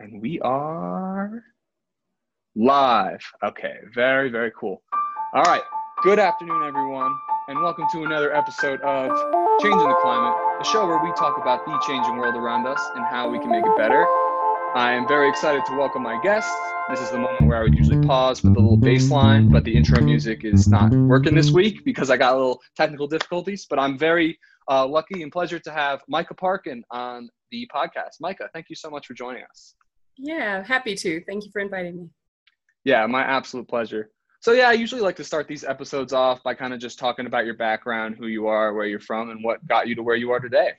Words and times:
And 0.00 0.22
we 0.22 0.40
are 0.40 1.44
live. 2.56 3.20
Okay, 3.44 3.80
very, 3.94 4.30
very 4.30 4.50
cool. 4.58 4.82
All 5.34 5.42
right, 5.42 5.60
good 6.02 6.18
afternoon, 6.18 6.62
everyone, 6.66 7.14
and 7.48 7.60
welcome 7.60 7.84
to 7.92 8.04
another 8.04 8.34
episode 8.34 8.80
of 8.80 9.10
Changing 9.60 9.88
the 9.88 9.98
Climate, 10.00 10.34
a 10.58 10.64
show 10.64 10.86
where 10.86 11.04
we 11.04 11.12
talk 11.18 11.36
about 11.36 11.66
the 11.66 11.78
changing 11.86 12.16
world 12.16 12.34
around 12.34 12.66
us 12.66 12.80
and 12.94 13.04
how 13.04 13.28
we 13.28 13.38
can 13.40 13.50
make 13.50 13.62
it 13.62 13.76
better. 13.76 14.06
I 14.74 14.94
am 14.94 15.06
very 15.06 15.28
excited 15.28 15.66
to 15.66 15.76
welcome 15.76 16.02
my 16.02 16.18
guests. 16.22 16.50
This 16.88 17.02
is 17.02 17.10
the 17.10 17.18
moment 17.18 17.42
where 17.42 17.58
I 17.58 17.62
would 17.62 17.74
usually 17.74 18.02
pause 18.06 18.42
with 18.42 18.56
a 18.56 18.58
little 18.58 18.78
bass 18.78 19.10
line, 19.10 19.50
but 19.50 19.64
the 19.64 19.76
intro 19.76 20.02
music 20.02 20.46
is 20.46 20.66
not 20.66 20.92
working 20.92 21.34
this 21.34 21.50
week 21.50 21.84
because 21.84 22.08
I 22.08 22.16
got 22.16 22.32
a 22.32 22.36
little 22.36 22.62
technical 22.74 23.06
difficulties. 23.06 23.66
But 23.68 23.78
I'm 23.78 23.98
very 23.98 24.38
uh, 24.66 24.86
lucky 24.86 25.22
and 25.22 25.30
pleasure 25.30 25.58
to 25.58 25.70
have 25.70 26.00
Micah 26.08 26.34
Parkin 26.34 26.84
on 26.90 27.28
the 27.50 27.68
podcast. 27.74 28.18
Micah, 28.18 28.48
thank 28.54 28.70
you 28.70 28.76
so 28.76 28.88
much 28.88 29.06
for 29.06 29.12
joining 29.12 29.42
us. 29.42 29.74
Yeah, 30.22 30.62
happy 30.62 30.94
to. 30.96 31.22
Thank 31.24 31.44
you 31.44 31.50
for 31.50 31.60
inviting 31.60 31.96
me. 31.96 32.08
Yeah, 32.84 33.06
my 33.06 33.22
absolute 33.22 33.68
pleasure. 33.68 34.10
So, 34.40 34.52
yeah, 34.52 34.68
I 34.68 34.72
usually 34.72 35.00
like 35.00 35.16
to 35.16 35.24
start 35.24 35.48
these 35.48 35.64
episodes 35.64 36.12
off 36.12 36.42
by 36.42 36.54
kind 36.54 36.72
of 36.72 36.80
just 36.80 36.98
talking 36.98 37.26
about 37.26 37.44
your 37.44 37.56
background, 37.56 38.16
who 38.18 38.26
you 38.26 38.46
are, 38.46 38.72
where 38.72 38.86
you're 38.86 39.00
from, 39.00 39.30
and 39.30 39.42
what 39.44 39.66
got 39.66 39.86
you 39.86 39.94
to 39.94 40.02
where 40.02 40.16
you 40.16 40.30
are 40.30 40.40
today. 40.40 40.72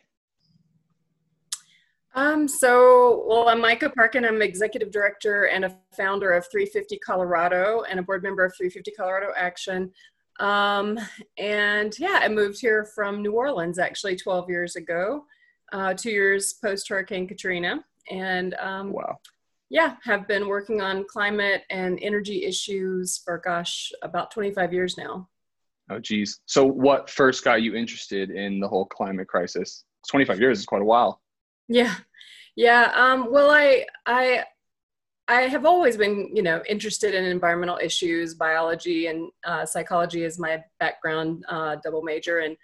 Um, 2.13 2.47
so, 2.47 3.23
well, 3.27 3.49
I'm 3.49 3.61
Micah 3.61 3.89
Parkin. 3.89 4.25
I'm 4.25 4.41
executive 4.41 4.91
director 4.91 5.45
and 5.45 5.65
a 5.65 5.77
founder 5.95 6.31
of 6.31 6.45
350 6.51 6.97
Colorado 6.99 7.83
and 7.89 7.99
a 7.99 8.03
board 8.03 8.23
member 8.23 8.43
of 8.43 8.53
350 8.57 8.91
Colorado 8.91 9.31
Action. 9.37 9.91
Um, 10.39 10.99
and 11.37 11.97
yeah, 11.99 12.19
I 12.21 12.27
moved 12.27 12.59
here 12.59 12.83
from 12.83 13.21
New 13.21 13.33
Orleans 13.33 13.79
actually 13.79 14.15
12 14.15 14.49
years 14.49 14.75
ago, 14.75 15.25
uh, 15.71 15.93
two 15.93 16.11
years 16.11 16.53
post 16.53 16.89
Hurricane 16.89 17.27
Katrina 17.27 17.83
and 18.09 18.55
um, 18.55 18.91
wow 18.91 19.19
yeah 19.71 19.95
have 20.03 20.27
been 20.27 20.47
working 20.47 20.81
on 20.81 21.05
climate 21.05 21.63
and 21.69 21.97
energy 22.01 22.43
issues 22.43 23.21
for 23.23 23.41
gosh 23.43 23.91
about 24.03 24.29
25 24.29 24.73
years 24.73 24.97
now. 24.97 25.27
Oh 25.89 25.97
geez. 25.97 26.41
So 26.45 26.65
what 26.65 27.09
first 27.09 27.43
got 27.43 27.61
you 27.61 27.75
interested 27.75 28.29
in 28.29 28.59
the 28.59 28.67
whole 28.67 28.85
climate 28.85 29.27
crisis? 29.27 29.85
25 30.09 30.39
years 30.39 30.59
is 30.59 30.65
quite 30.65 30.81
a 30.81 30.85
while. 30.85 31.21
Yeah. 31.67 31.95
Yeah 32.55 32.91
um, 32.95 33.31
well 33.31 33.49
i 33.49 33.85
i 34.05 34.43
i 35.29 35.41
have 35.43 35.65
always 35.65 35.95
been 35.95 36.29
you 36.35 36.43
know 36.43 36.61
interested 36.67 37.15
in 37.15 37.23
environmental 37.23 37.79
issues. 37.81 38.33
Biology 38.33 39.07
and 39.07 39.31
uh, 39.45 39.65
psychology 39.65 40.25
is 40.25 40.37
my 40.37 40.61
background 40.81 41.45
uh, 41.47 41.77
double 41.81 42.01
major. 42.01 42.39
And 42.39 42.57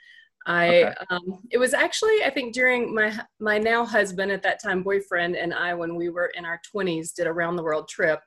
I 0.48 0.84
okay. 0.84 0.94
um, 1.10 1.40
it 1.52 1.58
was 1.58 1.74
actually 1.74 2.24
I 2.24 2.30
think 2.30 2.54
during 2.54 2.96
my 2.96 3.14
my 3.40 3.58
now 3.58 3.86
husband 3.86 4.32
at 4.32 4.42
that 4.44 4.62
time 4.64 4.82
boyfriend 4.82 5.36
and 5.36 5.54
I 5.54 5.74
when 5.74 5.96
we 5.96 6.10
were 6.10 6.32
in 6.36 6.46
our 6.46 6.60
20s 6.74 7.14
did 7.14 7.28
a 7.28 7.34
round 7.34 7.58
the 7.58 7.64
world 7.64 7.90
trip 7.90 8.22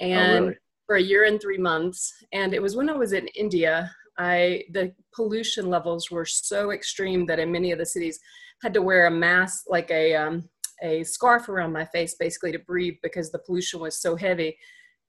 and 0.00 0.44
oh, 0.44 0.46
really? 0.46 0.56
for 0.86 0.96
a 0.96 1.02
year 1.02 1.24
and 1.24 1.40
3 1.40 1.58
months 1.58 2.12
and 2.32 2.54
it 2.54 2.62
was 2.62 2.76
when 2.76 2.88
I 2.88 2.96
was 2.96 3.12
in 3.12 3.26
India 3.28 3.90
I 4.18 4.64
the 4.72 4.94
pollution 5.14 5.68
levels 5.68 6.12
were 6.12 6.24
so 6.24 6.70
extreme 6.70 7.26
that 7.26 7.40
in 7.40 7.50
many 7.50 7.72
of 7.72 7.78
the 7.78 7.86
cities 7.86 8.20
had 8.62 8.72
to 8.74 8.82
wear 8.82 9.06
a 9.06 9.10
mask 9.10 9.64
like 9.68 9.90
a 9.90 10.14
um, 10.14 10.48
a 10.82 11.02
scarf 11.02 11.48
around 11.48 11.72
my 11.72 11.84
face 11.86 12.14
basically 12.14 12.52
to 12.52 12.58
breathe 12.60 12.94
because 13.02 13.32
the 13.32 13.40
pollution 13.40 13.80
was 13.80 14.00
so 14.00 14.14
heavy 14.14 14.56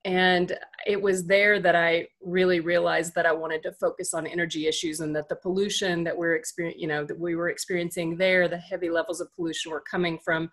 and 0.06 0.58
it 0.88 1.02
was 1.02 1.26
there 1.26 1.60
that 1.60 1.76
i 1.76 2.08
really 2.22 2.60
realized 2.60 3.14
that 3.16 3.26
i 3.26 3.32
wanted 3.32 3.62
to 3.62 3.72
focus 3.74 4.14
on 4.14 4.26
energy 4.26 4.68
issues 4.68 5.02
and 5.02 5.16
that 5.16 5.28
the 5.28 5.36
pollution 5.36 6.04
that 6.04 6.18
we're 6.18 6.36
experiencing 6.36 6.80
you 6.80 6.88
know 6.88 7.04
that 7.04 7.20
we 7.20 7.36
were 7.36 7.50
experiencing 7.50 8.18
there 8.18 8.48
the 8.48 8.58
heavy 8.58 8.90
levels 8.90 9.20
of 9.20 9.34
pollution 9.36 9.72
were 9.72 9.84
coming 9.90 10.18
from 10.24 10.50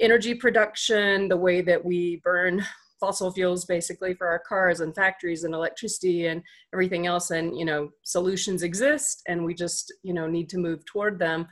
energy 0.00 0.34
production 0.34 1.28
the 1.28 1.36
way 1.36 1.60
that 1.60 1.84
we 1.84 2.20
burn 2.24 2.64
fossil 2.98 3.32
fuels 3.32 3.64
basically 3.64 4.14
for 4.14 4.28
our 4.28 4.38
cars 4.38 4.80
and 4.80 4.94
factories 4.94 5.44
and 5.44 5.54
electricity 5.54 6.26
and 6.26 6.42
everything 6.72 7.06
else. 7.06 7.30
And 7.30 7.56
you 7.56 7.64
know 7.64 7.90
solutions 8.02 8.62
exist 8.62 9.22
and 9.28 9.44
we 9.44 9.54
just 9.54 9.92
you 10.02 10.14
know 10.14 10.26
need 10.26 10.48
to 10.50 10.58
move 10.58 10.84
toward 10.84 11.18
them. 11.18 11.46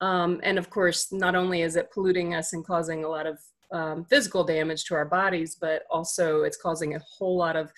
Um, 0.00 0.40
and 0.42 0.58
of 0.58 0.70
course 0.70 1.12
not 1.12 1.34
only 1.34 1.62
is 1.62 1.76
it 1.76 1.92
polluting 1.92 2.34
us 2.34 2.52
and 2.52 2.64
causing 2.64 3.04
a 3.04 3.08
lot 3.08 3.26
of 3.26 3.38
um, 3.72 4.04
physical 4.04 4.44
damage 4.44 4.84
to 4.84 4.94
our 4.94 5.04
bodies, 5.04 5.56
but 5.60 5.82
also 5.90 6.42
it's 6.42 6.56
causing 6.56 6.94
a 6.94 7.00
whole 7.00 7.36
lot 7.36 7.56
of 7.56 7.72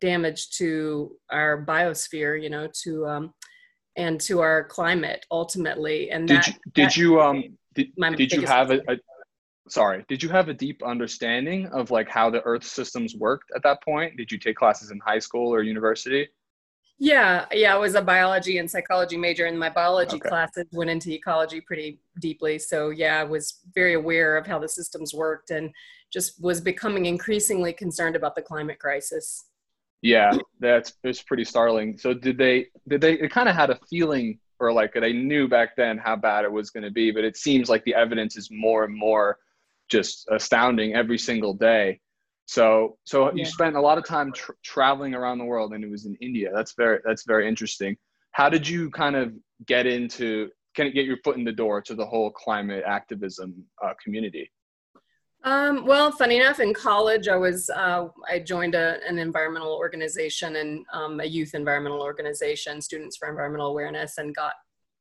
damage 0.00 0.50
to 0.50 1.16
our 1.30 1.64
biosphere, 1.64 2.40
you 2.40 2.50
know, 2.50 2.68
to 2.82 3.06
um, 3.06 3.34
and 3.96 4.20
to 4.20 4.40
our 4.40 4.64
climate 4.64 5.26
ultimately. 5.30 6.10
And 6.10 6.26
did 6.26 6.38
that, 6.38 6.46
you, 6.46 6.54
did 6.74 6.86
that, 6.86 6.96
you 6.96 7.20
um 7.20 7.44
did, 7.74 7.92
did 8.16 8.32
you 8.32 8.46
have 8.46 8.70
a, 8.70 8.80
a 8.88 8.96
sorry 9.68 10.04
did 10.08 10.22
you 10.22 10.28
have 10.28 10.48
a 10.48 10.54
deep 10.54 10.82
understanding 10.82 11.66
of 11.66 11.90
like 11.90 12.08
how 12.08 12.30
the 12.30 12.42
earth 12.42 12.64
systems 12.64 13.14
worked 13.14 13.50
at 13.54 13.62
that 13.62 13.82
point 13.82 14.16
did 14.16 14.30
you 14.32 14.38
take 14.38 14.56
classes 14.56 14.90
in 14.90 14.98
high 14.98 15.18
school 15.18 15.54
or 15.54 15.62
university 15.62 16.26
yeah, 17.02 17.46
yeah, 17.50 17.74
I 17.74 17.78
was 17.78 17.94
a 17.94 18.02
biology 18.02 18.58
and 18.58 18.70
psychology 18.70 19.16
major, 19.16 19.46
and 19.46 19.58
my 19.58 19.70
biology 19.70 20.18
okay. 20.18 20.28
classes 20.28 20.66
went 20.70 20.90
into 20.90 21.10
ecology 21.10 21.62
pretty 21.62 21.98
deeply. 22.20 22.58
So, 22.58 22.90
yeah, 22.90 23.18
I 23.18 23.24
was 23.24 23.60
very 23.74 23.94
aware 23.94 24.36
of 24.36 24.46
how 24.46 24.58
the 24.58 24.68
systems 24.68 25.14
worked 25.14 25.50
and 25.50 25.70
just 26.12 26.42
was 26.42 26.60
becoming 26.60 27.06
increasingly 27.06 27.72
concerned 27.72 28.16
about 28.16 28.34
the 28.36 28.42
climate 28.42 28.78
crisis. 28.78 29.46
Yeah, 30.02 30.30
that's 30.58 30.92
it's 31.02 31.22
pretty 31.22 31.44
startling. 31.44 31.96
So, 31.96 32.12
did 32.12 32.36
they 32.36 32.66
did 32.86 33.00
they, 33.00 33.16
they 33.16 33.28
kind 33.28 33.48
of 33.48 33.56
had 33.56 33.70
a 33.70 33.78
feeling 33.88 34.38
or 34.58 34.70
like 34.70 34.92
they 34.92 35.14
knew 35.14 35.48
back 35.48 35.76
then 35.76 35.96
how 35.96 36.16
bad 36.16 36.44
it 36.44 36.52
was 36.52 36.68
going 36.68 36.84
to 36.84 36.90
be, 36.90 37.10
but 37.10 37.24
it 37.24 37.38
seems 37.38 37.70
like 37.70 37.82
the 37.84 37.94
evidence 37.94 38.36
is 38.36 38.50
more 38.50 38.84
and 38.84 38.94
more 38.94 39.38
just 39.88 40.28
astounding 40.30 40.94
every 40.94 41.16
single 41.16 41.54
day. 41.54 41.98
So, 42.50 42.98
so 43.04 43.26
yeah. 43.26 43.32
you 43.36 43.44
spent 43.44 43.76
a 43.76 43.80
lot 43.80 43.96
of 43.96 44.04
time 44.04 44.32
tr- 44.32 44.58
traveling 44.64 45.14
around 45.14 45.38
the 45.38 45.44
world, 45.44 45.72
and 45.72 45.84
it 45.84 45.88
was 45.88 46.06
in 46.06 46.16
India. 46.16 46.50
That's 46.52 46.72
very 46.72 46.98
that's 47.04 47.22
very 47.24 47.46
interesting. 47.46 47.96
How 48.32 48.48
did 48.48 48.66
you 48.66 48.90
kind 48.90 49.14
of 49.14 49.32
get 49.66 49.86
into 49.86 50.50
kind 50.76 50.88
of 50.88 50.92
get 50.92 51.04
your 51.04 51.18
foot 51.18 51.36
in 51.36 51.44
the 51.44 51.52
door 51.52 51.80
to 51.82 51.94
the 51.94 52.04
whole 52.04 52.32
climate 52.32 52.82
activism 52.84 53.54
uh, 53.84 53.92
community? 54.02 54.50
Um, 55.44 55.86
well, 55.86 56.10
funny 56.10 56.38
enough, 56.38 56.58
in 56.58 56.74
college, 56.74 57.28
I 57.28 57.36
was 57.36 57.70
uh, 57.70 58.08
I 58.28 58.40
joined 58.40 58.74
a, 58.74 58.98
an 59.08 59.20
environmental 59.20 59.72
organization 59.72 60.56
and 60.56 60.84
um, 60.92 61.20
a 61.20 61.24
youth 61.24 61.54
environmental 61.54 62.02
organization, 62.02 62.80
Students 62.80 63.16
for 63.16 63.28
Environmental 63.28 63.68
Awareness, 63.68 64.18
and 64.18 64.34
got 64.34 64.54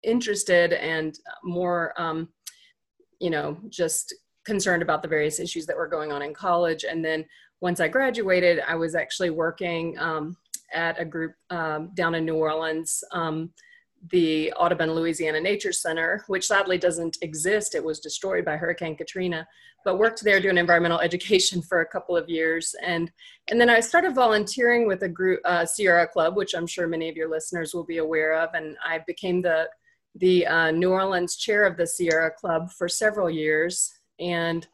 interested 0.04 0.74
and 0.74 1.18
more, 1.44 2.00
um, 2.00 2.30
you 3.20 3.32
know, 3.32 3.58
just 3.70 4.14
concerned 4.50 4.82
about 4.82 5.04
the 5.04 5.08
various 5.08 5.40
issues 5.40 5.68
that 5.68 5.78
were 5.78 5.88
going 5.88 6.12
on 6.12 6.24
in 6.24 6.34
college. 6.34 6.84
And 6.84 7.06
then 7.06 7.24
once 7.62 7.80
I 7.80 7.88
graduated, 7.88 8.64
I 8.68 8.74
was 8.74 8.96
actually 8.96 9.30
working 9.30 9.96
um, 10.00 10.36
at 10.74 11.00
a 11.00 11.06
group 11.06 11.34
um, 11.52 11.92
down 11.94 12.16
in 12.16 12.26
New 12.26 12.36
Orleans, 12.36 13.04
um, 13.12 13.52
the 14.10 14.52
Audubon 14.54 14.92
Louisiana 14.94 15.40
Nature 15.40 15.72
Center, 15.72 16.24
which 16.26 16.48
sadly 16.48 16.80
doesn't 16.80 17.18
exist. 17.22 17.76
It 17.76 17.84
was 17.84 18.00
destroyed 18.00 18.44
by 18.44 18.58
Hurricane 18.58 18.96
Katrina, 18.96 19.48
but 19.86 20.00
worked 20.00 20.24
there 20.24 20.40
doing 20.40 20.58
environmental 20.58 21.00
education 21.08 21.62
for 21.62 21.82
a 21.82 21.86
couple 21.86 22.18
of 22.18 22.28
years. 22.28 22.74
And, 22.84 23.12
and 23.52 23.62
then 23.62 23.70
I 23.70 23.82
started 23.82 24.16
volunteering 24.16 24.88
with 24.88 25.04
a 25.04 25.10
group, 25.10 25.42
uh, 25.46 25.64
Sierra 25.64 26.08
Club, 26.08 26.36
which 26.36 26.56
I'm 26.56 26.66
sure 26.66 26.88
many 26.88 27.08
of 27.08 27.16
your 27.16 27.30
listeners 27.30 27.76
will 27.76 27.86
be 27.86 27.98
aware 28.00 28.34
of. 28.34 28.50
And 28.56 28.78
I 28.84 29.04
became 29.06 29.44
the, 29.44 29.70
the 30.16 30.48
uh, 30.48 30.72
New 30.72 30.90
Orleans 30.90 31.36
chair 31.36 31.66
of 31.66 31.78
the 31.78 31.86
Sierra 31.86 32.32
Club 32.32 32.72
for 32.72 32.90
several 32.90 33.30
years 33.30 33.92
and 34.20 34.68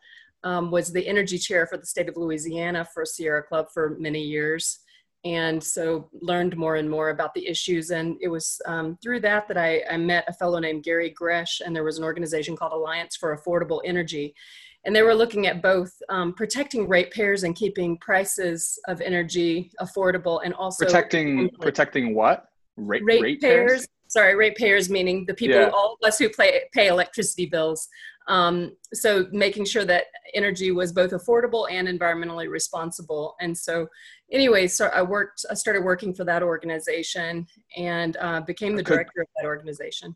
um, 0.44 0.72
was 0.72 0.92
the 0.92 1.08
energy 1.08 1.38
chair 1.38 1.66
for 1.66 1.78
the 1.78 1.86
state 1.86 2.08
of 2.08 2.18
Louisiana 2.18 2.88
for 2.94 3.06
Sierra 3.06 3.44
Club 3.44 3.68
for 3.74 3.96
many 4.00 4.22
years. 4.22 4.80
And 5.24 5.64
so 5.64 6.08
learned 6.22 6.56
more 6.56 6.76
and 6.76 6.88
more 6.88 7.10
about 7.10 7.34
the 7.34 7.48
issues. 7.48 7.90
And 7.90 8.16
it 8.22 8.28
was 8.28 8.62
um, 8.68 8.96
through 9.02 9.22
that 9.22 9.48
that 9.48 9.58
I, 9.58 9.82
I 9.90 9.98
met 9.98 10.26
a 10.28 10.34
fellow 10.34 10.60
named 10.60 10.84
Gary 10.84 11.16
Groesch, 11.20 11.62
and 11.66 11.76
there 11.76 11.84
was 11.84 11.98
an 11.98 12.04
organization 12.04 12.56
called 12.56 12.74
Alliance 12.74 13.16
for 13.16 13.36
Affordable 13.36 13.82
Energy. 13.84 14.36
And 14.84 14.96
they 14.96 15.02
were 15.02 15.16
looking 15.16 15.48
at 15.48 15.64
both 15.64 15.92
um, 16.10 16.34
protecting 16.34 16.88
ratepayers 16.88 17.44
and 17.44 17.56
keeping 17.56 17.98
prices 17.98 18.80
of 18.88 19.02
energy 19.02 19.72
affordable, 19.82 20.42
and 20.46 20.54
also 20.54 20.86
protecting 20.86 21.50
protecting 21.60 22.14
what 22.14 22.46
Rate, 22.78 23.04
ratepayers. 23.04 23.88
Sorry, 24.08 24.36
ratepayers 24.36 24.90
meaning 24.90 25.26
the 25.26 25.34
people, 25.34 25.58
yeah. 25.58 25.70
all 25.70 25.98
of 26.00 26.08
us 26.08 26.20
who 26.20 26.30
play, 26.30 26.62
pay 26.74 26.88
electricity 26.88 27.46
bills. 27.48 27.88
Um, 28.28 28.76
so 28.94 29.28
making 29.32 29.66
sure 29.66 29.86
that 29.86 30.06
energy 30.34 30.72
was 30.72 30.92
both 30.92 31.12
affordable 31.12 31.68
and 31.70 31.88
environmentally 31.88 32.50
responsible. 32.50 33.36
And 33.40 33.56
so 33.58 33.88
anyway, 34.32 34.68
so 34.68 34.88
I 34.88 35.02
worked, 35.02 35.46
I 35.50 35.54
started 35.54 35.84
working 35.84 36.14
for 36.14 36.24
that 36.26 36.42
organization 36.42 37.48
and 37.78 38.18
uh, 38.18 38.42
became 38.42 38.76
the 38.76 38.84
director 38.84 39.22
of 39.22 39.28
that 39.38 39.46
organization. 39.46 40.16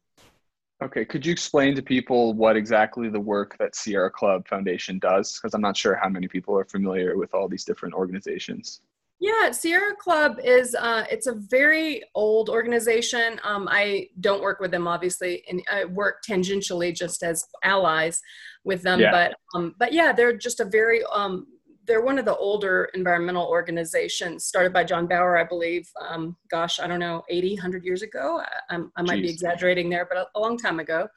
Okay, 0.82 1.04
could 1.04 1.26
you 1.26 1.34
explain 1.34 1.76
to 1.76 1.82
people 1.82 2.34
what 2.34 2.56
exactly 2.56 3.10
the 3.10 3.20
work 3.20 3.58
that 3.60 3.76
Sierra 3.76 4.10
Club 4.10 4.48
Foundation 4.48 4.98
does? 4.98 5.38
Because 5.38 5.54
I'm 5.54 5.62
not 5.62 5.76
sure 5.76 6.00
how 6.02 6.08
many 6.08 6.28
people 6.28 6.58
are 6.58 6.64
familiar 6.64 7.18
with 7.18 7.34
all 7.34 7.50
these 7.50 7.66
different 7.66 7.94
organizations. 7.94 8.80
Yeah, 9.20 9.52
Sierra 9.52 9.96
Club 9.96 10.40
is 10.44 10.76
uh, 10.76 11.04
it's 11.12 11.28
a 11.28 11.36
very 11.36 12.04
old 12.16 12.50
organization. 12.50 13.40
Um, 13.44 13.68
I 13.70 14.08
don't 14.22 14.42
work 14.42 14.62
with 14.62 14.72
them 14.72 14.88
obviously, 14.88 15.44
and 15.50 15.62
I 15.72 15.86
work 15.86 16.24
tangentially 16.28 16.96
just 16.96 17.22
as 17.22 17.44
allies 17.64 18.22
with 18.64 18.82
them. 18.82 19.00
Yeah. 19.02 19.12
But 19.12 19.36
um, 19.58 19.76
but 19.78 19.92
yeah, 19.92 20.14
they're 20.14 20.38
just 20.38 20.62
a 20.62 20.66
very 20.66 21.04
um, 21.14 21.48
they're 21.86 22.02
one 22.02 22.20
of 22.20 22.26
the 22.26 22.38
older 22.38 22.90
environmental 22.94 23.48
organizations 23.48 24.46
started 24.46 24.72
by 24.72 24.84
John 24.84 25.08
Bauer, 25.08 25.38
I 25.38 25.44
believe. 25.44 25.90
Um, 26.08 26.38
gosh, 26.50 26.80
I 26.80 26.86
don't 26.88 27.00
know, 27.00 27.24
80, 27.30 27.56
100 27.56 27.84
years 27.84 28.04
ago. 28.04 28.42
I, 28.70 28.78
I 28.96 29.02
might 29.02 29.20
Jeez. 29.20 29.24
be 29.24 29.30
exaggerating 29.32 29.90
there, 29.90 30.06
but 30.08 30.20
a, 30.20 30.28
a 30.36 30.40
long 30.40 30.56
time 30.56 30.80
ago. 30.80 31.08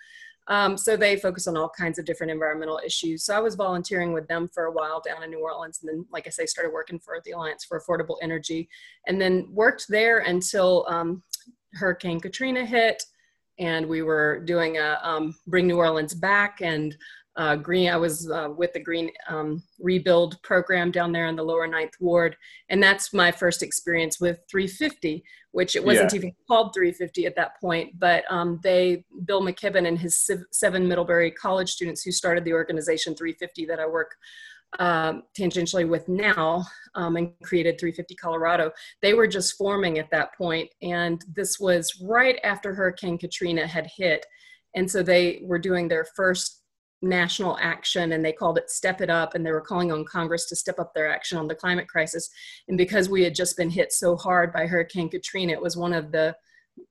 Um, 0.52 0.76
so 0.76 0.98
they 0.98 1.16
focus 1.16 1.46
on 1.46 1.56
all 1.56 1.70
kinds 1.70 1.98
of 1.98 2.04
different 2.04 2.30
environmental 2.30 2.78
issues. 2.84 3.24
So 3.24 3.34
I 3.34 3.40
was 3.40 3.54
volunteering 3.54 4.12
with 4.12 4.28
them 4.28 4.46
for 4.52 4.64
a 4.64 4.70
while 4.70 5.00
down 5.00 5.22
in 5.22 5.30
New 5.30 5.40
Orleans, 5.40 5.80
and 5.80 5.88
then, 5.88 6.04
like 6.12 6.26
I 6.26 6.30
say, 6.30 6.44
started 6.44 6.74
working 6.74 6.98
for 6.98 7.18
the 7.24 7.30
Alliance 7.30 7.64
for 7.64 7.80
Affordable 7.80 8.16
Energy, 8.20 8.68
and 9.06 9.18
then 9.18 9.48
worked 9.50 9.86
there 9.88 10.18
until 10.18 10.84
um, 10.90 11.22
Hurricane 11.72 12.20
Katrina 12.20 12.66
hit, 12.66 13.02
and 13.58 13.86
we 13.86 14.02
were 14.02 14.40
doing 14.40 14.76
a 14.76 14.98
um, 15.02 15.34
Bring 15.46 15.66
New 15.66 15.78
Orleans 15.78 16.12
Back 16.12 16.60
and 16.60 16.94
uh, 17.36 17.56
green. 17.56 17.88
I 17.88 17.96
was 17.96 18.30
uh, 18.30 18.48
with 18.56 18.72
the 18.72 18.80
Green 18.80 19.10
um, 19.28 19.62
Rebuild 19.80 20.40
program 20.42 20.90
down 20.90 21.12
there 21.12 21.26
in 21.26 21.36
the 21.36 21.42
Lower 21.42 21.66
Ninth 21.66 21.94
Ward, 22.00 22.36
and 22.68 22.82
that's 22.82 23.14
my 23.14 23.32
first 23.32 23.62
experience 23.62 24.20
with 24.20 24.38
350, 24.50 25.24
which 25.52 25.74
it 25.76 25.84
wasn't 25.84 26.12
yeah. 26.12 26.18
even 26.18 26.32
called 26.46 26.74
350 26.74 27.26
at 27.26 27.36
that 27.36 27.60
point. 27.60 27.98
But 27.98 28.24
um, 28.30 28.60
they, 28.62 29.04
Bill 29.24 29.42
McKibben 29.42 29.88
and 29.88 29.98
his 29.98 30.30
seven 30.50 30.86
Middlebury 30.86 31.30
College 31.30 31.70
students 31.70 32.02
who 32.02 32.12
started 32.12 32.44
the 32.44 32.52
organization 32.52 33.14
350 33.14 33.66
that 33.66 33.80
I 33.80 33.86
work 33.86 34.14
um, 34.78 35.24
tangentially 35.38 35.88
with 35.88 36.08
now 36.08 36.64
um, 36.94 37.16
and 37.16 37.32
created 37.42 37.78
350 37.78 38.14
Colorado. 38.14 38.72
They 39.00 39.14
were 39.14 39.26
just 39.26 39.56
forming 39.56 39.98
at 39.98 40.10
that 40.10 40.36
point, 40.36 40.70
and 40.82 41.22
this 41.34 41.58
was 41.58 42.00
right 42.02 42.38
after 42.44 42.74
Hurricane 42.74 43.18
Katrina 43.18 43.66
had 43.66 43.86
hit. 43.86 44.26
And 44.74 44.90
so 44.90 45.02
they 45.02 45.42
were 45.44 45.58
doing 45.58 45.88
their 45.88 46.06
first 46.16 46.61
national 47.02 47.58
action 47.60 48.12
and 48.12 48.24
they 48.24 48.32
called 48.32 48.56
it 48.56 48.70
step 48.70 49.00
it 49.00 49.10
up 49.10 49.34
and 49.34 49.44
they 49.44 49.50
were 49.50 49.60
calling 49.60 49.90
on 49.90 50.04
congress 50.04 50.46
to 50.46 50.56
step 50.56 50.78
up 50.78 50.94
their 50.94 51.10
action 51.10 51.36
on 51.36 51.48
the 51.48 51.54
climate 51.54 51.88
crisis. 51.88 52.30
And 52.68 52.78
because 52.78 53.08
we 53.08 53.24
had 53.24 53.34
just 53.34 53.56
been 53.56 53.70
hit 53.70 53.92
so 53.92 54.16
hard 54.16 54.52
by 54.52 54.66
hurricane 54.66 55.08
katrina 55.08 55.52
it 55.52 55.62
was 55.62 55.76
one 55.76 55.92
of 55.92 56.12
the 56.12 56.34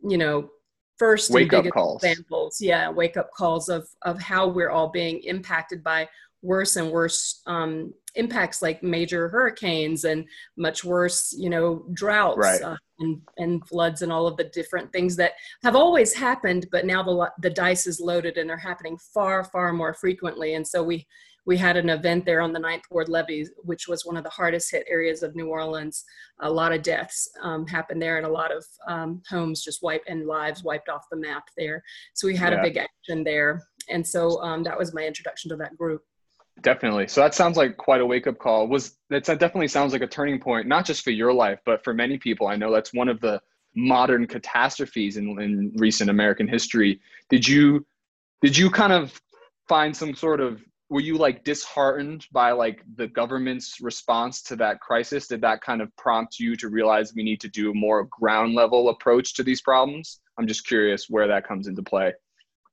you 0.07 0.17
know 0.17 0.49
first 0.97 1.31
wake 1.31 1.53
up 1.53 1.65
calls. 1.69 2.03
examples. 2.03 2.57
Yeah 2.59 2.89
wake 2.89 3.17
up 3.17 3.31
calls 3.35 3.69
of 3.69 3.87
of 4.01 4.21
how 4.21 4.47
we're 4.47 4.69
all 4.69 4.89
being 4.89 5.23
impacted 5.23 5.83
by 5.83 6.07
worse 6.41 6.75
and 6.75 6.91
worse 6.91 7.41
um, 7.45 7.93
impacts 8.15 8.61
like 8.61 8.83
major 8.83 9.29
hurricanes 9.29 10.03
and 10.03 10.25
much 10.57 10.83
worse 10.83 11.33
you 11.37 11.49
know 11.49 11.85
droughts 11.93 12.37
right. 12.37 12.61
uh, 12.61 12.75
and, 12.99 13.21
and 13.37 13.65
floods 13.67 14.01
and 14.01 14.11
all 14.11 14.27
of 14.27 14.37
the 14.37 14.43
different 14.45 14.91
things 14.91 15.15
that 15.15 15.33
have 15.63 15.75
always 15.75 16.13
happened 16.13 16.67
but 16.71 16.85
now 16.85 17.01
the, 17.01 17.31
the 17.39 17.49
dice 17.49 17.87
is 17.87 17.99
loaded 18.01 18.37
and 18.37 18.49
they're 18.49 18.57
happening 18.57 18.97
far 19.13 19.43
far 19.43 19.71
more 19.73 19.93
frequently. 19.93 20.55
And 20.55 20.67
so 20.67 20.83
we 20.83 21.07
we 21.47 21.57
had 21.57 21.75
an 21.75 21.89
event 21.89 22.23
there 22.25 22.41
on 22.41 22.53
the 22.53 22.59
ninth 22.59 22.83
ward 22.91 23.09
levee 23.09 23.47
which 23.63 23.87
was 23.87 24.05
one 24.05 24.15
of 24.15 24.23
the 24.23 24.29
hardest 24.29 24.69
hit 24.71 24.85
areas 24.89 25.23
of 25.23 25.35
new 25.35 25.47
orleans. 25.47 26.03
A 26.41 26.51
lot 26.51 26.73
of 26.73 26.83
deaths 26.83 27.29
um, 27.41 27.65
happened 27.67 28.01
there 28.01 28.17
and 28.17 28.25
a 28.25 28.31
lot 28.31 28.55
of 28.55 28.65
um, 28.87 29.21
homes 29.29 29.63
just 29.63 29.81
wiped 29.81 30.07
and 30.07 30.27
lives 30.27 30.63
wiped 30.63 30.89
off 30.89 31.05
the 31.11 31.17
map 31.17 31.43
there. 31.57 31.83
So 32.13 32.27
we 32.27 32.35
had 32.35 32.53
yeah. 32.53 32.59
a 32.59 32.63
big 32.63 32.77
action 32.77 33.23
there. 33.23 33.63
And 33.89 34.05
so 34.05 34.41
um, 34.41 34.63
that 34.63 34.77
was 34.77 34.93
my 34.93 35.05
introduction 35.05 35.49
to 35.49 35.55
that 35.57 35.75
group 35.77 36.03
Definitely. 36.62 37.07
So 37.07 37.21
that 37.21 37.33
sounds 37.33 37.57
like 37.57 37.77
quite 37.77 38.01
a 38.01 38.06
wake 38.06 38.27
up 38.27 38.38
call. 38.38 38.68
Was 38.68 38.98
that 39.09 39.25
definitely 39.25 39.68
sounds 39.68 39.94
like 39.94 40.01
a 40.01 40.07
turning 40.07 40.39
point, 40.39 40.68
not 40.68 40.86
just 40.86 41.03
for 41.03 41.12
your 41.12 41.33
life, 41.33 41.59
but 41.65 41.83
for 41.83 41.94
many 41.94 42.18
people. 42.18 42.48
I 42.48 42.56
know 42.56 42.71
that's 42.71 42.94
one 42.94 43.09
of 43.09 43.19
the 43.21 43.42
modern 43.75 44.27
catastrophes 44.27 45.18
in, 45.18 45.39
in 45.42 45.74
recent 45.77 46.09
American 46.09 46.48
history. 46.48 47.00
Did 47.30 47.48
you 47.48 47.86
did 48.42 48.57
you 48.57 48.69
kind 48.69 48.94
of 48.94 49.19
find 49.68 49.95
some 49.95 50.13
sort 50.13 50.42
of 50.42 50.62
were 50.89 51.00
you 51.00 51.18
like 51.18 51.45
disheartened 51.45 52.27
by 52.33 52.51
like 52.51 52.83
the 52.95 53.07
government's 53.07 53.80
response 53.80 54.42
to 54.44 54.57
that 54.57 54.81
crisis? 54.81 55.25
Did 55.25 55.39
that 55.42 55.62
kind 55.62 55.81
of 55.81 55.95
prompt 55.95 56.38
you 56.38 56.57
to 56.57 56.68
realize 56.68 57.13
we 57.15 57.24
need 57.24 57.39
to 57.42 57.47
do 57.47 57.71
a 57.71 57.74
more 57.74 58.09
ground 58.12 58.56
level 58.56 58.89
approach 58.89 59.33
to 59.36 59.44
these 59.44 59.62
problems? 59.62 60.19
I'm 60.38 60.47
just 60.47 60.68
curious 60.68 61.09
where 61.09 61.27
that 61.27 61.47
comes 61.47 61.68
into 61.68 61.81
play. 61.81 62.13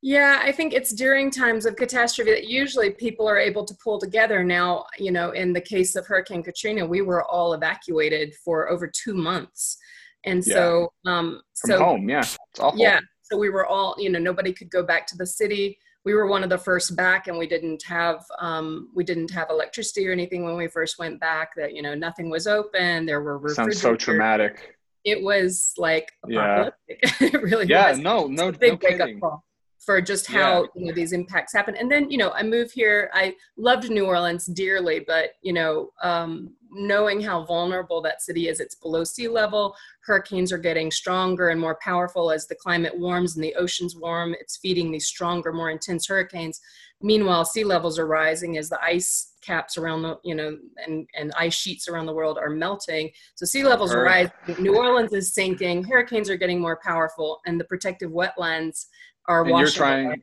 Yeah, 0.01 0.41
I 0.43 0.53
think 0.53 0.75
it's 0.75 0.93
during 0.93 1.31
times 1.31 1.67
of 1.67 1.75
catastrophe 1.75 2.31
that 2.31 2.47
usually 2.47 2.91
people 2.91 3.29
are 3.29 3.39
able 3.39 3.65
to 3.65 3.75
pull 3.83 3.99
together. 3.99 4.45
Now, 4.45 4.87
you 4.97 5.11
know, 5.11 5.33
in 5.33 5.53
the 5.53 5.61
case 5.61 5.97
of 5.97 6.07
Hurricane 6.07 6.43
Katrina, 6.43 6.87
we 6.87 7.01
were 7.01 7.25
all 7.25 7.55
evacuated 7.55 8.35
for 8.45 8.71
over 8.71 8.87
two 8.87 9.15
months. 9.15 9.77
And 10.25 10.47
yeah. 10.47 10.55
so, 10.55 10.93
um, 11.05 11.41
From 11.61 11.71
so 11.71 11.79
home, 11.79 12.09
yeah, 12.09 12.21
it's 12.21 12.39
awful. 12.61 12.79
Yeah, 12.79 13.01
so 13.23 13.37
we 13.37 13.51
were 13.51 13.67
all, 13.67 13.97
you 13.99 14.11
know, 14.11 14.21
nobody 14.21 14.53
could 14.53 14.71
go 14.71 14.85
back 14.85 15.07
to 15.09 15.17
the 15.17 15.27
city. 15.27 15.79
We 16.05 16.15
were 16.15 16.29
one 16.29 16.45
of 16.45 16.51
the 16.51 16.59
first 16.59 16.95
back, 16.95 17.27
and 17.27 17.37
we 17.37 17.49
didn't 17.49 17.83
have 17.85 18.25
um, 18.39 18.91
we 18.95 19.03
didn't 19.03 19.31
have 19.33 19.51
electricity 19.51 20.09
or 20.09 20.13
anything 20.13 20.45
when 20.45 20.57
we 20.57 20.69
first 20.69 20.99
went 20.99 21.21
back. 21.21 21.51
That 21.57 21.75
you 21.75 21.83
know, 21.83 21.95
nothing 21.95 22.31
was 22.31 22.47
open. 22.47 23.05
There 23.05 23.21
were 23.21 23.49
sounds 23.49 23.81
so 23.81 23.97
traumatic. 23.97 24.77
It 25.05 25.23
was 25.23 25.75
like 25.77 26.11
apocalyptic. 26.25 27.01
Yeah, 27.03 27.11
it 27.21 27.43
really 27.43 27.67
yeah, 27.67 27.91
was. 27.91 27.99
no, 27.99 28.27
no, 28.27 28.51
no 28.51 28.77
kidding 28.77 29.21
for 29.89 30.03
just 30.03 30.27
how 30.27 30.61
yeah. 30.61 30.67
you 30.75 30.87
know 30.87 30.93
these 30.93 31.15
impacts 31.15 31.55
happen. 31.55 31.75
And 31.75 31.91
then 31.91 32.11
you 32.11 32.19
know 32.19 32.31
i 32.33 32.43
moved 32.43 32.73
here. 32.75 33.11
I 33.15 33.35
loved 33.57 33.89
new 33.89 34.05
orleans 34.05 34.45
dearly 34.45 35.01
but 35.01 35.31
you 35.41 35.55
know 35.55 35.93
um, 36.03 36.51
knowing 36.71 37.23
how 37.23 37.47
vulnerable 37.47 38.03
that 38.03 38.21
city 38.21 38.49
is 38.49 38.61
it's 38.61 38.75
below 38.75 39.03
sea 39.03 39.29
level. 39.29 39.75
Hurricanes 40.05 40.53
are 40.53 40.59
getting 40.59 40.91
stronger 40.91 41.49
and 41.49 41.59
more 41.59 41.79
powerful 41.83 42.31
as 42.31 42.47
the 42.47 42.55
climate 42.55 42.99
warms 42.99 43.35
and 43.35 43.43
the 43.43 43.55
oceans 43.55 43.97
warm. 43.97 44.35
It's 44.39 44.59
feeding 44.59 44.93
these 44.93 45.07
stronger 45.07 45.55
more 45.55 45.71
intense 45.71 46.07
hurricanes. 46.07 46.61
Meanwhile 47.01 47.47
sea 47.47 47.65
levels 47.65 47.99
are 47.99 48.07
rising 48.07 48.59
as 48.59 48.69
the 48.69 48.83
ice 48.85 49.33
caps 49.41 49.79
around 49.79 50.03
the 50.03 50.19
you 50.25 50.35
know 50.35 50.59
and 50.85 51.09
and 51.17 51.33
ice 51.39 51.55
sheets 51.55 51.89
around 51.89 52.05
the 52.05 52.13
world 52.13 52.37
are 52.37 52.51
melting. 52.51 53.11
So 53.37 53.47
sea 53.47 53.65
levels 53.65 53.95
are 53.95 54.03
rising. 54.03 54.33
New 54.59 54.77
orleans 54.77 55.15
is 55.15 55.33
sinking. 55.33 55.85
Hurricanes 55.85 56.29
are 56.29 56.37
getting 56.37 56.61
more 56.61 56.79
powerful 56.83 57.41
and 57.47 57.59
the 57.59 57.65
protective 57.65 58.11
wetlands 58.11 58.87
are 59.29 59.43
and 59.43 59.59
you're 59.59 59.71
trying 59.71 60.07
away. 60.07 60.23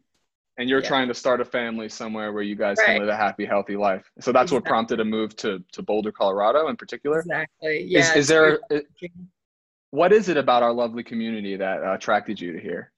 and 0.57 0.69
you're 0.69 0.81
yeah. 0.81 0.87
trying 0.87 1.07
to 1.07 1.13
start 1.13 1.39
a 1.39 1.45
family 1.45 1.87
somewhere 1.87 2.33
where 2.33 2.43
you 2.43 2.55
guys 2.55 2.77
right. 2.79 2.87
can 2.87 2.99
live 2.99 3.09
a 3.09 3.15
happy 3.15 3.45
healthy 3.45 3.75
life 3.75 4.11
so 4.19 4.31
that's 4.31 4.51
exactly. 4.51 4.57
what 4.57 4.65
prompted 4.65 4.99
a 4.99 5.05
move 5.05 5.35
to 5.35 5.63
to 5.71 5.81
boulder 5.81 6.11
colorado 6.11 6.67
in 6.67 6.75
particular 6.75 7.19
exactly 7.19 7.85
yeah 7.87 7.99
is, 7.99 8.15
is 8.15 8.27
there 8.27 8.59
what 9.91 10.11
is 10.11 10.27
it 10.27 10.37
about 10.37 10.63
our 10.63 10.73
lovely 10.73 11.03
community 11.03 11.55
that 11.55 11.83
uh, 11.83 11.93
attracted 11.93 12.39
you 12.39 12.51
to 12.51 12.59
here 12.59 12.91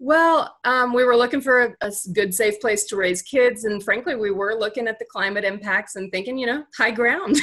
well, 0.00 0.56
um, 0.64 0.92
we 0.92 1.04
were 1.04 1.16
looking 1.16 1.40
for 1.40 1.62
a, 1.62 1.76
a, 1.80 1.92
good, 2.12 2.34
safe 2.34 2.60
place 2.60 2.84
to 2.86 2.96
raise 2.96 3.22
kids, 3.22 3.64
and 3.64 3.82
frankly, 3.82 4.16
we 4.16 4.32
were 4.32 4.54
looking 4.54 4.88
at 4.88 4.98
the 4.98 5.04
climate 5.04 5.44
impacts 5.44 5.94
and 5.96 6.10
thinking, 6.10 6.36
you 6.36 6.46
know, 6.46 6.64
high 6.76 6.90
ground. 6.90 7.36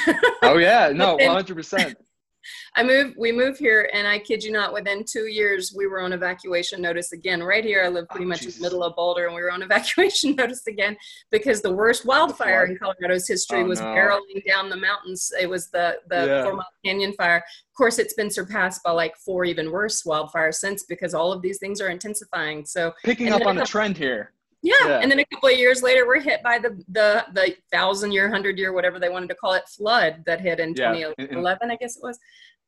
oh 0.44 0.58
yeah, 0.58 0.92
no, 0.96 1.16
one 1.16 1.28
hundred 1.28 1.56
percent. 1.56 1.98
I 2.76 2.84
moved, 2.84 3.16
we 3.18 3.32
moved 3.32 3.60
here, 3.60 3.90
and 3.94 4.08
I 4.08 4.20
kid 4.20 4.44
you 4.44 4.52
not, 4.52 4.74
within 4.74 5.04
two 5.04 5.28
years, 5.28 5.74
we 5.76 5.88
were 5.88 6.02
on 6.02 6.14
evacuation 6.14 6.82
notice 6.82 7.12
again. 7.12 7.42
Right 7.44 7.64
here, 7.64 7.84
I 7.84 7.88
live 7.90 8.08
pretty 8.10 8.26
oh, 8.26 8.30
much 8.30 8.42
Jesus. 8.42 8.58
in 8.58 8.62
the 8.62 8.66
middle 8.68 8.84
of 8.84 8.96
Boulder, 8.96 9.26
and 9.26 9.36
we 9.36 9.42
were 9.42 9.52
on 9.52 9.62
evacuation 9.64 10.36
notice 10.36 10.68
again 10.68 10.98
because 11.32 11.62
the 11.62 11.72
worst 11.72 12.06
wildfire 12.06 12.66
in 12.66 12.78
Colorado's 12.78 13.28
history 13.28 13.62
oh, 13.62 13.66
was 13.66 13.80
no. 13.80 13.88
barreling 13.88 14.46
down 14.48 14.70
the 14.70 14.78
mountains. 14.78 15.32
It 15.40 15.50
was 15.50 15.70
the 15.70 15.98
the 16.10 16.26
yeah. 16.26 16.44
Four 16.44 16.54
Mile 16.54 16.68
Canyon 16.86 17.14
fire. 17.14 17.38
Of 17.38 17.76
course, 17.78 18.00
it's 18.00 18.14
been 18.14 18.30
surpassed 18.30 18.84
by 18.84 18.92
like 18.92 19.16
four 19.18 19.46
even 19.46 19.72
worse 19.72 20.04
wildfires 20.04 20.56
since 20.56 20.84
because 20.86 21.14
all 21.14 21.32
of 21.32 21.42
these 21.42 21.60
things 21.60 21.82
are 21.82 21.90
intensifying. 21.90 22.66
So 22.66 22.94
picking 23.04 23.32
up 23.32 23.46
on 23.46 23.58
a 23.58 23.66
trend 23.66 23.98
here. 23.98 24.34
Yeah. 24.62 24.74
yeah. 24.86 25.00
And 25.00 25.12
then 25.12 25.20
a 25.20 25.26
couple 25.26 25.50
of 25.50 25.58
years 25.58 25.82
later, 25.82 26.06
we're 26.06 26.22
hit 26.22 26.44
by 26.44 26.60
the 26.60 26.82
the 26.90 27.26
the 27.34 27.56
thousand 27.72 28.12
year, 28.12 28.30
hundred 28.30 28.58
year, 28.58 28.74
whatever 28.74 29.00
they 29.00 29.10
wanted 29.10 29.30
to 29.30 29.36
call 29.36 29.54
it, 29.54 29.68
flood 29.68 30.24
that 30.26 30.42
hit 30.42 30.60
in 30.60 30.74
yeah. 30.78 30.94
2011, 30.94 31.72
I 31.72 31.76
guess 31.76 31.98
it 31.98 32.04
was. 32.04 32.20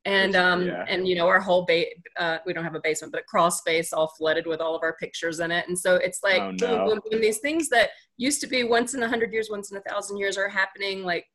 And 0.05 0.35
um 0.35 0.65
yeah. 0.65 0.83
and 0.89 1.07
you 1.07 1.15
know 1.15 1.27
our 1.27 1.39
whole 1.39 1.65
ba- 1.65 1.85
uh, 2.17 2.39
we 2.45 2.51
don't 2.51 2.63
have 2.63 2.75
a 2.75 2.81
basement, 2.81 3.13
but 3.13 3.21
a 3.21 3.25
crawl 3.25 3.51
space 3.51 3.93
all 3.93 4.07
flooded 4.17 4.45
with 4.45 4.59
all 4.59 4.75
of 4.75 4.83
our 4.83 4.97
pictures 4.97 5.39
in 5.39 5.51
it. 5.51 5.67
And 5.67 5.79
so 5.79 5.95
it's 5.95 6.21
like 6.23 6.41
oh, 6.41 6.51
no. 6.51 6.85
when, 6.87 6.97
when 7.09 7.21
these 7.21 7.39
things 7.39 7.69
that 7.69 7.91
used 8.17 8.41
to 8.41 8.47
be 8.47 8.63
once 8.63 8.95
in 8.95 9.03
a 9.03 9.07
hundred 9.07 9.31
years, 9.31 9.49
once 9.49 9.71
in 9.71 9.77
a 9.77 9.81
thousand 9.81 10.17
years, 10.17 10.37
are 10.37 10.49
happening 10.49 11.03
like 11.03 11.25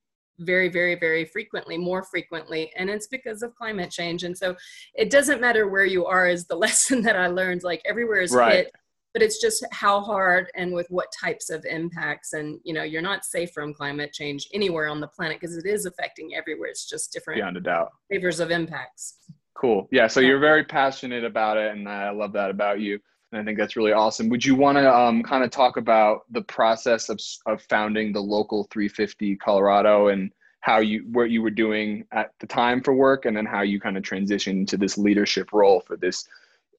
very 0.41 0.69
very 0.69 0.95
very 0.95 1.25
frequently 1.25 1.77
more 1.77 2.05
frequently 2.05 2.71
and 2.77 2.89
it's 2.89 3.09
because 3.09 3.43
of 3.43 3.53
climate 3.57 3.91
change 3.91 4.23
and 4.23 4.39
so 4.39 4.55
it 4.95 5.11
doesn't 5.11 5.41
matter 5.41 5.67
where 5.67 5.85
you 5.85 6.07
are 6.07 6.29
is 6.29 6.47
the 6.47 6.55
lesson 6.67 7.03
that 7.03 7.17
i 7.17 7.27
learned 7.27 7.65
like 7.65 7.83
everywhere 7.85 8.21
is 8.21 8.33
right. 8.33 8.53
hit 8.53 8.73
but 9.13 9.23
it's 9.23 9.41
just 9.41 9.65
how 9.73 10.01
hard 10.01 10.51
and 10.55 10.73
with 10.73 10.87
what 10.91 11.09
types 11.19 11.51
of 11.51 11.65
impacts 11.65 12.33
and 12.33 12.61
you 12.65 12.75
know 12.75 12.83
you're 12.83 13.03
not 13.03 13.25
safe 13.25 13.51
from 13.53 13.75
climate 13.75 14.13
change 14.13 14.49
anywhere 14.53 14.89
on 14.89 15.01
the 15.01 15.09
planet 15.09 15.41
because 15.41 15.57
it 15.57 15.67
is 15.67 15.87
affecting 15.87 16.35
everywhere. 16.35 16.69
It's 16.69 16.89
just 16.89 17.13
different 17.13 17.39
beyond 17.39 17.57
a 17.57 17.61
doubt. 17.61 17.93
flavors 18.09 18.41
of 18.41 18.51
impacts. 18.51 19.19
Cool. 19.55 19.89
Yeah 19.91 20.07
so 20.07 20.21
you're 20.21 20.39
very 20.39 20.65
passionate 20.65 21.25
about 21.25 21.57
it 21.57 21.75
and 21.75 21.89
i 21.89 22.11
love 22.11 22.33
that 22.33 22.51
about 22.51 22.81
you 22.81 22.99
and 23.33 23.41
i 23.41 23.45
think 23.45 23.59
that's 23.59 23.77
really 23.77 23.93
awesome. 23.93 24.29
Would 24.29 24.45
you 24.45 24.55
want 24.55 24.79
to 24.79 24.95
um, 24.95 25.23
kind 25.23 25.45
of 25.45 25.51
talk 25.51 25.77
about 25.77 26.23
the 26.31 26.43
process 26.43 27.09
of, 27.09 27.21
of 27.47 27.63
founding 27.63 28.13
the 28.13 28.21
local 28.21 28.65
350 28.71 29.37
colorado 29.37 30.09
and 30.09 30.33
how 30.61 30.79
you 30.79 31.05
what 31.13 31.31
you 31.31 31.43
were 31.43 31.51
doing 31.51 32.05
at 32.13 32.33
the 32.41 32.47
time 32.47 32.83
for 32.83 32.93
work 32.93 33.25
and 33.25 33.37
then 33.37 33.47
how 33.47 33.63
you 33.63 33.81
kind 33.81 33.97
of 33.97 34.03
transitioned 34.03 34.67
to 34.69 34.77
this 34.77 34.99
leadership 34.99 35.53
role 35.53 35.81
for 35.81 35.97
this 35.97 36.27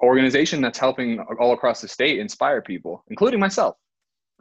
organization 0.02 0.62
that's 0.62 0.80
helping 0.80 1.20
all 1.40 1.54
across 1.54 1.82
the 1.82 1.88
state 1.88 2.20
inspire 2.20 2.62
people 2.62 3.04
including 3.10 3.40
myself 3.40 3.76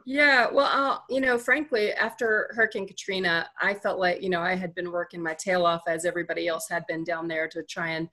yeah, 0.05 0.47
well, 0.51 0.65
uh, 0.65 0.97
you 1.07 1.21
know, 1.21 1.37
frankly, 1.37 1.93
after 1.93 2.49
Hurricane 2.55 2.87
Katrina, 2.87 3.47
I 3.61 3.75
felt 3.75 3.99
like, 3.99 4.23
you 4.23 4.29
know, 4.29 4.41
I 4.41 4.55
had 4.55 4.73
been 4.73 4.91
working 4.91 5.21
my 5.21 5.35
tail 5.35 5.67
off 5.67 5.83
as 5.87 6.03
everybody 6.03 6.47
else 6.47 6.67
had 6.67 6.83
been 6.87 7.03
down 7.03 7.27
there 7.27 7.47
to 7.49 7.61
try 7.61 7.89
and 7.89 8.09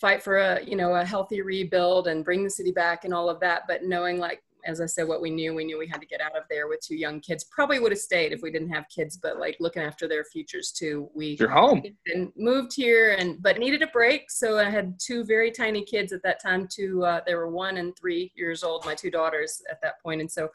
fight 0.00 0.22
for 0.22 0.38
a, 0.38 0.62
you 0.64 0.76
know, 0.76 0.94
a 0.94 1.04
healthy 1.04 1.42
rebuild 1.42 2.06
and 2.06 2.24
bring 2.24 2.44
the 2.44 2.50
city 2.50 2.70
back 2.70 3.04
and 3.04 3.12
all 3.12 3.28
of 3.28 3.40
that. 3.40 3.62
But 3.66 3.82
knowing 3.82 4.18
like 4.18 4.44
as 4.64 4.80
I 4.80 4.86
said, 4.86 5.08
what 5.08 5.20
we 5.20 5.30
knew, 5.30 5.54
we 5.54 5.64
knew 5.64 5.78
we 5.78 5.86
had 5.86 6.00
to 6.00 6.06
get 6.06 6.20
out 6.20 6.36
of 6.36 6.44
there 6.48 6.68
with 6.68 6.80
two 6.80 6.96
young 6.96 7.20
kids. 7.20 7.44
Probably 7.44 7.78
would 7.78 7.92
have 7.92 7.98
stayed 7.98 8.32
if 8.32 8.42
we 8.42 8.50
didn't 8.50 8.70
have 8.70 8.88
kids, 8.88 9.16
but 9.16 9.38
like 9.38 9.56
looking 9.60 9.82
after 9.82 10.08
their 10.08 10.24
futures 10.24 10.72
too. 10.72 11.08
We 11.14 11.36
you're 11.38 11.48
home 11.48 11.82
and 12.06 12.32
moved 12.36 12.74
here, 12.74 13.16
and 13.18 13.42
but 13.42 13.58
needed 13.58 13.82
a 13.82 13.88
break. 13.88 14.30
So 14.30 14.58
I 14.58 14.70
had 14.70 14.98
two 14.98 15.24
very 15.24 15.50
tiny 15.50 15.84
kids 15.84 16.12
at 16.12 16.22
that 16.22 16.40
time. 16.42 16.68
Two, 16.68 17.04
uh, 17.04 17.20
they 17.26 17.34
were 17.34 17.48
one 17.48 17.76
and 17.76 17.96
three 17.96 18.32
years 18.34 18.62
old. 18.62 18.84
My 18.84 18.94
two 18.94 19.10
daughters 19.10 19.62
at 19.70 19.80
that 19.82 20.02
point, 20.02 20.20
and 20.20 20.30
so 20.30 20.48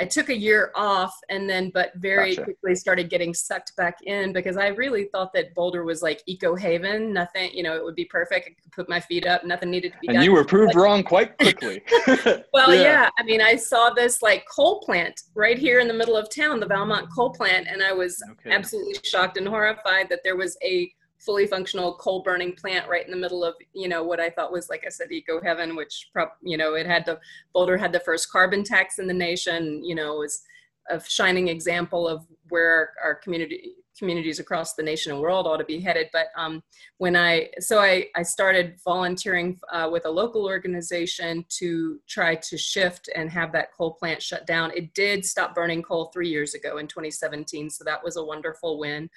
I 0.00 0.04
took 0.06 0.30
a 0.30 0.36
year 0.36 0.72
off, 0.74 1.14
and 1.28 1.48
then 1.48 1.70
but 1.70 1.92
very 1.96 2.34
gotcha. 2.34 2.44
quickly 2.44 2.74
started 2.74 3.10
getting 3.10 3.34
sucked 3.34 3.76
back 3.76 3.98
in 4.04 4.32
because 4.32 4.56
I 4.56 4.68
really 4.68 5.04
thought 5.04 5.32
that 5.34 5.54
Boulder 5.54 5.84
was 5.84 6.02
like 6.02 6.22
eco 6.26 6.54
haven. 6.54 7.12
Nothing, 7.12 7.50
you 7.52 7.62
know, 7.62 7.76
it 7.76 7.84
would 7.84 7.94
be 7.94 8.06
perfect. 8.06 8.46
I 8.46 8.50
could 8.50 8.72
put 8.72 8.88
my 8.88 9.00
feet 9.00 9.26
up. 9.26 9.44
Nothing 9.44 9.70
needed 9.70 9.92
to 9.92 9.98
be 10.00 10.08
and 10.08 10.16
done. 10.16 10.24
you 10.24 10.32
were 10.32 10.44
proved 10.44 10.74
like, 10.74 10.82
wrong 10.82 11.02
quite 11.02 11.36
quickly. 11.38 11.82
well, 12.52 12.74
yeah. 12.74 12.82
yeah. 12.82 13.10
I 13.18 13.22
mean, 13.22 13.40
I 13.40 13.51
I 13.52 13.56
saw 13.56 13.90
this 13.90 14.22
like 14.22 14.46
coal 14.48 14.80
plant 14.80 15.20
right 15.34 15.58
here 15.58 15.80
in 15.80 15.86
the 15.86 15.92
middle 15.92 16.16
of 16.16 16.34
town, 16.34 16.58
the 16.58 16.66
Valmont 16.66 17.08
coal 17.14 17.30
plant, 17.30 17.66
and 17.68 17.82
I 17.82 17.92
was 17.92 18.22
okay. 18.30 18.50
absolutely 18.50 18.94
shocked 19.04 19.36
and 19.36 19.46
horrified 19.46 20.08
that 20.08 20.20
there 20.24 20.36
was 20.36 20.56
a 20.64 20.90
fully 21.18 21.46
functional 21.46 21.94
coal 21.96 22.22
burning 22.22 22.54
plant 22.54 22.88
right 22.88 23.04
in 23.04 23.10
the 23.10 23.16
middle 23.16 23.44
of 23.44 23.54
you 23.74 23.88
know 23.88 24.02
what 24.02 24.18
I 24.18 24.30
thought 24.30 24.50
was 24.50 24.70
like 24.70 24.84
I 24.86 24.88
said 24.88 25.12
eco 25.12 25.38
heaven, 25.42 25.76
which 25.76 26.08
prop, 26.14 26.38
you 26.42 26.56
know 26.56 26.74
it 26.74 26.86
had 26.86 27.04
the 27.04 27.20
Boulder 27.52 27.76
had 27.76 27.92
the 27.92 28.00
first 28.00 28.32
carbon 28.32 28.64
tax 28.64 28.98
in 28.98 29.06
the 29.06 29.12
nation, 29.12 29.84
you 29.84 29.94
know 29.94 30.14
was 30.16 30.42
a 30.90 31.00
shining 31.00 31.48
example 31.48 32.08
of 32.08 32.26
where 32.48 32.90
our 33.02 33.14
community 33.14 33.74
communities 33.98 34.38
across 34.38 34.74
the 34.74 34.82
nation 34.82 35.12
and 35.12 35.20
world 35.20 35.46
ought 35.46 35.58
to 35.58 35.64
be 35.64 35.80
headed. 35.80 36.08
But 36.12 36.28
um, 36.36 36.62
when 36.98 37.14
I, 37.14 37.50
so 37.60 37.78
I, 37.78 38.06
I 38.16 38.22
started 38.22 38.76
volunteering 38.84 39.60
uh, 39.70 39.88
with 39.92 40.06
a 40.06 40.10
local 40.10 40.44
organization 40.44 41.44
to 41.60 42.00
try 42.08 42.34
to 42.34 42.58
shift 42.58 43.08
and 43.14 43.30
have 43.30 43.52
that 43.52 43.72
coal 43.72 43.94
plant 43.94 44.22
shut 44.22 44.46
down. 44.46 44.72
It 44.74 44.94
did 44.94 45.24
stop 45.24 45.54
burning 45.54 45.82
coal 45.82 46.10
three 46.12 46.28
years 46.28 46.54
ago 46.54 46.78
in 46.78 46.86
2017. 46.86 47.70
So 47.70 47.84
that 47.84 48.02
was 48.02 48.16
a 48.16 48.24
wonderful 48.24 48.78
win 48.78 49.08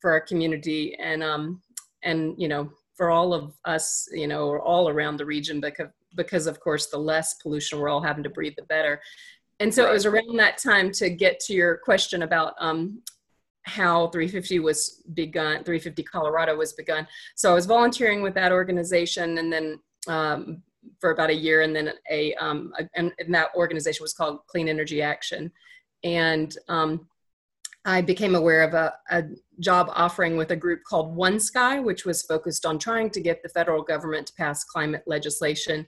for 0.00 0.12
our 0.12 0.20
community. 0.20 0.94
And, 1.00 1.22
um, 1.22 1.62
and, 2.02 2.34
you 2.38 2.48
know, 2.48 2.70
for 2.94 3.10
all 3.10 3.32
of 3.32 3.54
us, 3.64 4.08
you 4.12 4.26
know, 4.28 4.58
all 4.58 4.88
around 4.88 5.16
the 5.16 5.26
region, 5.26 5.60
because, 5.60 5.88
because 6.16 6.46
of 6.46 6.60
course, 6.60 6.86
the 6.86 6.98
less 6.98 7.34
pollution 7.34 7.78
we're 7.78 7.88
all 7.88 8.02
having 8.02 8.24
to 8.24 8.30
breathe, 8.30 8.54
the 8.56 8.62
better. 8.64 9.00
And 9.60 9.74
so 9.74 9.84
right. 9.84 9.90
it 9.90 9.92
was 9.92 10.06
around 10.06 10.36
that 10.38 10.58
time 10.58 10.92
to 10.92 11.10
get 11.10 11.40
to 11.40 11.52
your 11.52 11.78
question 11.78 12.22
about 12.22 12.54
um, 12.58 13.02
how 13.62 14.08
350 14.08 14.60
was 14.60 15.02
begun 15.14 15.64
350 15.64 16.02
colorado 16.04 16.56
was 16.56 16.72
begun. 16.72 17.06
So 17.36 17.50
i 17.50 17.54
was 17.54 17.66
volunteering 17.66 18.22
with 18.22 18.34
that 18.34 18.52
organization 18.52 19.38
and 19.38 19.52
then 19.52 19.80
um, 20.06 20.62
for 21.00 21.10
about 21.10 21.30
a 21.30 21.34
year 21.34 21.62
and 21.62 21.76
then 21.76 21.92
a, 22.10 22.34
um, 22.34 22.72
a 22.78 22.88
and, 22.94 23.12
and, 23.18 23.34
that 23.34 23.50
organization 23.54 24.02
was 24.02 24.14
called 24.14 24.46
clean 24.46 24.68
energy 24.68 25.02
action. 25.02 25.52
And 26.02 26.56
um, 26.68 27.06
i 27.84 28.00
became 28.00 28.34
aware 28.34 28.62
of 28.62 28.74
a, 28.74 28.94
a, 29.10 29.24
job 29.60 29.88
offering 29.92 30.36
with 30.36 30.52
a 30.52 30.56
group 30.56 30.80
called 30.84 31.16
1Sky 31.16 31.82
which 31.82 32.04
was 32.04 32.22
focused 32.22 32.64
on 32.64 32.78
trying 32.78 33.10
to 33.10 33.20
get 33.20 33.42
the 33.42 33.48
federal 33.48 33.82
government 33.82 34.24
to 34.26 34.32
pass 34.34 34.62
climate 34.62 35.02
legislation 35.06 35.84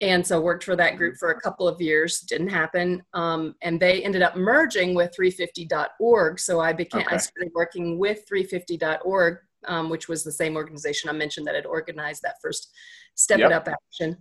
and 0.00 0.24
so 0.24 0.40
worked 0.40 0.64
for 0.64 0.76
that 0.76 0.96
group 0.96 1.16
for 1.16 1.30
a 1.30 1.40
couple 1.40 1.66
of 1.66 1.80
years 1.80 2.20
didn't 2.20 2.48
happen 2.48 3.02
um, 3.14 3.54
and 3.62 3.80
they 3.80 4.02
ended 4.02 4.22
up 4.22 4.36
merging 4.36 4.94
with 4.94 5.14
350.org 5.18 6.38
so 6.38 6.60
i 6.60 6.72
became 6.72 7.02
okay. 7.02 7.16
i 7.16 7.18
started 7.18 7.52
working 7.54 7.98
with 7.98 8.24
350.org 8.30 9.38
um, 9.66 9.90
which 9.90 10.08
was 10.08 10.22
the 10.22 10.32
same 10.32 10.56
organization 10.56 11.10
i 11.10 11.12
mentioned 11.12 11.46
that 11.46 11.54
had 11.54 11.66
organized 11.66 12.22
that 12.22 12.40
first 12.40 12.72
step 13.14 13.38
yep. 13.38 13.50
it 13.50 13.54
up 13.54 13.68
action 13.68 14.16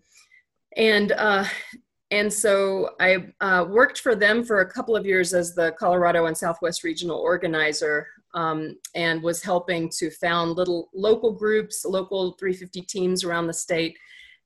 and 0.75 1.12
uh, 1.13 1.46
and 2.12 2.31
so 2.31 2.91
i 3.00 3.27
uh, 3.41 3.65
worked 3.67 4.00
for 4.00 4.15
them 4.15 4.43
for 4.43 4.62
a 4.62 4.72
couple 4.72 4.96
of 4.96 5.05
years 5.05 5.34
as 5.34 5.53
the 5.53 5.72
colorado 5.79 6.25
and 6.25 6.38
southwest 6.38 6.84
regional 6.84 7.17
organizer 7.17 8.07
um, 8.34 8.75
and 8.93 9.24
was 9.24 9.41
helping 9.41 9.89
to 9.89 10.10
found 10.10 10.51
little 10.51 10.89
local 10.93 11.31
groups 11.31 11.86
local 11.86 12.31
350 12.39 12.81
teams 12.81 13.24
around 13.24 13.46
the 13.46 13.53
state 13.53 13.96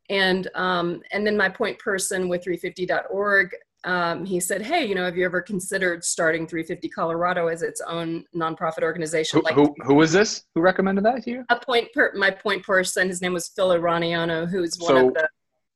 and 0.10 0.48
um, 0.56 1.02
and 1.12 1.26
then 1.26 1.38
my 1.38 1.50
point 1.50 1.80
person 1.80 2.28
with 2.28 2.44
350.org 2.44 3.56
um, 3.84 4.26
he 4.26 4.40
said 4.40 4.62
hey 4.62 4.86
you 4.86 4.94
know 4.94 5.06
have 5.06 5.18
you 5.18 5.26
ever 5.26 5.42
considered 5.42 6.04
starting 6.04 6.46
350 6.46 6.88
colorado 6.90 7.48
as 7.48 7.62
its 7.64 7.82
own 7.82 8.24
nonprofit 8.36 8.84
organization? 8.84 9.40
Who, 9.40 9.46
like 9.46 9.56
who, 9.56 9.74
who 9.80 9.96
was 9.96 10.12
this? 10.12 10.44
Who 10.54 10.62
recommended 10.62 11.04
that 11.06 11.24
to 11.24 11.32
you? 11.32 11.46
A 11.50 11.60
point 11.60 11.88
per 11.94 12.12
my 12.16 12.30
point 12.30 12.64
person 12.64 13.08
his 13.08 13.22
name 13.22 13.34
was 13.34 13.48
phil 13.50 13.70
Aroneanu 13.70 14.48
who's 14.50 14.78
one 14.78 14.90
so, 14.90 15.08
of 15.08 15.14
the 15.14 15.28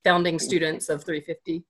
founding 0.03 0.37
students 0.37 0.89
of 0.89 1.03
350 1.03 1.63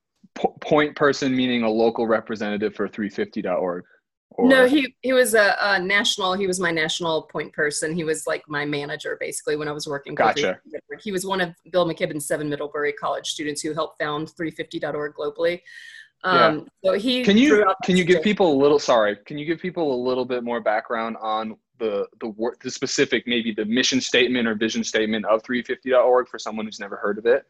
point 0.60 0.96
person 0.96 1.34
meaning 1.34 1.64
a 1.64 1.70
local 1.70 2.06
representative 2.06 2.76
for 2.76 2.90
350.org 2.90 3.86
or? 4.32 4.48
No, 4.48 4.68
he 4.68 4.96
he 5.02 5.14
was 5.14 5.34
a, 5.34 5.56
a, 5.62 5.80
national. 5.80 6.34
He 6.34 6.48
was 6.48 6.60
my 6.60 6.72
national 6.72 7.24
point 7.24 7.54
person. 7.54 7.94
He 7.94 8.04
was 8.04 8.28
like 8.28 8.44
my 8.48 8.66
manager 8.66 9.18
basically 9.20 9.56
when 9.56 9.68
I 9.68 9.72
was 9.72 9.88
working. 9.88 10.16
Gotcha. 10.16 10.60
He 11.02 11.12
was 11.12 11.26
one 11.26 11.42
of 11.42 11.54
Bill 11.72 11.86
McKibben's 11.88 12.28
seven 12.28 12.50
Middlebury 12.50 12.94
College 12.94 13.30
students 13.30 13.62
who 13.62 13.74
helped 13.74 14.02
found 14.02 14.30
350.org 14.30 15.14
globally. 15.16 15.62
Um, 16.24 16.68
yeah. 16.82 16.92
So 16.92 16.98
he 16.98 17.24
can 17.24 17.38
you 17.38 17.66
can 17.84 17.96
you 17.96 18.04
give 18.04 18.24
people 18.24 18.52
a 18.52 18.58
little 18.58 18.80
sorry? 18.80 19.18
Can 19.26 19.38
you 19.38 19.46
give 19.46 19.60
people 19.60 19.94
a 19.94 20.00
little 20.08 20.26
bit 20.26 20.44
more 20.44 20.60
background 20.60 21.18
on 21.22 21.56
the 21.78 22.08
the 22.20 22.34
the 22.62 22.72
specific 22.72 23.28
maybe 23.28 23.54
the 23.54 23.66
mission 23.66 24.02
statement 24.02 24.48
or 24.48 24.56
vision 24.56 24.84
statement 24.84 25.26
of 25.26 25.44
350.org 25.44 26.28
for 26.28 26.40
someone 26.40 26.66
who's 26.66 26.80
never 26.80 26.96
heard 26.96 27.18
of 27.18 27.26
it? 27.26 27.46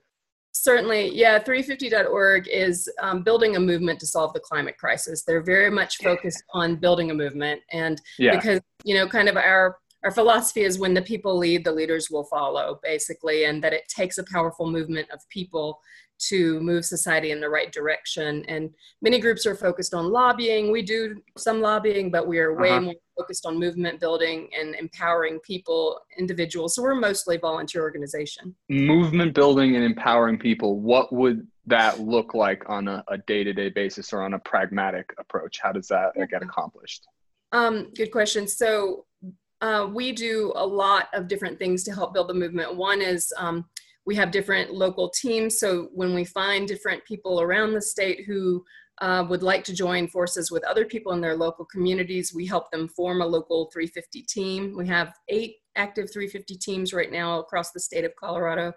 Certainly, 0.57 1.13
yeah. 1.13 1.37
350.org 1.37 2.47
is 2.47 2.89
um, 3.01 3.23
building 3.23 3.57
a 3.57 3.59
movement 3.59 3.99
to 3.99 4.07
solve 4.07 4.31
the 4.31 4.39
climate 4.39 4.77
crisis. 4.77 5.23
They're 5.23 5.43
very 5.43 5.69
much 5.69 5.97
focused 5.97 6.41
on 6.53 6.77
building 6.77 7.11
a 7.11 7.13
movement, 7.13 7.59
and 7.73 8.01
yeah. 8.17 8.37
because 8.37 8.61
you 8.85 8.95
know, 8.95 9.05
kind 9.05 9.27
of 9.27 9.35
our 9.35 9.77
our 10.05 10.11
philosophy 10.11 10.61
is 10.61 10.79
when 10.79 10.93
the 10.93 11.01
people 11.01 11.37
lead, 11.37 11.65
the 11.65 11.73
leaders 11.73 12.09
will 12.09 12.23
follow, 12.23 12.79
basically, 12.83 13.43
and 13.45 13.61
that 13.63 13.73
it 13.73 13.83
takes 13.89 14.17
a 14.17 14.23
powerful 14.31 14.71
movement 14.71 15.09
of 15.11 15.19
people 15.29 15.77
to 16.17 16.59
move 16.61 16.85
society 16.85 17.31
in 17.31 17.39
the 17.39 17.49
right 17.49 17.71
direction. 17.71 18.45
And 18.47 18.69
many 19.01 19.19
groups 19.19 19.45
are 19.45 19.55
focused 19.55 19.93
on 19.93 20.11
lobbying. 20.11 20.71
We 20.71 20.81
do 20.81 21.21
some 21.37 21.61
lobbying, 21.61 22.11
but 22.11 22.27
we 22.27 22.39
are 22.39 22.55
way 22.55 22.69
uh-huh. 22.69 22.81
more 22.81 22.93
focused 23.17 23.45
on 23.45 23.59
movement 23.59 23.99
building 23.99 24.49
and 24.57 24.75
empowering 24.75 25.39
people, 25.39 25.99
individuals. 26.17 26.75
So 26.75 26.83
we're 26.83 26.95
mostly 26.95 27.37
volunteer 27.37 27.81
organization. 27.81 28.55
Movement 28.69 29.33
building 29.33 29.75
and 29.75 29.83
empowering 29.83 30.37
people. 30.37 30.79
What 30.79 31.11
would 31.13 31.47
that 31.67 31.99
look 31.99 32.33
like 32.33 32.63
on 32.67 32.87
a, 32.87 33.03
a 33.07 33.17
day-to-day 33.17 33.69
basis 33.69 34.13
or 34.13 34.21
on 34.21 34.33
a 34.33 34.39
pragmatic 34.39 35.13
approach? 35.17 35.59
How 35.61 35.71
does 35.71 35.87
that 35.87 36.13
get 36.29 36.43
accomplished? 36.43 37.05
Um, 37.51 37.91
good 37.95 38.11
question. 38.11 38.47
So 38.47 39.05
uh, 39.61 39.87
we 39.91 40.11
do 40.11 40.51
a 40.55 40.65
lot 40.65 41.07
of 41.13 41.27
different 41.27 41.57
things 41.57 41.83
to 41.85 41.93
help 41.93 42.13
build 42.13 42.29
the 42.29 42.33
movement. 42.33 42.75
One 42.75 43.01
is 43.01 43.33
um, 43.37 43.65
we 44.05 44.15
have 44.15 44.31
different 44.31 44.73
local 44.73 45.09
teams. 45.09 45.59
So 45.59 45.89
when 45.93 46.13
we 46.13 46.25
find 46.25 46.67
different 46.67 47.03
people 47.05 47.41
around 47.41 47.73
the 47.73 47.81
state 47.81 48.25
who 48.25 48.63
uh, 49.01 49.25
would 49.29 49.43
like 49.43 49.63
to 49.65 49.73
join 49.73 50.07
forces 50.07 50.51
with 50.51 50.63
other 50.63 50.85
people 50.85 51.11
in 51.13 51.21
their 51.21 51.35
local 51.35 51.65
communities, 51.65 52.33
we 52.33 52.45
help 52.45 52.71
them 52.71 52.87
form 52.87 53.21
a 53.21 53.25
local 53.25 53.69
350 53.73 54.21
team. 54.23 54.75
We 54.77 54.87
have 54.87 55.13
eight 55.27 55.55
active 55.75 56.09
350 56.11 56.55
teams 56.55 56.93
right 56.93 57.11
now 57.11 57.39
across 57.39 57.71
the 57.71 57.79
state 57.79 58.05
of 58.05 58.15
Colorado. 58.15 58.71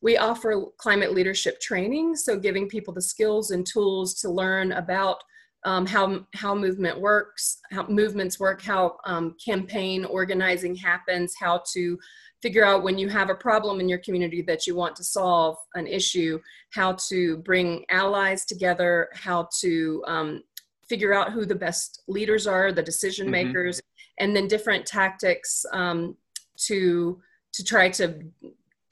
We 0.00 0.16
offer 0.16 0.66
climate 0.78 1.12
leadership 1.12 1.60
training, 1.60 2.14
so 2.14 2.38
giving 2.38 2.68
people 2.68 2.94
the 2.94 3.02
skills 3.02 3.50
and 3.50 3.66
tools 3.66 4.14
to 4.20 4.30
learn 4.30 4.72
about 4.72 5.16
um, 5.64 5.86
how 5.86 6.24
how 6.34 6.54
movement 6.54 7.00
works, 7.00 7.58
how 7.72 7.86
movements 7.86 8.38
work, 8.38 8.60
how 8.62 8.96
um, 9.04 9.34
campaign 9.44 10.04
organizing 10.04 10.74
happens, 10.74 11.34
how 11.38 11.62
to 11.72 11.98
figure 12.42 12.64
out 12.64 12.82
when 12.82 12.98
you 12.98 13.08
have 13.08 13.30
a 13.30 13.34
problem 13.34 13.80
in 13.80 13.88
your 13.88 13.98
community 13.98 14.42
that 14.42 14.66
you 14.66 14.74
want 14.74 14.94
to 14.94 15.02
solve 15.02 15.56
an 15.74 15.86
issue, 15.86 16.38
how 16.72 16.92
to 17.08 17.38
bring 17.38 17.84
allies 17.88 18.44
together, 18.44 19.08
how 19.14 19.48
to 19.60 20.04
um, 20.06 20.42
figure 20.86 21.14
out 21.14 21.32
who 21.32 21.46
the 21.46 21.54
best 21.54 22.02
leaders 22.06 22.46
are, 22.46 22.70
the 22.70 22.82
decision 22.82 23.26
mm-hmm. 23.26 23.48
makers, 23.48 23.78
mm-hmm. 23.78 24.24
and 24.24 24.36
then 24.36 24.46
different 24.46 24.84
tactics 24.84 25.64
um, 25.72 26.16
to 26.56 27.20
to 27.54 27.64
try 27.64 27.88
to 27.88 28.20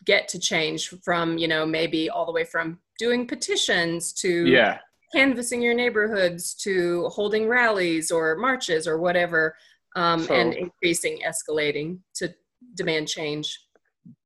get 0.04 0.28
to 0.28 0.38
change 0.38 0.88
from 1.02 1.36
you 1.36 1.46
know 1.46 1.66
maybe 1.66 2.08
all 2.08 2.24
the 2.24 2.32
way 2.32 2.44
from 2.44 2.78
doing 2.98 3.26
petitions 3.26 4.12
to 4.12 4.46
yeah 4.46 4.78
canvassing 5.12 5.62
your 5.62 5.74
neighborhoods 5.74 6.54
to 6.54 7.08
holding 7.08 7.46
rallies 7.48 8.10
or 8.10 8.36
marches 8.36 8.86
or 8.86 8.98
whatever 8.98 9.54
um, 9.96 10.22
So- 10.22 10.34
and 10.34 10.54
increasing, 10.54 11.20
escalating 11.26 11.98
to 12.14 12.34
demand 12.74 13.08
change. 13.08 13.58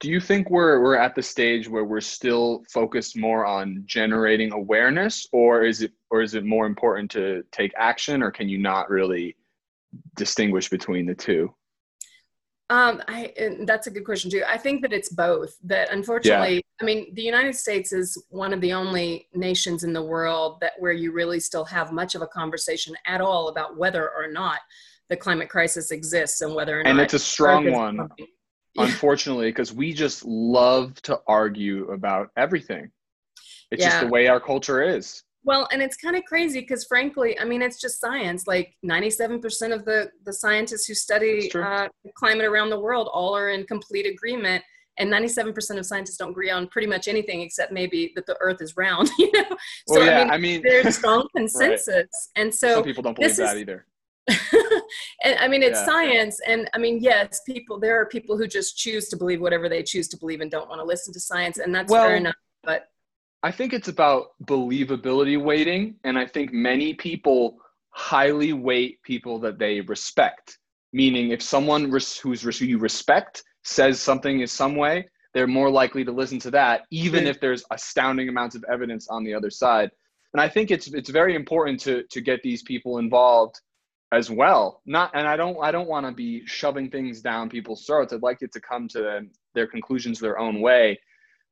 Do 0.00 0.10
you 0.10 0.20
think 0.20 0.48
we're 0.48 0.80
we're 0.80 0.96
at 0.96 1.14
the 1.14 1.22
stage 1.22 1.68
where 1.68 1.84
we're 1.84 2.00
still 2.00 2.64
focused 2.72 3.14
more 3.14 3.44
on 3.44 3.82
generating 3.84 4.52
awareness, 4.52 5.26
or 5.32 5.64
is 5.64 5.82
it 5.82 5.92
or 6.10 6.22
is 6.22 6.34
it 6.34 6.44
more 6.46 6.64
important 6.64 7.10
to 7.10 7.44
take 7.52 7.72
action, 7.76 8.22
or 8.22 8.30
can 8.30 8.48
you 8.48 8.56
not 8.56 8.88
really 8.88 9.36
distinguish 10.14 10.70
between 10.70 11.04
the 11.04 11.14
two? 11.14 11.54
Um, 12.68 13.00
I 13.06 13.32
and 13.38 13.66
that's 13.66 13.86
a 13.86 13.90
good 13.90 14.04
question 14.04 14.30
too. 14.30 14.42
I 14.46 14.58
think 14.58 14.82
that 14.82 14.92
it's 14.92 15.08
both. 15.08 15.56
That 15.62 15.92
unfortunately, 15.92 16.64
I 16.80 16.84
mean, 16.84 17.14
the 17.14 17.22
United 17.22 17.54
States 17.54 17.92
is 17.92 18.20
one 18.30 18.52
of 18.52 18.60
the 18.60 18.72
only 18.72 19.28
nations 19.34 19.84
in 19.84 19.92
the 19.92 20.02
world 20.02 20.58
that 20.60 20.72
where 20.78 20.92
you 20.92 21.12
really 21.12 21.38
still 21.38 21.64
have 21.64 21.92
much 21.92 22.16
of 22.16 22.22
a 22.22 22.26
conversation 22.26 22.96
at 23.06 23.20
all 23.20 23.48
about 23.48 23.76
whether 23.76 24.10
or 24.10 24.30
not 24.30 24.58
the 25.08 25.16
climate 25.16 25.48
crisis 25.48 25.92
exists 25.92 26.40
and 26.40 26.54
whether 26.54 26.80
or 26.80 26.82
not. 26.82 26.90
And 26.90 27.00
it's 27.00 27.14
a 27.14 27.18
strong 27.18 27.70
one. 27.70 28.08
Yeah. 28.18 28.26
unfortunately, 28.78 29.48
because 29.48 29.72
we 29.72 29.92
just 29.92 30.24
love 30.24 31.00
to 31.02 31.20
argue 31.26 31.90
about 31.90 32.30
everything. 32.36 32.90
It's 33.70 33.82
just 33.82 34.00
the 34.00 34.08
way 34.08 34.28
our 34.28 34.40
culture 34.40 34.82
is. 34.82 35.22
Well, 35.46 35.68
and 35.72 35.80
it's 35.80 35.96
kind 35.96 36.16
of 36.16 36.24
crazy 36.24 36.60
because, 36.60 36.84
frankly, 36.84 37.38
I 37.38 37.44
mean, 37.44 37.62
it's 37.62 37.80
just 37.80 38.00
science. 38.00 38.48
Like 38.48 38.74
97% 38.84 39.72
of 39.72 39.84
the, 39.84 40.10
the 40.24 40.32
scientists 40.32 40.86
who 40.86 40.94
study 40.94 41.50
uh, 41.54 41.86
climate 42.16 42.44
around 42.44 42.70
the 42.70 42.80
world 42.80 43.08
all 43.12 43.34
are 43.36 43.50
in 43.50 43.64
complete 43.64 44.06
agreement. 44.06 44.64
And 44.98 45.12
97% 45.12 45.78
of 45.78 45.86
scientists 45.86 46.16
don't 46.16 46.30
agree 46.30 46.50
on 46.50 46.66
pretty 46.68 46.88
much 46.88 47.06
anything 47.06 47.42
except 47.42 47.70
maybe 47.70 48.12
that 48.16 48.26
the 48.26 48.36
earth 48.40 48.60
is 48.60 48.76
round, 48.76 49.08
you 49.18 49.30
know? 49.34 49.44
Well, 49.86 50.00
so, 50.00 50.04
yeah, 50.04 50.22
I 50.22 50.24
mean, 50.24 50.30
I 50.32 50.38
mean, 50.38 50.62
there's 50.64 50.96
strong 50.98 51.28
consensus. 51.36 52.30
And 52.34 52.52
so, 52.52 52.74
some 52.74 52.82
people 52.84 53.04
don't 53.04 53.14
believe 53.16 53.36
that 53.36 53.54
is- 53.54 53.60
either. 53.62 53.86
and 55.22 55.38
I 55.38 55.46
mean, 55.46 55.62
it's 55.62 55.78
Yeah. 55.78 55.86
science. 55.86 56.40
And 56.44 56.68
I 56.74 56.78
mean, 56.78 56.98
yes, 57.00 57.42
people, 57.46 57.78
there 57.78 58.00
are 58.00 58.06
people 58.06 58.36
who 58.36 58.48
just 58.48 58.76
choose 58.76 59.08
to 59.10 59.16
believe 59.16 59.40
whatever 59.40 59.68
they 59.68 59.84
choose 59.84 60.08
to 60.08 60.16
believe 60.16 60.40
and 60.40 60.50
don't 60.50 60.68
want 60.68 60.80
to 60.80 60.84
listen 60.84 61.12
to 61.14 61.20
science. 61.20 61.58
And 61.58 61.72
that's 61.72 61.88
Well, 61.92 62.08
fair 62.08 62.16
enough. 62.16 62.34
But 62.64 62.88
I 63.46 63.52
think 63.52 63.72
it's 63.72 63.86
about 63.86 64.30
believability 64.44 65.40
weighting, 65.40 65.94
and 66.02 66.18
I 66.18 66.26
think 66.26 66.52
many 66.52 66.94
people 66.94 67.58
highly 67.90 68.52
weight 68.52 69.00
people 69.04 69.38
that 69.38 69.56
they 69.56 69.82
respect. 69.82 70.58
Meaning, 70.92 71.30
if 71.30 71.40
someone 71.40 71.88
res- 71.92 72.18
who's 72.18 72.44
res- 72.44 72.58
who 72.58 72.64
you 72.64 72.78
respect 72.78 73.44
says 73.62 74.00
something 74.00 74.40
is 74.40 74.50
some 74.50 74.74
way, 74.74 75.08
they're 75.32 75.46
more 75.46 75.70
likely 75.70 76.04
to 76.04 76.10
listen 76.10 76.40
to 76.40 76.50
that, 76.50 76.86
even 76.90 77.24
if 77.28 77.38
there's 77.38 77.62
astounding 77.70 78.28
amounts 78.28 78.56
of 78.56 78.64
evidence 78.68 79.06
on 79.06 79.22
the 79.22 79.32
other 79.32 79.50
side. 79.50 79.92
And 80.32 80.40
I 80.40 80.48
think 80.48 80.72
it's 80.72 80.88
it's 80.88 81.10
very 81.10 81.36
important 81.36 81.78
to 81.82 82.02
to 82.02 82.20
get 82.20 82.42
these 82.42 82.64
people 82.64 82.98
involved 82.98 83.60
as 84.10 84.28
well. 84.28 84.82
Not, 84.86 85.12
and 85.14 85.24
I 85.28 85.36
don't 85.36 85.56
I 85.62 85.70
don't 85.70 85.88
want 85.88 86.04
to 86.04 86.10
be 86.10 86.44
shoving 86.46 86.90
things 86.90 87.20
down 87.20 87.48
people's 87.48 87.84
throats. 87.86 88.12
I'd 88.12 88.22
like 88.24 88.42
it 88.42 88.50
to 88.54 88.60
come 88.60 88.88
to 88.88 89.02
them, 89.02 89.30
their 89.54 89.68
conclusions 89.68 90.18
their 90.18 90.36
own 90.36 90.60
way 90.60 90.98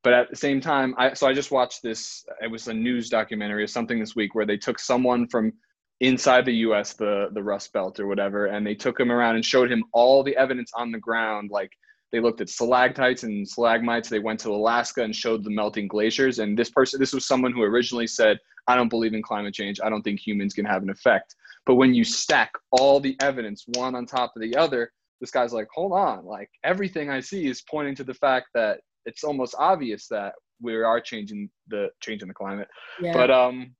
but 0.04 0.12
at 0.12 0.30
the 0.30 0.36
same 0.36 0.60
time 0.60 0.94
i 0.96 1.12
so 1.12 1.26
i 1.26 1.32
just 1.32 1.50
watched 1.50 1.82
this 1.82 2.24
it 2.40 2.50
was 2.50 2.68
a 2.68 2.74
news 2.74 3.08
documentary 3.08 3.64
or 3.64 3.66
something 3.66 3.98
this 3.98 4.14
week 4.14 4.34
where 4.34 4.46
they 4.46 4.56
took 4.56 4.78
someone 4.78 5.26
from 5.26 5.52
inside 6.00 6.44
the 6.44 6.52
us 6.52 6.92
the 6.94 7.28
the 7.32 7.42
rust 7.42 7.72
belt 7.72 8.00
or 8.00 8.06
whatever 8.06 8.46
and 8.46 8.66
they 8.66 8.74
took 8.74 8.98
him 8.98 9.10
around 9.10 9.36
and 9.36 9.44
showed 9.44 9.70
him 9.70 9.84
all 9.92 10.22
the 10.22 10.36
evidence 10.36 10.70
on 10.74 10.90
the 10.90 10.98
ground. 10.98 11.50
Like 11.50 11.70
they 12.12 12.20
looked 12.20 12.40
at 12.40 12.48
stalactites 12.48 13.22
and 13.22 13.46
stalagmites 13.48 14.08
they 14.08 14.18
went 14.18 14.40
to 14.40 14.50
alaska 14.50 15.02
and 15.02 15.14
showed 15.14 15.42
the 15.42 15.50
melting 15.50 15.88
glaciers 15.88 16.38
and 16.38 16.56
this 16.56 16.70
person 16.70 17.00
this 17.00 17.12
was 17.12 17.26
someone 17.26 17.52
who 17.52 17.62
originally 17.62 18.06
said 18.06 18.38
i 18.68 18.76
don't 18.76 18.88
believe 18.88 19.14
in 19.14 19.22
climate 19.22 19.54
change 19.54 19.80
i 19.82 19.88
don't 19.88 20.02
think 20.02 20.20
humans 20.20 20.54
can 20.54 20.64
have 20.64 20.82
an 20.82 20.90
effect. 20.90 21.34
But 21.66 21.76
when 21.76 21.94
you 21.94 22.04
stack 22.04 22.52
all 22.72 23.00
the 23.00 23.16
evidence 23.20 23.64
one 23.74 23.94
on 23.94 24.04
top 24.04 24.32
of 24.36 24.42
the 24.42 24.56
other 24.56 24.92
this 25.20 25.30
guy's 25.30 25.52
like 25.52 25.68
hold 25.72 25.92
on 25.92 26.24
like 26.24 26.50
everything 26.64 27.08
i 27.08 27.20
see 27.20 27.46
is 27.46 27.62
pointing 27.62 27.94
to 27.94 28.04
the 28.04 28.14
fact 28.14 28.48
that 28.54 28.80
it's 29.06 29.24
almost 29.24 29.54
obvious 29.58 30.08
that 30.08 30.34
we 30.60 30.74
are 30.74 31.00
changing 31.00 31.50
the 31.68 31.88
changing 32.00 32.28
the 32.28 32.34
climate. 32.34 32.68
Yeah. 33.00 33.12
but 33.12 33.30
um 33.30 33.74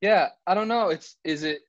yeah 0.00 0.28
i 0.46 0.54
don't 0.54 0.68
know. 0.68 0.88
It's 0.88 1.16
is 1.24 1.42
it 1.42 1.60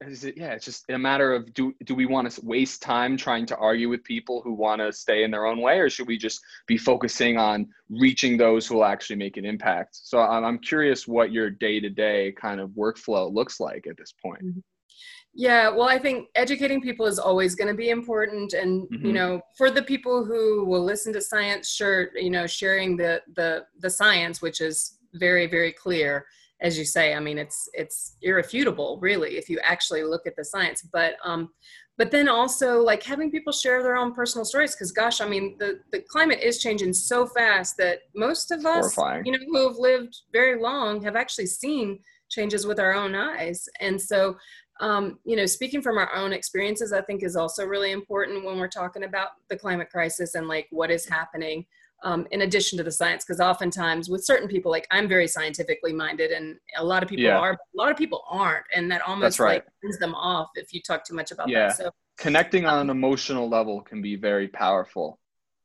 is 0.00 0.24
it 0.24 0.36
yeah 0.36 0.52
it's 0.52 0.64
just 0.64 0.84
a 0.90 0.98
matter 0.98 1.34
of 1.34 1.52
do 1.54 1.74
do 1.84 1.94
we 1.94 2.06
want 2.06 2.30
to 2.30 2.40
waste 2.44 2.82
time 2.82 3.16
trying 3.16 3.46
to 3.46 3.56
argue 3.56 3.88
with 3.88 4.04
people 4.04 4.40
who 4.42 4.52
want 4.52 4.80
to 4.80 4.92
stay 4.92 5.24
in 5.24 5.30
their 5.32 5.44
own 5.44 5.60
way 5.60 5.80
or 5.80 5.90
should 5.90 6.06
we 6.06 6.16
just 6.16 6.40
be 6.68 6.78
focusing 6.78 7.36
on 7.36 7.66
reaching 7.88 8.36
those 8.36 8.66
who 8.66 8.76
will 8.76 8.84
actually 8.84 9.16
make 9.16 9.36
an 9.36 9.44
impact? 9.44 9.98
So 10.02 10.20
i'm, 10.20 10.44
I'm 10.44 10.58
curious 10.60 11.08
what 11.08 11.32
your 11.32 11.50
day-to-day 11.50 12.32
kind 12.40 12.60
of 12.60 12.70
workflow 12.70 13.32
looks 13.32 13.58
like 13.58 13.88
at 13.88 13.96
this 13.96 14.14
point 14.22 14.42
Yeah, 15.34 15.68
well, 15.68 15.88
I 15.88 15.98
think 15.98 16.28
educating 16.34 16.80
people 16.80 17.06
is 17.06 17.18
always 17.18 17.54
going 17.54 17.68
to 17.68 17.74
be 17.74 17.90
important, 17.90 18.52
and 18.52 18.88
you 18.90 19.12
Mhm. 19.12 19.14
know, 19.14 19.40
for 19.56 19.70
the 19.70 19.82
people 19.82 20.24
who 20.24 20.64
will 20.64 20.82
listen 20.84 21.12
to 21.12 21.20
science, 21.20 21.70
sure, 21.70 22.10
you 22.16 22.30
know, 22.30 22.46
sharing 22.46 22.96
the 22.96 23.22
the 23.36 23.64
the 23.78 23.90
science, 23.90 24.42
which 24.42 24.60
is 24.60 24.98
very 25.14 25.46
very 25.46 25.72
clear, 25.72 26.26
as 26.60 26.76
you 26.76 26.84
say. 26.84 27.14
I 27.14 27.20
mean, 27.20 27.38
it's 27.38 27.68
it's 27.74 28.16
irrefutable, 28.22 28.98
really, 29.00 29.36
if 29.38 29.48
you 29.48 29.60
actually 29.62 30.02
look 30.02 30.26
at 30.26 30.34
the 30.36 30.44
science. 30.44 30.82
But 30.82 31.14
um, 31.24 31.50
but 31.96 32.10
then 32.10 32.28
also 32.28 32.82
like 32.82 33.02
having 33.04 33.30
people 33.30 33.52
share 33.52 33.82
their 33.84 33.96
own 33.96 34.12
personal 34.12 34.44
stories, 34.44 34.74
because 34.74 34.90
gosh, 34.90 35.20
I 35.20 35.28
mean, 35.28 35.56
the 35.58 35.78
the 35.92 36.00
climate 36.00 36.40
is 36.42 36.58
changing 36.58 36.92
so 36.92 37.24
fast 37.24 37.76
that 37.76 38.00
most 38.16 38.50
of 38.50 38.66
us, 38.66 38.96
horrifying 38.96 39.26
you 39.26 39.32
know, 39.32 39.38
who 39.46 39.68
have 39.68 39.76
lived 39.76 40.16
very 40.32 40.60
long, 40.60 41.02
have 41.04 41.14
actually 41.14 41.46
seen 41.46 42.00
changes 42.28 42.66
with 42.66 42.80
our 42.80 42.94
own 42.94 43.14
eyes, 43.14 43.68
and 43.80 44.00
so 44.00 44.36
um, 44.80 45.18
you 45.24 45.36
know, 45.36 45.46
speaking 45.46 45.82
from 45.82 45.98
our 45.98 46.12
own 46.14 46.32
experiences, 46.32 46.92
I 46.92 47.02
think 47.02 47.22
is 47.22 47.36
also 47.36 47.64
really 47.64 47.92
important 47.92 48.44
when 48.44 48.58
we're 48.58 48.68
talking 48.68 49.04
about 49.04 49.28
the 49.48 49.56
climate 49.56 49.90
crisis 49.90 50.34
and 50.34 50.48
like 50.48 50.66
what 50.70 50.90
is 50.90 51.06
happening. 51.08 51.66
Um, 52.02 52.26
in 52.30 52.40
addition 52.40 52.78
to 52.78 52.82
the 52.82 52.90
science, 52.90 53.26
because 53.26 53.40
oftentimes 53.40 54.08
with 54.08 54.24
certain 54.24 54.48
people, 54.48 54.70
like 54.70 54.86
I'm 54.90 55.06
very 55.06 55.28
scientifically 55.28 55.92
minded, 55.92 56.30
and 56.30 56.56
a 56.78 56.82
lot 56.82 57.02
of 57.02 57.10
people 57.10 57.26
Yeah. 57.26 57.38
are, 57.38 57.52
but 57.52 57.60
a 57.74 57.76
lot 57.76 57.90
of 57.90 57.98
people 57.98 58.24
aren't, 58.26 58.64
and 58.74 58.90
that 58.90 59.02
almost 59.06 59.38
right. 59.38 59.56
like 59.56 59.66
turns 59.82 59.98
them 59.98 60.14
off 60.14 60.48
if 60.54 60.72
you 60.72 60.80
talk 60.80 61.04
too 61.04 61.14
much 61.14 61.30
about 61.30 61.50
Yeah. 61.50 61.66
that. 61.68 61.76
So 61.76 61.90
connecting 62.16 62.64
on 62.64 62.78
an 62.80 62.88
emotional 62.88 63.50
level 63.50 63.82
can 63.82 64.00
be 64.00 64.16
very 64.16 64.48
powerful 64.48 65.19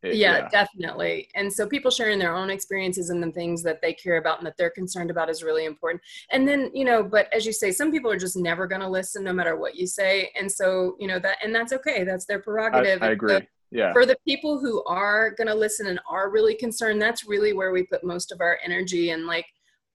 It- 0.06 0.15
yeah, 0.15 0.48
definitely. 0.50 1.30
And 1.36 1.52
so 1.52 1.68
people 1.68 1.91
sharing 1.91 2.20
their 2.20 2.36
own 2.36 2.50
experiences 2.50 3.10
and 3.10 3.22
the 3.22 3.32
things 3.32 3.63
that 3.63 3.82
they 3.82 3.94
care 3.94 4.18
about 4.18 4.39
and 4.39 4.48
that 4.48 4.58
they're 4.58 4.70
concerned 4.70 5.12
about 5.12 5.30
is 5.30 5.44
really 5.44 5.65
important. 5.65 6.02
And 6.32 6.48
then, 6.48 6.72
you 6.74 6.86
know, 6.86 7.04
but 7.04 7.32
as 7.34 7.46
you 7.46 7.54
say, 7.54 7.72
some 7.72 7.91
people 7.91 8.12
are 8.12 8.18
just 8.18 8.38
never 8.38 8.68
going 8.68 8.82
to 8.82 8.89
listen 8.89 9.24
no 9.24 9.34
matter 9.34 9.56
what 9.56 9.76
you 9.76 9.88
say. 9.88 10.32
And 10.39 10.52
so, 10.52 10.96
you 11.00 11.08
know, 11.08 11.20
that, 11.20 11.38
and 11.44 11.54
that's 11.54 11.74
okay. 11.74 12.04
That's 12.04 12.26
their 12.26 12.39
prerogative. 12.39 13.02
I 13.02 13.08
so 13.08 13.12
agree 13.13 13.48
yeah 13.72 13.94
For 13.94 14.06
the 14.06 14.18
people 14.28 14.60
who 14.60 14.84
are 14.86 15.32
going 15.32 15.48
to 15.48 15.56
listen 15.56 15.88
and 15.88 16.00
are 16.10 16.30
really 16.30 16.56
concerned, 16.56 17.02
that's 17.02 17.26
really 17.28 17.54
where 17.54 17.72
we 17.72 17.84
put 17.84 18.04
most 18.04 18.32
of 18.32 18.39
our 18.41 18.58
energy. 18.63 19.10
And 19.10 19.26
like, 19.26 19.46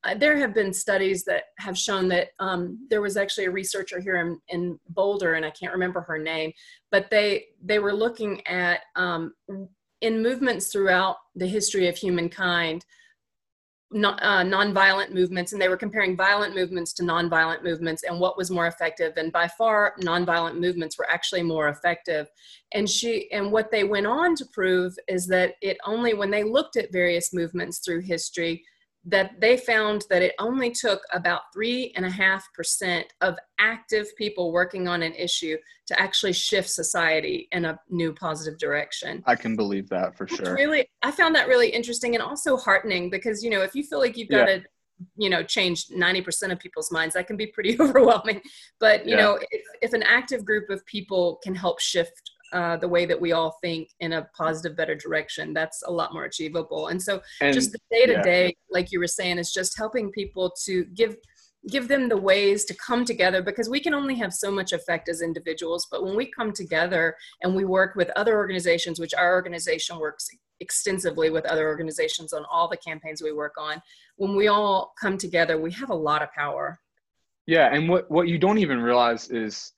uh, 0.04 0.14
there 0.14 0.36
have 0.36 0.54
been 0.54 0.72
studies 0.72 1.24
that 1.24 1.44
have 1.58 1.76
shown 1.76 2.08
that 2.08 2.28
um, 2.38 2.86
there 2.88 3.02
was 3.02 3.16
actually 3.16 3.44
a 3.46 3.50
researcher 3.50 4.00
here 4.00 4.16
in, 4.16 4.40
in 4.48 4.80
Boulder, 4.88 5.34
and 5.34 5.44
I 5.44 5.50
can't 5.50 5.72
remember 5.72 6.00
her 6.00 6.18
name, 6.18 6.52
but 6.90 7.10
they 7.10 7.48
they 7.62 7.78
were 7.78 7.92
looking 7.92 8.46
at 8.46 8.80
um, 8.96 9.34
in 10.00 10.22
movements 10.22 10.68
throughout 10.68 11.16
the 11.34 11.46
history 11.46 11.88
of 11.88 11.96
humankind, 11.96 12.84
non, 13.92 14.18
uh, 14.20 14.42
nonviolent 14.42 15.12
movements, 15.12 15.52
and 15.52 15.60
they 15.60 15.68
were 15.68 15.76
comparing 15.76 16.16
violent 16.16 16.54
movements 16.54 16.92
to 16.94 17.02
nonviolent 17.02 17.62
movements 17.62 18.02
and 18.04 18.20
what 18.20 18.36
was 18.36 18.50
more 18.50 18.66
effective. 18.66 19.12
And 19.16 19.32
by 19.32 19.48
far, 19.48 19.94
nonviolent 20.00 20.58
movements 20.58 20.98
were 20.98 21.10
actually 21.10 21.42
more 21.42 21.68
effective. 21.68 22.28
And 22.72 22.88
she 22.88 23.30
and 23.32 23.52
what 23.52 23.70
they 23.70 23.84
went 23.84 24.06
on 24.06 24.34
to 24.36 24.46
prove 24.52 24.96
is 25.08 25.26
that 25.28 25.54
it 25.60 25.78
only 25.84 26.14
when 26.14 26.30
they 26.30 26.44
looked 26.44 26.76
at 26.76 26.92
various 26.92 27.32
movements 27.32 27.78
through 27.78 28.02
history 28.02 28.64
that 29.04 29.40
they 29.40 29.56
found 29.56 30.04
that 30.10 30.20
it 30.22 30.34
only 30.38 30.70
took 30.70 31.00
about 31.12 31.42
three 31.54 31.92
and 31.96 32.04
a 32.04 32.10
half 32.10 32.46
percent 32.54 33.06
of 33.22 33.36
active 33.58 34.14
people 34.16 34.52
working 34.52 34.88
on 34.88 35.02
an 35.02 35.14
issue 35.14 35.56
to 35.86 35.98
actually 36.00 36.32
shift 36.34 36.68
society 36.68 37.48
in 37.52 37.64
a 37.64 37.78
new 37.88 38.12
positive 38.12 38.58
direction. 38.58 39.22
i 39.26 39.34
can 39.34 39.56
believe 39.56 39.88
that 39.88 40.14
for 40.16 40.24
It's 40.24 40.36
sure 40.36 40.54
really, 40.54 40.86
I 41.02 41.10
found 41.10 41.34
that 41.34 41.48
really 41.48 41.70
interesting 41.70 42.14
and 42.14 42.22
also 42.22 42.56
heartening 42.56 43.08
because 43.10 43.42
you 43.42 43.50
know 43.50 43.62
if 43.62 43.74
you 43.74 43.82
feel 43.84 43.98
like 44.00 44.16
you've 44.18 44.28
got 44.28 44.46
to, 44.46 44.62
you 45.16 45.30
know, 45.30 45.42
change 45.42 45.86
ninety 45.90 46.20
percent 46.20 46.52
of 46.52 46.58
people's 46.58 46.92
minds, 46.92 47.14
that 47.14 47.26
can 47.26 47.36
be 47.38 47.46
pretty 47.46 47.76
overwhelming. 47.80 48.42
But 48.78 49.06
you 49.06 49.16
Yeah. 49.16 49.22
know, 49.22 49.38
if, 49.50 49.62
if 49.80 49.92
an 49.94 50.02
active 50.02 50.44
group 50.44 50.68
of 50.68 50.84
people 50.84 51.40
can 51.42 51.54
help 51.54 51.80
shift 51.80 52.30
uh, 52.52 52.76
the 52.76 52.88
way 52.88 53.06
that 53.06 53.20
we 53.20 53.32
all 53.32 53.58
think 53.62 53.90
in 54.00 54.14
a 54.14 54.28
positive, 54.36 54.76
better 54.76 54.94
direction, 54.94 55.54
that's 55.54 55.82
a 55.86 55.90
lot 55.90 56.12
more 56.12 56.24
achievable. 56.24 56.88
And 56.88 57.00
so 57.00 57.20
and 57.40 57.54
just 57.54 57.72
the 57.72 57.78
day 57.90 58.06
to 58.06 58.22
day 58.22 58.56
like 58.70 58.92
you 58.92 58.98
were 58.98 59.06
saying 59.06 59.38
is 59.38 59.52
just 59.52 59.76
helping 59.76 60.10
people 60.10 60.52
to 60.64 60.84
give 60.86 61.16
give 61.68 61.88
them 61.88 62.08
the 62.08 62.16
ways 62.16 62.64
to 62.64 62.74
come 62.74 63.04
together 63.04 63.42
because 63.42 63.68
we 63.68 63.80
can 63.80 63.92
only 63.92 64.14
have 64.14 64.32
so 64.32 64.50
much 64.50 64.72
effect 64.72 65.08
as 65.10 65.20
individuals. 65.20 65.86
But 65.90 66.02
when 66.02 66.16
we 66.16 66.30
come 66.30 66.52
together 66.52 67.14
and 67.42 67.54
we 67.54 67.64
work 67.64 67.96
with 67.96 68.10
other 68.16 68.36
organizations 68.36 68.98
which 68.98 69.14
our 69.14 69.34
organization 69.34 69.98
works 69.98 70.28
extensively 70.60 71.30
with 71.30 71.44
other 71.46 71.68
organizations 71.68 72.32
on 72.32 72.44
all 72.50 72.68
the 72.68 72.76
campaigns 72.78 73.22
we 73.22 73.32
work 73.32 73.54
on 73.58 73.80
when 74.16 74.36
we 74.36 74.48
all 74.48 74.92
come 75.00 75.16
together 75.16 75.58
we 75.58 75.70
have 75.72 75.90
a 75.90 75.94
lot 75.94 76.22
of 76.22 76.32
power. 76.32 76.78
Yeah, 77.46 77.72
and 77.72 77.88
what 77.88 78.10
what 78.10 78.28
you 78.28 78.38
don't 78.38 78.58
even 78.58 78.80
realize 78.80 79.28
is 79.30 79.72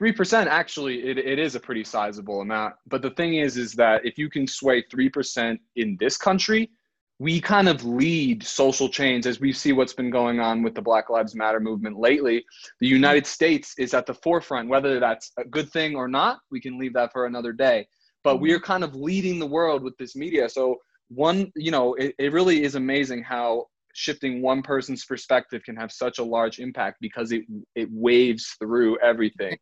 3% 0.00 0.46
actually 0.46 1.04
it, 1.04 1.18
it 1.18 1.38
is 1.38 1.54
a 1.54 1.60
pretty 1.60 1.84
sizable 1.84 2.40
amount. 2.40 2.74
But 2.86 3.02
the 3.02 3.10
thing 3.10 3.34
is 3.34 3.56
is 3.56 3.74
that 3.74 4.04
if 4.04 4.16
you 4.18 4.30
can 4.30 4.46
sway 4.46 4.82
3% 4.82 5.58
in 5.76 5.96
this 6.00 6.16
country 6.16 6.70
we 7.18 7.38
kind 7.38 7.68
of 7.68 7.84
lead 7.84 8.42
social 8.42 8.88
change 8.88 9.26
as 9.26 9.40
we 9.40 9.52
see 9.52 9.72
what's 9.72 9.92
been 9.92 10.10
going 10.10 10.40
on 10.40 10.62
with 10.62 10.74
the 10.74 10.80
black 10.80 11.10
lives 11.10 11.34
matter 11.34 11.60
movement 11.60 11.98
lately. 11.98 12.44
The 12.80 12.86
united 12.86 13.26
states 13.26 13.74
is 13.78 13.92
at 13.92 14.06
the 14.06 14.14
forefront 14.14 14.68
whether 14.68 14.98
that's 14.98 15.32
a 15.36 15.44
good 15.44 15.70
thing 15.70 15.94
or 15.96 16.08
not 16.08 16.38
we 16.50 16.60
can 16.60 16.78
leave 16.78 16.94
that 16.94 17.12
for 17.12 17.26
another 17.26 17.52
day. 17.52 17.86
But 18.24 18.38
we 18.38 18.52
are 18.52 18.60
kind 18.60 18.84
of 18.84 18.94
leading 18.94 19.38
the 19.38 19.46
world 19.46 19.82
with 19.82 19.96
this 19.98 20.16
media. 20.16 20.48
So 20.48 20.78
one 21.08 21.52
you 21.56 21.70
know 21.70 21.94
it, 21.94 22.14
it 22.18 22.32
really 22.32 22.62
is 22.62 22.74
amazing 22.74 23.22
how 23.22 23.66
shifting 23.92 24.40
one 24.40 24.62
person's 24.62 25.04
perspective 25.04 25.62
can 25.64 25.74
have 25.74 25.90
such 25.90 26.20
a 26.20 26.24
large 26.24 26.58
impact 26.58 26.98
because 27.00 27.32
it 27.32 27.42
it 27.74 27.88
waves 27.90 28.56
through 28.60 28.98
everything 29.00 29.58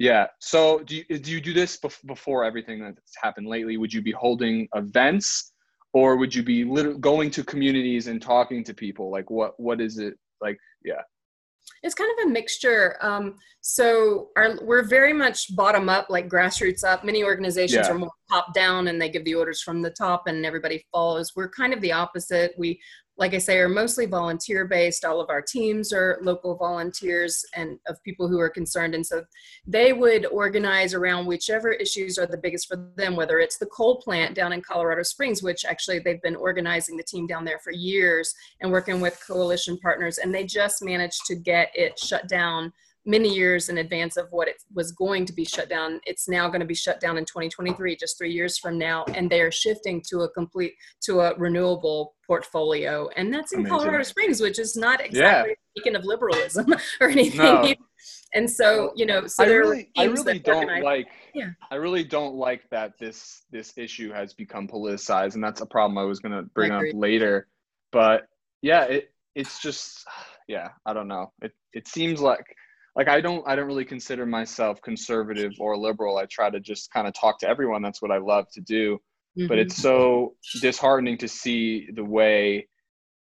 yeah. 0.00 0.28
So 0.38 0.78
do 0.78 0.96
you, 0.96 1.18
do 1.18 1.30
you 1.30 1.42
do 1.42 1.52
this 1.52 1.78
before 2.06 2.42
everything 2.42 2.80
that's 2.80 3.16
happened 3.22 3.46
lately? 3.46 3.76
Would 3.76 3.92
you 3.92 4.00
be 4.00 4.12
holding 4.12 4.66
events 4.74 5.52
or 5.92 6.16
would 6.16 6.34
you 6.34 6.42
be 6.42 6.64
going 7.00 7.30
to 7.32 7.44
communities 7.44 8.06
and 8.06 8.20
talking 8.20 8.64
to 8.64 8.72
people? 8.72 9.10
Like 9.10 9.30
what, 9.30 9.60
what 9.60 9.78
is 9.78 9.98
it 9.98 10.14
like? 10.40 10.58
Yeah. 10.82 11.02
It's 11.82 11.94
kind 11.94 12.10
of 12.18 12.26
a 12.26 12.30
mixture. 12.30 12.96
Um, 13.02 13.34
so 13.60 14.30
our, 14.36 14.56
we're 14.62 14.84
very 14.84 15.12
much 15.12 15.54
bottom 15.54 15.90
up, 15.90 16.06
like 16.08 16.30
grassroots 16.30 16.82
up. 16.82 17.04
Many 17.04 17.22
organizations 17.22 17.86
yeah. 17.86 17.92
are 17.92 17.98
more 17.98 18.10
top 18.30 18.54
down 18.54 18.88
and 18.88 19.00
they 19.00 19.10
give 19.10 19.26
the 19.26 19.34
orders 19.34 19.60
from 19.60 19.82
the 19.82 19.90
top 19.90 20.28
and 20.28 20.46
everybody 20.46 20.82
follows. 20.90 21.32
We're 21.36 21.50
kind 21.50 21.74
of 21.74 21.80
the 21.82 21.92
opposite. 21.92 22.54
We 22.56 22.80
like 23.16 23.34
I 23.34 23.38
say, 23.38 23.58
are 23.58 23.68
mostly 23.68 24.06
volunteer 24.06 24.64
based. 24.64 25.04
All 25.04 25.20
of 25.20 25.28
our 25.28 25.42
teams 25.42 25.92
are 25.92 26.18
local 26.22 26.56
volunteers 26.56 27.44
and 27.54 27.78
of 27.86 28.02
people 28.02 28.28
who 28.28 28.40
are 28.40 28.48
concerned. 28.48 28.94
And 28.94 29.06
so 29.06 29.24
they 29.66 29.92
would 29.92 30.24
organize 30.26 30.94
around 30.94 31.26
whichever 31.26 31.70
issues 31.70 32.16
are 32.16 32.26
the 32.26 32.38
biggest 32.38 32.66
for 32.66 32.90
them, 32.96 33.16
whether 33.16 33.38
it's 33.38 33.58
the 33.58 33.66
coal 33.66 34.00
plant 34.00 34.34
down 34.34 34.54
in 34.54 34.62
Colorado 34.62 35.02
Springs, 35.02 35.42
which 35.42 35.66
actually 35.66 35.98
they've 35.98 36.22
been 36.22 36.36
organizing 36.36 36.96
the 36.96 37.02
team 37.02 37.26
down 37.26 37.44
there 37.44 37.58
for 37.58 37.72
years 37.72 38.34
and 38.62 38.72
working 38.72 39.00
with 39.00 39.22
coalition 39.26 39.76
partners. 39.78 40.16
And 40.16 40.34
they 40.34 40.46
just 40.46 40.82
managed 40.82 41.26
to 41.26 41.34
get 41.34 41.70
it 41.74 41.98
shut 41.98 42.26
down 42.26 42.72
many 43.10 43.34
years 43.34 43.68
in 43.68 43.78
advance 43.78 44.16
of 44.16 44.28
what 44.30 44.48
it 44.48 44.62
was 44.72 44.92
going 44.92 45.26
to 45.26 45.32
be 45.32 45.44
shut 45.44 45.68
down. 45.68 46.00
It's 46.06 46.28
now 46.28 46.48
going 46.48 46.60
to 46.60 46.66
be 46.66 46.74
shut 46.74 47.00
down 47.00 47.18
in 47.18 47.24
2023, 47.24 47.96
just 47.96 48.16
three 48.16 48.32
years 48.32 48.56
from 48.56 48.78
now, 48.78 49.04
and 49.14 49.28
they 49.28 49.40
are 49.40 49.50
shifting 49.50 50.02
to 50.08 50.20
a 50.20 50.30
complete 50.30 50.74
to 51.02 51.20
a 51.20 51.34
renewable 51.36 52.14
portfolio, 52.26 53.08
and 53.16 53.34
that's 53.34 53.52
in 53.52 53.60
Amazing. 53.60 53.78
Colorado 53.78 54.04
Springs, 54.04 54.40
which 54.40 54.58
is 54.58 54.76
not 54.76 55.00
exactly 55.00 55.50
yeah. 55.50 55.54
speaking 55.76 55.96
of 55.96 56.04
liberalism 56.04 56.72
or 57.00 57.08
anything. 57.08 57.38
No. 57.38 57.74
And 58.34 58.48
so, 58.48 58.92
you 58.94 59.06
know, 59.06 59.26
so 59.26 59.42
I 59.42 59.46
really, 59.48 59.90
I 59.98 60.04
really 60.04 60.38
don't 60.38 60.82
like. 60.82 61.08
Yeah. 61.34 61.50
I 61.70 61.74
really 61.74 62.04
don't 62.04 62.36
like 62.36 62.62
that 62.70 62.92
this 62.98 63.42
this 63.50 63.76
issue 63.76 64.12
has 64.12 64.32
become 64.32 64.68
politicized, 64.68 65.34
and 65.34 65.42
that's 65.42 65.60
a 65.60 65.66
problem 65.66 65.98
I 65.98 66.04
was 66.04 66.20
going 66.20 66.32
to 66.32 66.42
bring 66.54 66.70
up 66.70 66.84
later. 66.94 67.48
But 67.90 68.28
yeah, 68.62 68.84
it 68.84 69.10
it's 69.34 69.60
just 69.60 70.04
yeah, 70.48 70.68
I 70.86 70.92
don't 70.92 71.08
know. 71.08 71.32
It 71.42 71.52
it 71.72 71.88
seems 71.88 72.20
like 72.20 72.44
like 72.96 73.08
I 73.08 73.20
don't 73.20 73.46
I 73.46 73.56
don't 73.56 73.66
really 73.66 73.84
consider 73.84 74.26
myself 74.26 74.80
conservative 74.82 75.52
or 75.58 75.76
liberal. 75.76 76.18
I 76.18 76.26
try 76.26 76.50
to 76.50 76.60
just 76.60 76.92
kind 76.92 77.06
of 77.06 77.14
talk 77.14 77.38
to 77.40 77.48
everyone. 77.48 77.82
That's 77.82 78.02
what 78.02 78.10
I 78.10 78.18
love 78.18 78.46
to 78.52 78.60
do. 78.60 78.98
Mm-hmm. 79.38 79.46
But 79.46 79.58
it's 79.58 79.76
so 79.76 80.34
disheartening 80.60 81.18
to 81.18 81.28
see 81.28 81.88
the 81.94 82.04
way 82.04 82.68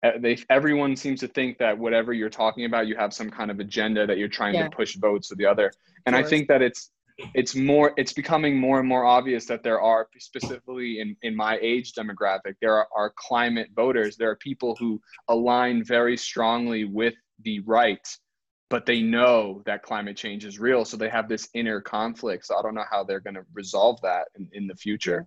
uh, 0.02 0.12
they 0.20 0.38
everyone 0.50 0.94
seems 0.96 1.20
to 1.20 1.28
think 1.28 1.58
that 1.58 1.76
whatever 1.76 2.12
you're 2.12 2.30
talking 2.30 2.64
about, 2.64 2.86
you 2.86 2.96
have 2.96 3.12
some 3.12 3.30
kind 3.30 3.50
of 3.50 3.58
agenda 3.60 4.06
that 4.06 4.18
you're 4.18 4.28
trying 4.28 4.54
yeah. 4.54 4.64
to 4.64 4.70
push 4.70 4.96
votes 4.96 5.28
to 5.28 5.34
the 5.34 5.46
other. 5.46 5.72
And 6.06 6.14
I 6.14 6.22
think 6.22 6.46
that 6.48 6.62
it's 6.62 6.90
it's 7.34 7.54
more 7.54 7.92
it's 7.96 8.12
becoming 8.12 8.58
more 8.58 8.78
and 8.78 8.88
more 8.88 9.04
obvious 9.04 9.46
that 9.46 9.62
there 9.62 9.80
are 9.80 10.08
specifically 10.18 11.00
in, 11.00 11.16
in 11.22 11.34
my 11.34 11.58
age 11.62 11.94
demographic 11.94 12.54
there 12.60 12.74
are, 12.74 12.88
are 12.94 13.12
climate 13.16 13.68
voters 13.74 14.16
there 14.16 14.28
are 14.28 14.36
people 14.36 14.76
who 14.78 15.00
align 15.28 15.82
very 15.82 16.16
strongly 16.16 16.84
with 16.84 17.14
the 17.42 17.60
right 17.60 18.06
but 18.68 18.86
they 18.86 19.00
know 19.00 19.62
that 19.64 19.82
climate 19.82 20.16
change 20.16 20.44
is 20.44 20.58
real 20.58 20.84
so 20.84 20.96
they 20.96 21.08
have 21.08 21.28
this 21.28 21.48
inner 21.54 21.80
conflict. 21.80 22.46
So 22.46 22.56
i 22.56 22.62
don't 22.62 22.74
know 22.74 22.84
how 22.90 23.04
they're 23.04 23.20
going 23.20 23.34
to 23.34 23.44
resolve 23.54 24.00
that 24.02 24.28
in, 24.36 24.48
in 24.52 24.66
the 24.66 24.74
future. 24.74 25.26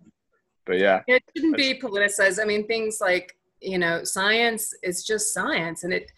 But 0.66 0.80
yeah 0.80 1.02
it 1.08 1.24
shouldn't 1.36 1.58
be 1.58 1.80
politicized. 1.80 2.42
I 2.42 2.46
mean 2.46 2.68
things 2.68 3.00
like 3.02 3.36
you 3.62 3.78
know 3.78 4.04
science 4.04 4.74
is 4.84 5.04
just 5.04 5.34
science 5.34 5.84
and 5.84 5.94
it 5.94 6.12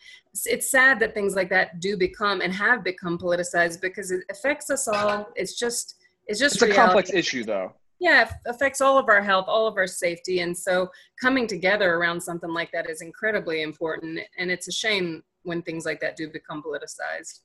it's 0.45 0.71
sad 0.71 0.99
that 0.99 1.13
things 1.13 1.35
like 1.35 1.49
that 1.49 1.79
do 1.79 1.97
become 1.97 2.41
and 2.41 2.53
have 2.53 2.83
become 2.83 3.17
politicized 3.17 3.81
because 3.81 4.11
it 4.11 4.23
affects 4.29 4.69
us 4.69 4.87
all. 4.87 5.27
It's 5.35 5.57
just 5.57 5.95
it's 6.27 6.39
just 6.39 6.55
it's 6.55 6.63
reality. 6.63 6.79
a 6.79 6.85
complex 6.85 7.13
issue 7.13 7.43
though. 7.43 7.73
Yeah 7.99 8.23
it 8.23 8.33
affects 8.47 8.81
all 8.81 8.97
of 8.97 9.09
our 9.09 9.21
health 9.21 9.45
all 9.47 9.67
of 9.67 9.77
our 9.77 9.87
safety 9.87 10.39
and 10.39 10.57
so 10.57 10.89
coming 11.21 11.45
together 11.45 11.95
around 11.95 12.19
something 12.19 12.51
like 12.51 12.71
that 12.71 12.89
is 12.89 13.01
incredibly 13.01 13.61
important 13.61 14.19
and 14.39 14.49
it's 14.49 14.67
a 14.67 14.71
shame 14.71 15.23
when 15.43 15.61
things 15.61 15.85
like 15.85 15.99
that 16.01 16.15
do 16.15 16.29
become 16.29 16.61
politicized. 16.63 17.41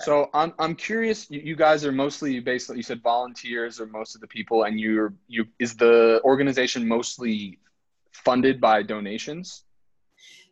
So 0.00 0.30
I'm 0.32 0.54
I'm 0.58 0.74
curious. 0.74 1.30
You, 1.30 1.40
you 1.40 1.56
guys 1.56 1.84
are 1.84 1.92
mostly 1.92 2.40
basically 2.40 2.78
you 2.78 2.82
said 2.82 3.02
volunteers 3.02 3.78
are 3.78 3.86
most 3.86 4.14
of 4.14 4.20
the 4.20 4.26
people, 4.26 4.64
and 4.64 4.80
you're 4.80 5.14
you 5.28 5.44
is 5.58 5.76
the 5.76 6.20
organization 6.24 6.88
mostly 6.88 7.58
funded 8.12 8.60
by 8.60 8.82
donations? 8.82 9.64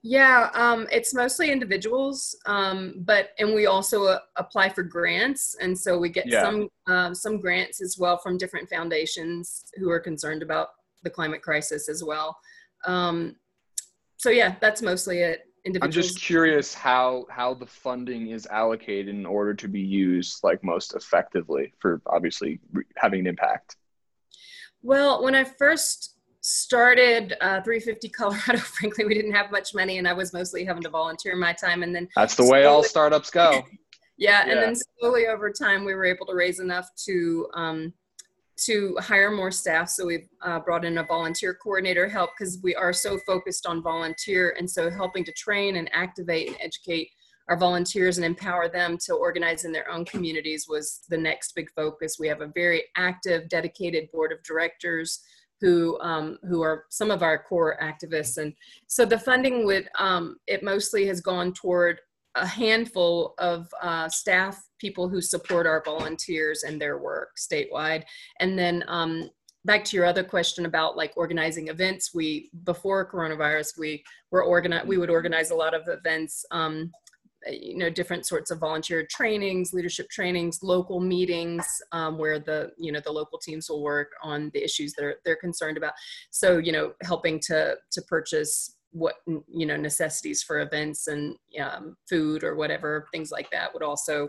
Yeah, 0.03 0.49
um, 0.55 0.87
it's 0.90 1.12
mostly 1.14 1.51
individuals, 1.51 2.35
um, 2.47 2.95
but 2.99 3.31
and 3.38 3.55
we 3.55 3.66
also 3.66 4.05
uh, 4.05 4.19
apply 4.37 4.71
for 4.71 4.83
grants, 4.83 5.57
and 5.61 5.77
so 5.79 5.99
we 5.99 6.09
get 6.09 6.27
yeah. 6.27 6.43
some 6.43 6.69
um, 6.87 7.14
some 7.14 7.40
grants 7.40 7.83
as 7.83 7.97
well 7.99 8.16
from 8.19 8.38
different 8.38 8.69
foundations 8.69 9.64
who 9.77 9.90
are 9.90 10.01
concerned 10.01 10.43
about 10.43 10.69
the 11.03 11.11
climate 11.11 11.43
crisis 11.43 11.88
as 11.88 12.03
well. 12.03 12.37
Um, 12.87 13.37
so 14.16 14.31
yeah, 14.31 14.57
that's 14.61 14.81
mostly 14.81 15.19
it. 15.19 15.47
I'm 15.83 15.90
just 15.90 16.20
curious 16.20 16.73
how 16.73 17.27
how 17.31 17.55
the 17.55 17.66
funding 17.66 18.29
is 18.29 18.46
allocated 18.46 19.09
in 19.14 19.27
order 19.27 19.55
to 19.55 19.68
be 19.68 19.81
used 19.81 20.42
like 20.42 20.64
most 20.64 20.94
effectively 20.94 21.73
for 21.79 22.01
obviously 22.07 22.61
having 22.96 23.20
an 23.20 23.27
impact. 23.27 23.77
Well, 24.83 25.23
when 25.23 25.35
I 25.35 25.44
first 25.44 26.16
started 26.40 27.37
uh, 27.40 27.61
350 27.62 28.09
Colorado, 28.09 28.59
frankly, 28.59 29.05
we 29.05 29.14
didn't 29.14 29.33
have 29.33 29.51
much 29.51 29.75
money, 29.75 29.99
and 29.99 30.09
I 30.09 30.12
was 30.12 30.33
mostly 30.33 30.64
having 30.64 30.83
to 30.83 30.88
volunteer 30.88 31.37
my 31.37 31.53
time. 31.53 31.83
And 31.83 31.94
then 31.94 32.09
that's 32.16 32.35
the 32.35 32.44
way 32.44 32.64
all 32.64 32.83
startups 32.83 33.31
go. 33.31 33.53
yeah, 33.53 33.62
yeah, 34.16 34.51
and 34.51 34.62
then 34.62 34.75
slowly 34.99 35.27
over 35.27 35.51
time, 35.51 35.85
we 35.85 35.94
were 35.94 36.05
able 36.05 36.27
to 36.27 36.35
raise 36.35 36.61
enough 36.61 36.88
to 37.05 37.49
um, 37.55 37.92
to 38.66 38.96
hire 39.01 39.31
more 39.31 39.51
staff. 39.51 39.88
So 39.88 40.07
we've 40.07 40.29
uh, 40.42 40.61
brought 40.61 40.85
in 40.85 40.99
a 40.99 41.05
volunteer 41.05 41.55
coordinator 41.55 42.09
help 42.09 42.31
because 42.38 42.59
we 42.62 42.75
are 42.75 42.92
so 42.92 43.18
focused 43.27 43.66
on 43.66 43.83
volunteer. 43.83 44.55
And 44.59 44.70
so 44.70 44.90
helping 44.90 45.25
to 45.25 45.33
train 45.33 45.77
and 45.77 45.88
activate 45.92 46.49
and 46.49 46.57
educate 46.61 47.11
our 47.49 47.57
volunteers 47.57 48.16
and 48.16 48.25
empower 48.25 48.68
them 48.68 48.96
to 49.07 49.14
organize 49.14 49.64
in 49.64 49.73
their 49.73 49.90
own 49.90 50.05
communities 50.05 50.66
was 50.68 51.01
the 51.09 51.18
next 51.18 51.55
big 51.55 51.68
focus. 51.75 52.16
We 52.18 52.29
have 52.29 52.42
a 52.42 52.53
very 52.55 52.85
active, 52.96 53.49
dedicated 53.49 54.11
board 54.12 54.31
of 54.31 54.42
directors 54.44 55.20
who 55.61 56.01
um, 56.01 56.38
who 56.49 56.62
are 56.62 56.85
some 56.90 57.11
of 57.11 57.23
our 57.23 57.42
core 57.42 57.77
activists. 57.83 58.38
And 58.38 58.55
so 58.87 59.05
the 59.05 59.18
funding 59.18 59.66
would 59.66 59.88
um, 59.99 60.37
it 60.46 60.62
mostly 60.62 61.07
has 61.07 61.20
gone 61.20 61.53
toward 61.53 62.01
a 62.35 62.47
handful 62.47 63.35
of 63.38 63.69
uh, 63.83 64.09
staff 64.09 64.62
people 64.79 65.09
who 65.09 65.21
support 65.21 65.66
our 65.66 65.83
volunteers 65.85 66.62
and 66.62 66.81
their 66.81 66.99
work 66.99 67.31
statewide. 67.37 68.05
And 68.38 68.59
then 68.59 68.85
um, 68.88 69.31
back 69.64 69.85
to 69.85 69.97
your 69.97 70.07
other 70.07 70.25
question 70.25 70.66
about 70.66 70.97
like 70.97 71.12
organizing 71.16 71.69
events, 71.69 72.14
we 72.14 72.51
before 72.64 73.11
coronavirus 73.11 73.79
we 73.79 74.03
were 74.31 74.45
organize 74.45 74.87
we 74.87 74.99
would 74.99 75.11
organize 75.11 75.51
a 75.51 75.57
lot 75.57 75.75
of 75.75 75.83
events. 75.88 76.45
Um, 76.51 76.90
you 77.49 77.79
know 77.79 77.88
different 77.88 78.27
sorts 78.27 78.51
of 78.51 78.59
volunteer 78.59 79.07
trainings 79.11 79.73
leadership 79.73 80.11
trainings 80.11 80.62
local 80.62 81.01
meetings 81.01 81.66
um, 81.93 82.19
where 82.19 82.38
the 82.38 82.71
you 82.77 82.93
know 82.93 83.01
the 83.01 83.11
local 83.11 83.38
teams 83.38 83.71
will 83.71 83.83
work 83.83 84.11
on 84.23 84.51
the 84.53 84.62
issues 84.62 84.93
that 84.93 85.07
are, 85.07 85.14
they're 85.25 85.37
concerned 85.37 85.79
about 85.79 85.95
so 86.31 86.59
you 86.59 86.71
know 86.71 86.93
helping 87.03 87.40
to 87.40 87.77
to 87.90 88.03
purchase 88.03 88.77
what 88.92 89.16
you 89.26 89.66
know 89.66 89.76
necessities 89.76 90.42
for 90.42 90.61
events 90.61 91.07
and 91.07 91.37
um, 91.61 91.96
food 92.09 92.42
or 92.42 92.57
whatever 92.57 93.07
things 93.12 93.31
like 93.31 93.50
that 93.50 93.72
would 93.72 93.83
also 93.83 94.29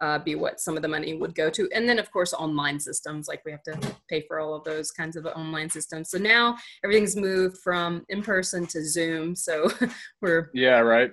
uh, 0.00 0.18
be 0.18 0.34
what 0.34 0.60
some 0.60 0.76
of 0.76 0.82
the 0.82 0.88
money 0.88 1.14
would 1.14 1.34
go 1.34 1.48
to. 1.50 1.68
And 1.72 1.88
then 1.88 1.98
of 1.98 2.10
course 2.10 2.32
online 2.32 2.80
systems 2.80 3.28
like 3.28 3.42
we 3.44 3.52
have 3.52 3.62
to 3.64 3.78
pay 4.08 4.24
for 4.26 4.40
all 4.40 4.54
of 4.54 4.64
those 4.64 4.90
kinds 4.90 5.16
of 5.16 5.26
online 5.26 5.70
systems. 5.70 6.10
So 6.10 6.18
now 6.18 6.56
everything's 6.84 7.16
moved 7.16 7.58
from 7.58 8.04
in 8.08 8.22
person 8.22 8.66
to 8.66 8.84
zoom 8.84 9.34
so 9.34 9.70
we're 10.22 10.50
yeah 10.54 10.80
right. 10.80 11.10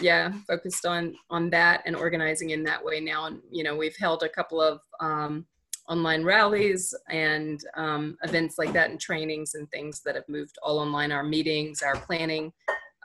Yeah 0.00 0.32
focused 0.46 0.86
on 0.86 1.14
on 1.30 1.50
that 1.50 1.82
and 1.84 1.96
organizing 1.96 2.50
in 2.50 2.62
that 2.64 2.84
way 2.84 3.00
now. 3.00 3.26
And 3.26 3.40
you 3.50 3.64
know 3.64 3.76
we've 3.76 3.96
held 3.98 4.22
a 4.22 4.28
couple 4.28 4.60
of 4.60 4.80
um, 5.00 5.46
online 5.88 6.22
rallies 6.22 6.94
and 7.08 7.60
um, 7.76 8.16
events 8.22 8.58
like 8.58 8.72
that 8.72 8.90
and 8.90 9.00
trainings 9.00 9.54
and 9.54 9.70
things 9.70 10.00
that 10.04 10.14
have 10.14 10.28
moved 10.28 10.58
all 10.62 10.78
online. 10.78 11.12
Our 11.12 11.22
meetings, 11.22 11.82
our 11.82 11.96
planning, 11.96 12.52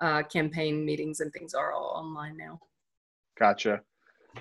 uh, 0.02 0.24
campaign 0.24 0.86
meetings 0.86 1.22
and 1.22 1.32
things 1.32 1.54
are 1.54 1.72
all 1.72 1.94
online 1.96 2.38
now. 2.38 2.60
Gotcha. 3.40 3.82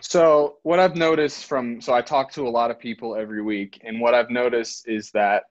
So 0.00 0.56
what 0.62 0.78
I've 0.78 0.96
noticed 0.96 1.44
from 1.44 1.80
so 1.80 1.92
I 1.92 2.00
talk 2.00 2.32
to 2.32 2.46
a 2.46 2.48
lot 2.48 2.70
of 2.70 2.78
people 2.78 3.14
every 3.14 3.42
week, 3.42 3.80
and 3.84 4.00
what 4.00 4.14
I've 4.14 4.30
noticed 4.30 4.88
is 4.88 5.10
that 5.10 5.44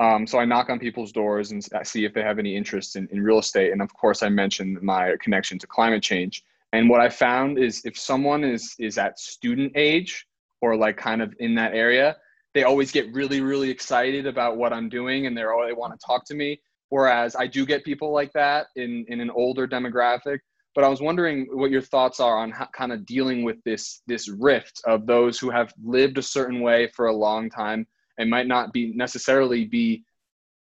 um, 0.00 0.26
so 0.26 0.38
I 0.38 0.44
knock 0.44 0.70
on 0.70 0.78
people's 0.78 1.10
doors 1.10 1.50
and 1.50 1.66
see 1.82 2.04
if 2.04 2.14
they 2.14 2.22
have 2.22 2.38
any 2.38 2.54
interest 2.54 2.94
in, 2.96 3.08
in 3.10 3.22
real 3.22 3.38
estate, 3.38 3.72
and 3.72 3.82
of 3.82 3.92
course 3.94 4.22
I 4.22 4.28
mentioned 4.28 4.80
my 4.82 5.16
connection 5.20 5.58
to 5.58 5.66
climate 5.66 6.02
change. 6.02 6.44
And 6.72 6.88
what 6.88 7.00
I 7.00 7.08
found 7.08 7.58
is 7.58 7.82
if 7.84 7.98
someone 7.98 8.44
is 8.44 8.74
is 8.78 8.98
at 8.98 9.18
student 9.18 9.72
age 9.74 10.26
or 10.60 10.76
like 10.76 10.96
kind 10.96 11.22
of 11.22 11.34
in 11.38 11.54
that 11.54 11.72
area, 11.74 12.16
they 12.54 12.64
always 12.64 12.90
get 12.90 13.12
really 13.12 13.40
really 13.40 13.70
excited 13.70 14.26
about 14.26 14.56
what 14.56 14.72
I'm 14.72 14.88
doing, 14.88 15.26
and 15.26 15.36
they're 15.36 15.52
all 15.52 15.66
they 15.66 15.72
want 15.72 15.98
to 15.98 16.06
talk 16.06 16.24
to 16.26 16.34
me. 16.34 16.60
Whereas 16.90 17.36
I 17.36 17.46
do 17.46 17.66
get 17.66 17.84
people 17.84 18.12
like 18.12 18.32
that 18.32 18.68
in 18.76 19.04
in 19.08 19.20
an 19.20 19.30
older 19.30 19.66
demographic 19.66 20.38
but 20.78 20.84
I 20.84 20.88
was 20.88 21.00
wondering 21.00 21.48
what 21.50 21.72
your 21.72 21.82
thoughts 21.82 22.20
are 22.20 22.38
on 22.38 22.52
how, 22.52 22.66
kind 22.66 22.92
of 22.92 23.04
dealing 23.04 23.42
with 23.42 23.56
this 23.64 24.00
this 24.06 24.28
rift 24.28 24.80
of 24.86 25.06
those 25.06 25.36
who 25.36 25.50
have 25.50 25.74
lived 25.82 26.18
a 26.18 26.22
certain 26.22 26.60
way 26.60 26.86
for 26.94 27.06
a 27.06 27.12
long 27.12 27.50
time 27.50 27.84
and 28.16 28.30
might 28.30 28.46
not 28.46 28.72
be 28.72 28.92
necessarily 28.94 29.64
be 29.64 30.04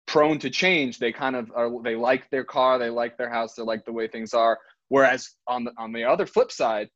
prone 0.06 0.38
to 0.40 0.50
change. 0.50 0.98
They 0.98 1.12
kind 1.12 1.34
of 1.34 1.50
are. 1.56 1.70
They 1.82 1.94
like 1.94 2.28
their 2.28 2.44
car, 2.44 2.78
they 2.78 2.90
like 2.90 3.16
their 3.16 3.30
house, 3.30 3.54
they 3.54 3.62
like 3.62 3.86
the 3.86 3.92
way 3.92 4.06
things 4.06 4.34
are. 4.34 4.58
Whereas 4.90 5.30
on 5.46 5.64
the 5.64 5.72
on 5.78 5.92
the 5.92 6.04
other 6.04 6.26
flip 6.26 6.52
side, 6.52 6.90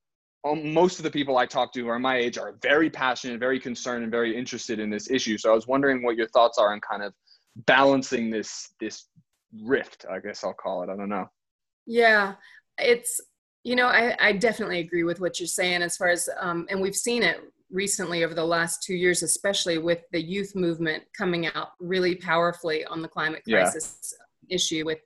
most 0.44 0.99
of 0.99 1.03
the 1.03 1.11
people 1.11 1.38
I 1.38 1.46
talk 1.46 1.72
to 1.72 1.81
who 1.81 1.88
are 1.88 1.99
my 1.99 2.16
age 2.16 2.38
are 2.38 2.55
very 2.62 2.88
passionate, 2.88 3.40
very 3.40 3.59
concerned, 3.59 4.05
and 4.05 4.12
very 4.12 4.37
interested 4.37 4.79
in 4.79 4.90
this 4.90 5.11
issue. 5.11 5.38
So 5.38 5.51
I 5.51 5.55
was 5.55 5.66
wondering 5.66 6.03
what 6.03 6.16
your 6.16 6.29
thoughts 6.29 6.59
are 6.59 6.72
on 6.72 6.81
kind 6.81 7.03
of 7.03 7.12
balancing 7.66 8.31
this 8.31 8.70
this 8.81 9.09
rift. 9.62 10.07
I 10.11 10.20
guess 10.20 10.44
I'll 10.44 10.55
call 10.55 10.83
it. 10.83 10.90
I 10.90 10.96
don't 10.96 11.09
know. 11.09 11.27
Yeah, 11.87 12.35
it's 12.79 13.20
you 13.64 13.75
know 13.75 13.87
I, 13.87 14.16
I 14.20 14.33
definitely 14.33 14.81
agree 14.81 15.03
with 15.03 15.20
what 15.20 15.40
you're 15.40 15.46
saying 15.46 15.83
as 15.83 15.96
far 15.96 16.09
as 16.09 16.29
um, 16.40 16.66
and 16.70 16.81
we've 16.81 16.94
seen 16.94 17.22
it 17.22 17.40
recently 17.70 18.22
over 18.22 18.33
the 18.33 18.44
last 18.44 18.85
two 18.85 18.94
years 18.94 19.25
especially 19.25 19.79
with 19.79 19.99
the 20.12 20.22
youth 20.22 20.55
movement 20.55 21.03
coming 21.18 21.49
out 21.49 21.70
really 21.81 22.14
powerfully 22.14 22.85
on 22.85 23.03
the 23.03 23.09
climate 23.09 23.42
crisis 23.42 24.14
yeah. 24.46 24.55
issue 24.55 24.85
with 24.85 24.99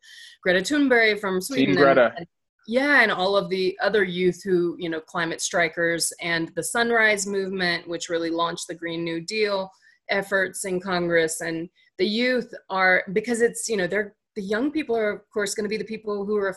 greta 0.42 0.60
thunberg 0.60 1.18
from 1.18 1.40
sweden 1.40 1.74
Team 1.74 1.82
greta. 1.82 2.12
And, 2.18 2.26
yeah 2.66 3.02
and 3.02 3.10
all 3.10 3.36
of 3.36 3.48
the 3.48 3.78
other 3.82 4.04
youth 4.04 4.42
who 4.42 4.76
you 4.78 4.88
know 4.88 5.00
climate 5.00 5.40
strikers 5.40 6.12
and 6.20 6.50
the 6.56 6.62
sunrise 6.62 7.26
movement 7.26 7.88
which 7.88 8.08
really 8.08 8.30
launched 8.30 8.66
the 8.68 8.74
green 8.74 9.04
new 9.04 9.20
deal 9.20 9.70
efforts 10.10 10.64
in 10.64 10.80
congress 10.80 11.40
and 11.40 11.68
the 11.98 12.06
youth 12.06 12.52
are 12.68 13.04
because 13.12 13.40
it's 13.40 13.68
you 13.68 13.76
know 13.76 13.86
they're 13.86 14.14
the 14.36 14.42
young 14.42 14.70
people 14.70 14.96
are 14.96 15.10
of 15.10 15.30
course 15.30 15.54
going 15.54 15.64
to 15.64 15.68
be 15.68 15.76
the 15.76 15.84
people 15.84 16.24
who 16.24 16.36
are 16.36 16.56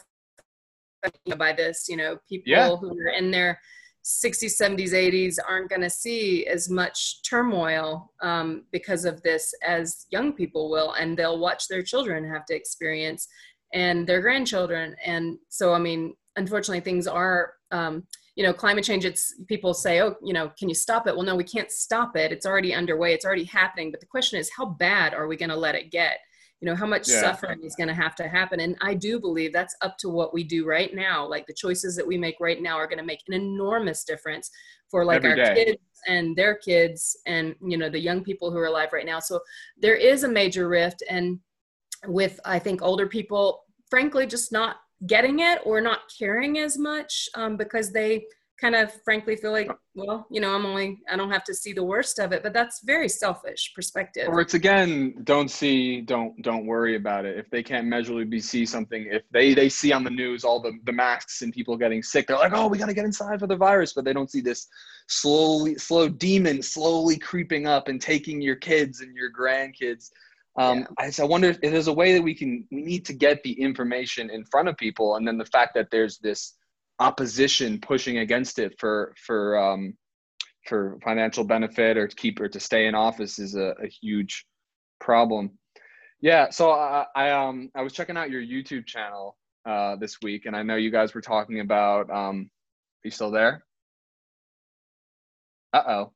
affected 1.03 1.37
by 1.37 1.53
this. 1.53 1.85
You 1.87 1.97
know, 1.97 2.17
people 2.27 2.51
yeah. 2.51 2.75
who 2.75 2.97
are 2.99 3.09
in 3.09 3.31
their 3.31 3.59
60s, 4.05 4.61
70s, 4.61 4.91
80s 4.91 5.37
aren't 5.47 5.69
going 5.69 5.81
to 5.81 5.89
see 5.89 6.45
as 6.47 6.69
much 6.69 7.21
turmoil 7.23 8.11
um, 8.21 8.65
because 8.71 9.05
of 9.05 9.21
this 9.23 9.53
as 9.65 10.05
young 10.11 10.33
people 10.33 10.69
will, 10.69 10.93
and 10.93 11.17
they'll 11.17 11.39
watch 11.39 11.67
their 11.67 11.83
children 11.83 12.29
have 12.29 12.45
to 12.47 12.55
experience 12.55 13.27
and 13.73 14.07
their 14.07 14.21
grandchildren. 14.21 14.95
And 15.05 15.37
so, 15.49 15.73
I 15.73 15.79
mean, 15.79 16.13
unfortunately, 16.35 16.81
things 16.81 17.07
are. 17.07 17.53
Um, 17.71 18.03
you 18.35 18.43
know, 18.43 18.51
climate 18.51 18.83
change, 18.83 19.05
it's 19.05 19.35
people 19.47 19.75
say, 19.75 20.01
oh, 20.01 20.15
you 20.23 20.33
know, 20.33 20.51
can 20.57 20.67
you 20.67 20.73
stop 20.73 21.05
it? 21.05 21.15
Well, 21.15 21.23
no, 21.23 21.35
we 21.35 21.43
can't 21.43 21.71
stop 21.71 22.17
it. 22.17 22.31
It's 22.31 22.47
already 22.47 22.73
underway. 22.73 23.13
It's 23.13 23.25
already 23.25 23.43
happening. 23.43 23.91
But 23.91 23.99
the 23.99 24.07
question 24.07 24.39
is, 24.39 24.49
how 24.57 24.65
bad 24.65 25.13
are 25.13 25.27
we 25.27 25.37
going 25.37 25.51
to 25.51 25.55
let 25.55 25.75
it 25.75 25.91
get? 25.91 26.17
you 26.63 26.69
know 26.69 26.75
how 26.77 26.85
much 26.85 27.09
yeah. 27.09 27.19
suffering 27.19 27.61
is 27.61 27.75
going 27.75 27.89
to 27.89 27.93
have 27.93 28.15
to 28.15 28.25
happen 28.29 28.61
and 28.61 28.77
i 28.81 28.93
do 28.93 29.19
believe 29.19 29.51
that's 29.51 29.75
up 29.81 29.97
to 29.97 30.07
what 30.07 30.33
we 30.33 30.45
do 30.45 30.65
right 30.65 30.95
now 30.95 31.27
like 31.27 31.45
the 31.45 31.53
choices 31.53 31.93
that 31.93 32.07
we 32.07 32.17
make 32.17 32.35
right 32.39 32.61
now 32.61 32.77
are 32.77 32.87
going 32.87 32.97
to 32.97 33.03
make 33.03 33.19
an 33.27 33.33
enormous 33.33 34.05
difference 34.05 34.49
for 34.89 35.03
like 35.03 35.25
Every 35.25 35.31
our 35.31 35.53
day. 35.53 35.65
kids 35.65 35.81
and 36.07 36.33
their 36.37 36.55
kids 36.55 37.17
and 37.27 37.53
you 37.61 37.77
know 37.77 37.89
the 37.89 37.99
young 37.99 38.23
people 38.23 38.49
who 38.49 38.57
are 38.57 38.67
alive 38.67 38.93
right 38.93 39.05
now 39.05 39.19
so 39.19 39.41
there 39.77 39.95
is 39.95 40.23
a 40.23 40.29
major 40.29 40.69
rift 40.69 41.03
and 41.09 41.37
with 42.05 42.39
i 42.45 42.59
think 42.59 42.81
older 42.81 43.07
people 43.07 43.63
frankly 43.89 44.25
just 44.25 44.51
not 44.51 44.77
getting 45.07 45.39
it 45.39 45.59
or 45.65 45.81
not 45.81 45.99
caring 46.17 46.59
as 46.59 46.77
much 46.77 47.27
um, 47.35 47.57
because 47.57 47.91
they 47.91 48.25
kind 48.61 48.75
of 48.75 48.91
frankly 49.03 49.35
feel 49.35 49.51
like 49.51 49.69
well 49.95 50.25
you 50.31 50.39
know 50.39 50.55
i'm 50.55 50.65
only 50.65 50.99
i 51.09 51.17
don't 51.17 51.31
have 51.31 51.43
to 51.43 51.53
see 51.53 51.73
the 51.73 51.83
worst 51.83 52.19
of 52.19 52.31
it. 52.31 52.43
But 52.43 52.53
that's 52.53 52.81
very 52.85 53.09
selfish 53.09 53.73
perspective. 53.75 54.27
Or 54.29 54.39
it's 54.39 54.53
again 54.53 55.15
don't 55.23 55.49
see 55.49 56.01
don't 56.01 56.41
don't 56.41 56.65
worry 56.65 56.95
about 56.95 57.25
it. 57.25 57.37
If 57.37 57.49
they 57.49 57.63
can't 57.63 57.87
measurably 57.87 58.39
see 58.39 58.65
something 58.65 59.07
if 59.11 59.23
they 59.31 59.53
they 59.53 59.69
see 59.69 59.91
on 59.91 60.03
the 60.03 60.09
news 60.09 60.43
all 60.45 60.61
the 60.61 60.79
the 60.85 60.93
masks 60.93 61.41
and 61.41 61.51
people 61.51 61.75
getting 61.75 62.03
sick 62.03 62.27
they're 62.27 62.37
like 62.37 62.53
oh 62.53 62.67
we 62.67 62.77
got 62.77 62.85
to 62.85 62.93
get 62.93 63.05
inside 63.05 63.39
for 63.39 63.47
the 63.47 63.55
virus. 63.55 63.93
But 63.93 64.05
they 64.05 64.13
don't 64.13 64.31
see 64.31 64.41
this 64.41 64.67
slowly 65.07 65.75
slow 65.75 66.07
demon 66.07 66.61
slowly 66.61 67.17
creeping 67.17 67.67
up 67.67 67.87
and 67.89 67.99
taking 67.99 68.41
your 68.41 68.55
kids 68.55 69.01
and 69.01 69.15
your 69.15 69.31
grandkids 69.31 70.11
um, 70.57 70.79
yeah. 70.79 71.11
I, 71.19 71.21
I 71.21 71.25
wonder 71.25 71.49
if 71.49 71.61
there's 71.61 71.87
a 71.87 71.93
way 71.93 72.13
that 72.13 72.21
we 72.21 72.35
can 72.35 72.67
we 72.71 72.81
need 72.81 73.05
to 73.05 73.13
get 73.13 73.43
the 73.43 73.53
information 73.53 74.29
in 74.29 74.45
front 74.45 74.67
of 74.67 74.77
people 74.77 75.15
and 75.15 75.27
then 75.27 75.37
the 75.37 75.45
fact 75.45 75.73
that 75.75 75.89
there's 75.91 76.17
this 76.19 76.55
opposition 76.99 77.79
pushing 77.79 78.19
against 78.19 78.59
it 78.59 78.75
for 78.79 79.13
for 79.17 79.57
um, 79.57 79.95
for 80.65 80.97
financial 81.03 81.43
benefit 81.43 81.97
or 81.97 82.07
to 82.07 82.15
keep 82.15 82.39
or 82.39 82.47
to 82.47 82.59
stay 82.59 82.87
in 82.87 82.95
office 82.95 83.39
is 83.39 83.55
a, 83.55 83.73
a 83.83 83.87
huge 83.87 84.45
problem. 84.99 85.51
Yeah, 86.21 86.49
so 86.51 86.71
I, 86.71 87.05
I 87.15 87.31
um 87.31 87.69
I 87.75 87.81
was 87.81 87.93
checking 87.93 88.15
out 88.15 88.31
your 88.31 88.41
YouTube 88.41 88.85
channel 88.85 89.37
uh, 89.65 89.97
this 89.97 90.17
week, 90.21 90.45
and 90.45 90.55
I 90.55 90.63
know 90.63 90.75
you 90.75 90.91
guys 90.91 91.13
were 91.13 91.21
talking 91.21 91.59
about. 91.59 92.09
Um, 92.09 92.49
are 93.03 93.07
you 93.07 93.11
still 93.11 93.31
there? 93.31 93.65
Uh 95.73 95.83
oh. 95.87 96.13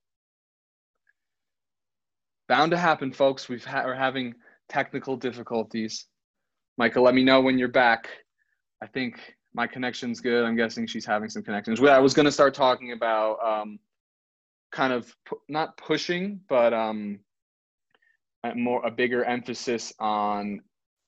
Bound 2.47 2.71
to 2.71 2.77
happen, 2.77 3.11
folks. 3.11 3.49
We've 3.49 3.63
ha- 3.63 3.83
we're 3.85 3.93
having 3.93 4.35
technical 4.69 5.17
difficulties. 5.17 6.05
Michael, 6.77 7.03
let 7.03 7.15
me 7.15 7.23
know 7.23 7.41
when 7.41 7.57
you're 7.57 7.67
back. 7.67 8.07
I 8.81 8.87
think 8.87 9.35
my 9.53 9.67
connection's 9.67 10.21
good. 10.21 10.45
I'm 10.45 10.55
guessing 10.55 10.87
she's 10.87 11.05
having 11.05 11.29
some 11.29 11.43
connections. 11.43 11.81
I 11.81 11.99
was 11.99 12.13
going 12.13 12.25
to 12.25 12.31
start 12.31 12.53
talking 12.53 12.91
about 12.91 13.37
um, 13.43 13.79
kind 14.71 14.93
of 14.93 15.13
pu- 15.25 15.41
not 15.49 15.75
pushing, 15.77 16.39
but 16.47 16.73
um, 16.73 17.19
a 18.43 18.55
more 18.55 18.85
a 18.85 18.91
bigger 18.91 19.23
emphasis 19.23 19.93
on 19.99 20.61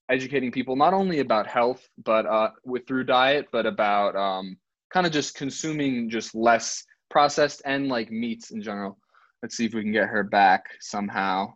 educating 0.09 0.51
people 0.51 0.75
not 0.75 0.93
only 0.93 1.19
about 1.19 1.45
health, 1.45 1.87
but 2.03 2.25
uh, 2.25 2.49
with 2.65 2.87
through 2.87 3.03
diet, 3.03 3.47
but 3.51 3.65
about 3.65 4.15
um, 4.15 4.57
kind 4.91 5.05
of 5.05 5.13
just 5.13 5.35
consuming 5.35 6.09
just 6.09 6.33
less 6.33 6.83
processed 7.09 7.61
and 7.65 7.87
like 7.87 8.11
meats 8.11 8.51
in 8.51 8.61
general. 8.61 8.97
Let's 9.41 9.55
see 9.55 9.65
if 9.65 9.73
we 9.73 9.83
can 9.83 9.91
get 9.91 10.09
her 10.09 10.23
back 10.23 10.65
somehow. 10.79 11.53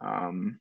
Um, 0.00 0.60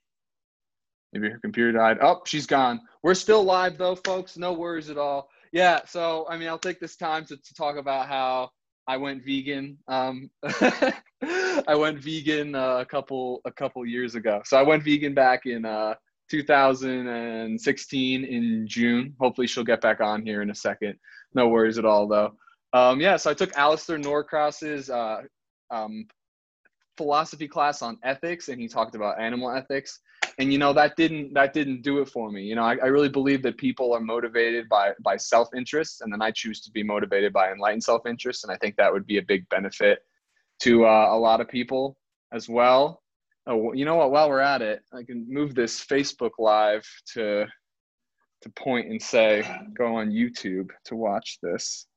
Maybe 1.16 1.30
her 1.30 1.40
computer 1.40 1.72
died. 1.72 2.00
Oh, 2.02 2.22
she's 2.26 2.46
gone. 2.46 2.82
We're 3.02 3.14
still 3.14 3.42
live 3.42 3.78
though, 3.78 3.96
folks. 3.96 4.38
No 4.38 4.52
worries 4.52 4.90
at 4.90 4.98
all. 4.98 5.30
Yeah. 5.54 5.80
So, 5.86 6.26
I 6.30 6.38
mean, 6.38 6.50
I'll 6.50 6.60
take 6.60 6.82
this 6.82 6.98
time 6.98 7.24
to, 7.28 7.38
to 7.38 7.54
talk 7.54 7.78
about 7.78 8.10
how 8.10 8.50
I 8.86 8.98
went 8.98 9.24
vegan. 9.24 9.78
Um, 9.88 10.30
I 10.44 11.74
went 11.74 12.00
vegan 12.00 12.54
uh, 12.54 12.80
a 12.80 12.86
couple 12.86 13.40
a 13.46 13.52
couple 13.52 13.86
years 13.86 14.16
ago. 14.16 14.42
So 14.44 14.58
I 14.58 14.62
went 14.62 14.84
vegan 14.84 15.14
back 15.14 15.46
in 15.46 15.64
uh, 15.64 15.94
2016 16.30 18.26
in 18.26 18.68
June. 18.68 19.16
Hopefully, 19.18 19.48
she'll 19.48 19.64
get 19.64 19.80
back 19.80 20.02
on 20.02 20.22
here 20.26 20.42
in 20.42 20.50
a 20.50 20.56
second. 20.56 20.96
No 21.34 21.48
worries 21.48 21.78
at 21.78 21.86
all, 21.86 22.10
though. 22.10 22.34
Um, 22.74 23.00
yeah. 23.00 23.16
So 23.16 23.32
I 23.32 23.36
took 23.36 23.56
Alistair 23.56 23.98
Norcross's 23.98 24.90
uh, 24.90 25.22
um, 25.71 26.08
philosophy 26.97 27.47
class 27.47 27.82
on 27.82 27.97
ethics, 28.04 28.49
and 28.49 28.60
he 28.60 28.67
talked 28.67 28.95
about 28.95 29.19
animal 29.19 29.51
ethics. 29.51 29.99
And 30.38 30.51
you 30.51 30.60
know 30.60 30.73
that 30.73 30.95
didn't 30.97 31.34
that 31.34 31.54
didn't 31.54 31.82
do 31.82 31.99
it 32.01 32.10
for 32.10 32.30
me. 32.30 32.43
You 32.43 32.56
know 32.56 32.63
I, 32.63 32.75
I 32.84 32.88
really 32.88 33.10
believe 33.10 33.41
that 33.43 33.58
people 33.58 33.93
are 33.93 34.01
motivated 34.01 34.67
by 34.67 34.91
by 35.01 35.15
self-interest 35.15 36.01
and 36.01 36.12
then 36.12 36.21
i 36.21 36.30
choose 36.32 36.60
to 36.62 36.71
be 36.71 36.84
motivated 36.84 37.32
by 37.32 37.51
enlightened 37.51 37.84
self-interest 37.84 38.43
and 38.43 38.51
i 38.51 38.58
think 38.58 38.75
that 38.75 38.91
would 38.91 39.06
be 39.06 39.17
a 39.17 39.21
big 39.21 39.47
benefit 39.49 39.99
to 40.62 40.86
uh, 40.86 41.08
a 41.12 41.17
lot 41.17 41.41
of 41.41 41.47
people 41.47 41.97
as 42.32 42.49
well. 42.49 43.01
Oh, 43.47 43.73
you 43.73 43.86
know 43.86 43.95
what? 43.95 44.12
While 44.12 44.30
we're 44.30 44.39
at 44.39 44.62
it 44.62 44.82
i 44.93 45.04
can 45.04 45.25
move 45.30 45.56
this 45.56 45.86
facebook 45.86 46.32
live 46.38 46.86
to 47.13 47.45
to 48.41 48.49
point 48.49 48.89
and 48.89 49.01
say 49.01 49.43
go 49.78 49.95
on 49.95 50.12
youtube 50.12 50.69
to 50.86 50.95
watch 50.95 51.38
this. 51.41 51.88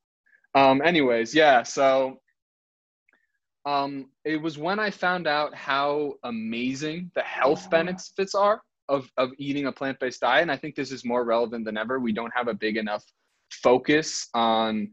Um 0.55 0.81
anyways 0.81 1.35
yeah 1.35 1.63
so 1.63 2.21
um, 3.65 4.09
it 4.25 4.41
was 4.41 4.57
when 4.57 4.79
I 4.79 4.89
found 4.89 5.27
out 5.27 5.53
how 5.53 6.13
amazing 6.23 7.11
the 7.15 7.21
health 7.21 7.69
benefits 7.69 8.33
are 8.35 8.61
of, 8.87 9.09
of 9.17 9.31
eating 9.37 9.67
a 9.67 9.71
plant 9.71 9.99
based 9.99 10.21
diet. 10.21 10.41
And 10.41 10.51
I 10.51 10.57
think 10.57 10.75
this 10.75 10.91
is 10.91 11.05
more 11.05 11.23
relevant 11.23 11.65
than 11.65 11.77
ever. 11.77 11.99
We 11.99 12.13
don't 12.13 12.33
have 12.35 12.47
a 12.47 12.53
big 12.53 12.77
enough 12.77 13.03
focus 13.51 14.27
on 14.33 14.89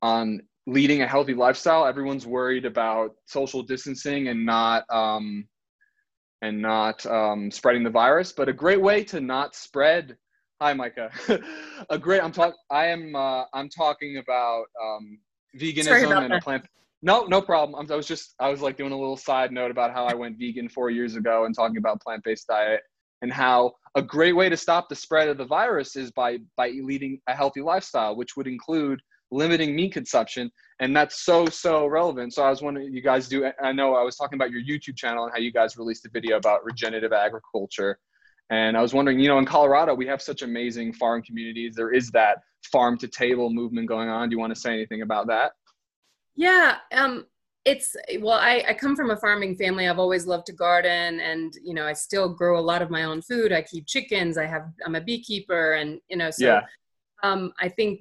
on 0.00 0.42
leading 0.66 1.02
a 1.02 1.06
healthy 1.06 1.34
lifestyle. 1.34 1.86
Everyone's 1.86 2.26
worried 2.26 2.64
about 2.64 3.12
social 3.26 3.62
distancing 3.62 4.28
and 4.28 4.44
not 4.44 4.84
um, 4.90 5.46
and 6.40 6.60
not 6.60 7.04
um, 7.06 7.50
spreading 7.50 7.84
the 7.84 7.90
virus. 7.90 8.32
But 8.32 8.48
a 8.48 8.52
great 8.52 8.80
way 8.80 9.04
to 9.04 9.20
not 9.20 9.54
spread. 9.54 10.16
Hi, 10.60 10.72
Micah. 10.72 11.10
a 11.90 11.98
great. 11.98 12.22
I'm 12.22 12.32
talking. 12.32 12.58
I 12.70 12.86
am. 12.86 13.14
Uh, 13.14 13.44
I'm 13.52 13.68
talking 13.68 14.18
about 14.18 14.64
um, 14.82 15.18
veganism 15.56 16.30
and 16.30 16.42
plant. 16.42 16.64
No, 17.02 17.24
no 17.24 17.42
problem. 17.42 17.90
I 17.90 17.96
was 17.96 18.06
just 18.06 18.34
I 18.38 18.48
was 18.48 18.60
like 18.60 18.76
doing 18.76 18.92
a 18.92 18.98
little 18.98 19.16
side 19.16 19.50
note 19.50 19.72
about 19.72 19.92
how 19.92 20.04
I 20.04 20.14
went 20.14 20.38
vegan 20.38 20.68
four 20.68 20.88
years 20.88 21.16
ago 21.16 21.44
and 21.44 21.54
talking 21.54 21.76
about 21.76 22.00
plant 22.00 22.22
based 22.22 22.46
diet 22.46 22.82
and 23.22 23.32
how 23.32 23.72
a 23.96 24.02
great 24.02 24.34
way 24.34 24.48
to 24.48 24.56
stop 24.56 24.88
the 24.88 24.94
spread 24.94 25.28
of 25.28 25.36
the 25.36 25.44
virus 25.44 25.96
is 25.96 26.12
by 26.12 26.38
by 26.56 26.68
leading 26.68 27.20
a 27.26 27.34
healthy 27.34 27.60
lifestyle, 27.60 28.14
which 28.14 28.36
would 28.36 28.46
include 28.46 29.00
limiting 29.32 29.74
meat 29.74 29.92
consumption. 29.92 30.50
And 30.78 30.94
that's 30.96 31.24
so 31.24 31.46
so 31.46 31.86
relevant. 31.86 32.34
So 32.34 32.44
i 32.44 32.50
was 32.50 32.62
wondering 32.62 32.92
you 32.92 33.02
guys 33.02 33.28
do 33.28 33.50
i 33.60 33.72
know 33.72 33.94
i 33.94 34.02
was 34.02 34.16
talking 34.16 34.36
about 34.36 34.52
your 34.52 34.62
youtube 34.62 34.96
channel 34.96 35.24
and 35.24 35.32
how 35.32 35.40
you 35.40 35.52
guys 35.52 35.76
released 35.76 36.06
a 36.06 36.10
video 36.10 36.36
about 36.36 36.64
regenerative 36.64 37.12
agriculture. 37.12 37.98
And 38.50 38.76
i 38.76 38.82
was 38.82 38.94
wondering 38.94 39.18
you 39.18 39.26
know 39.26 39.38
in 39.38 39.44
colorado 39.44 39.92
we 39.92 40.06
have 40.06 40.22
such 40.22 40.42
amazing 40.42 40.92
farm 40.92 41.22
communities. 41.22 41.74
There 41.74 41.92
is 41.92 42.12
that 42.12 42.38
farm 42.70 42.96
to 42.98 43.08
table 43.08 43.50
movement 43.50 43.88
going 43.88 44.08
on. 44.08 44.28
Do 44.28 44.34
you 44.34 44.38
want 44.38 44.54
to 44.54 44.60
say 44.60 44.72
anything 44.72 45.02
about 45.02 45.26
that 45.26 45.52
yeah 46.36 46.76
um 46.92 47.26
it's 47.64 47.94
well 48.20 48.38
I, 48.38 48.64
I 48.68 48.74
come 48.74 48.96
from 48.96 49.10
a 49.10 49.16
farming 49.16 49.56
family. 49.56 49.88
I've 49.88 49.98
always 49.98 50.26
loved 50.26 50.46
to 50.46 50.52
garden 50.52 51.20
and 51.20 51.54
you 51.62 51.74
know 51.74 51.86
i 51.86 51.92
still 51.92 52.28
grow 52.28 52.58
a 52.58 52.60
lot 52.60 52.82
of 52.82 52.90
my 52.90 53.04
own 53.04 53.22
food. 53.22 53.52
I 53.52 53.62
keep 53.62 53.86
chickens. 53.86 54.36
I 54.36 54.46
have 54.46 54.66
i'm 54.84 54.94
a 54.94 55.00
beekeeper 55.00 55.74
and 55.74 56.00
you 56.08 56.16
know 56.16 56.30
so 56.30 56.46
yeah. 56.46 56.60
um, 57.22 57.52
i 57.60 57.68
think 57.68 58.00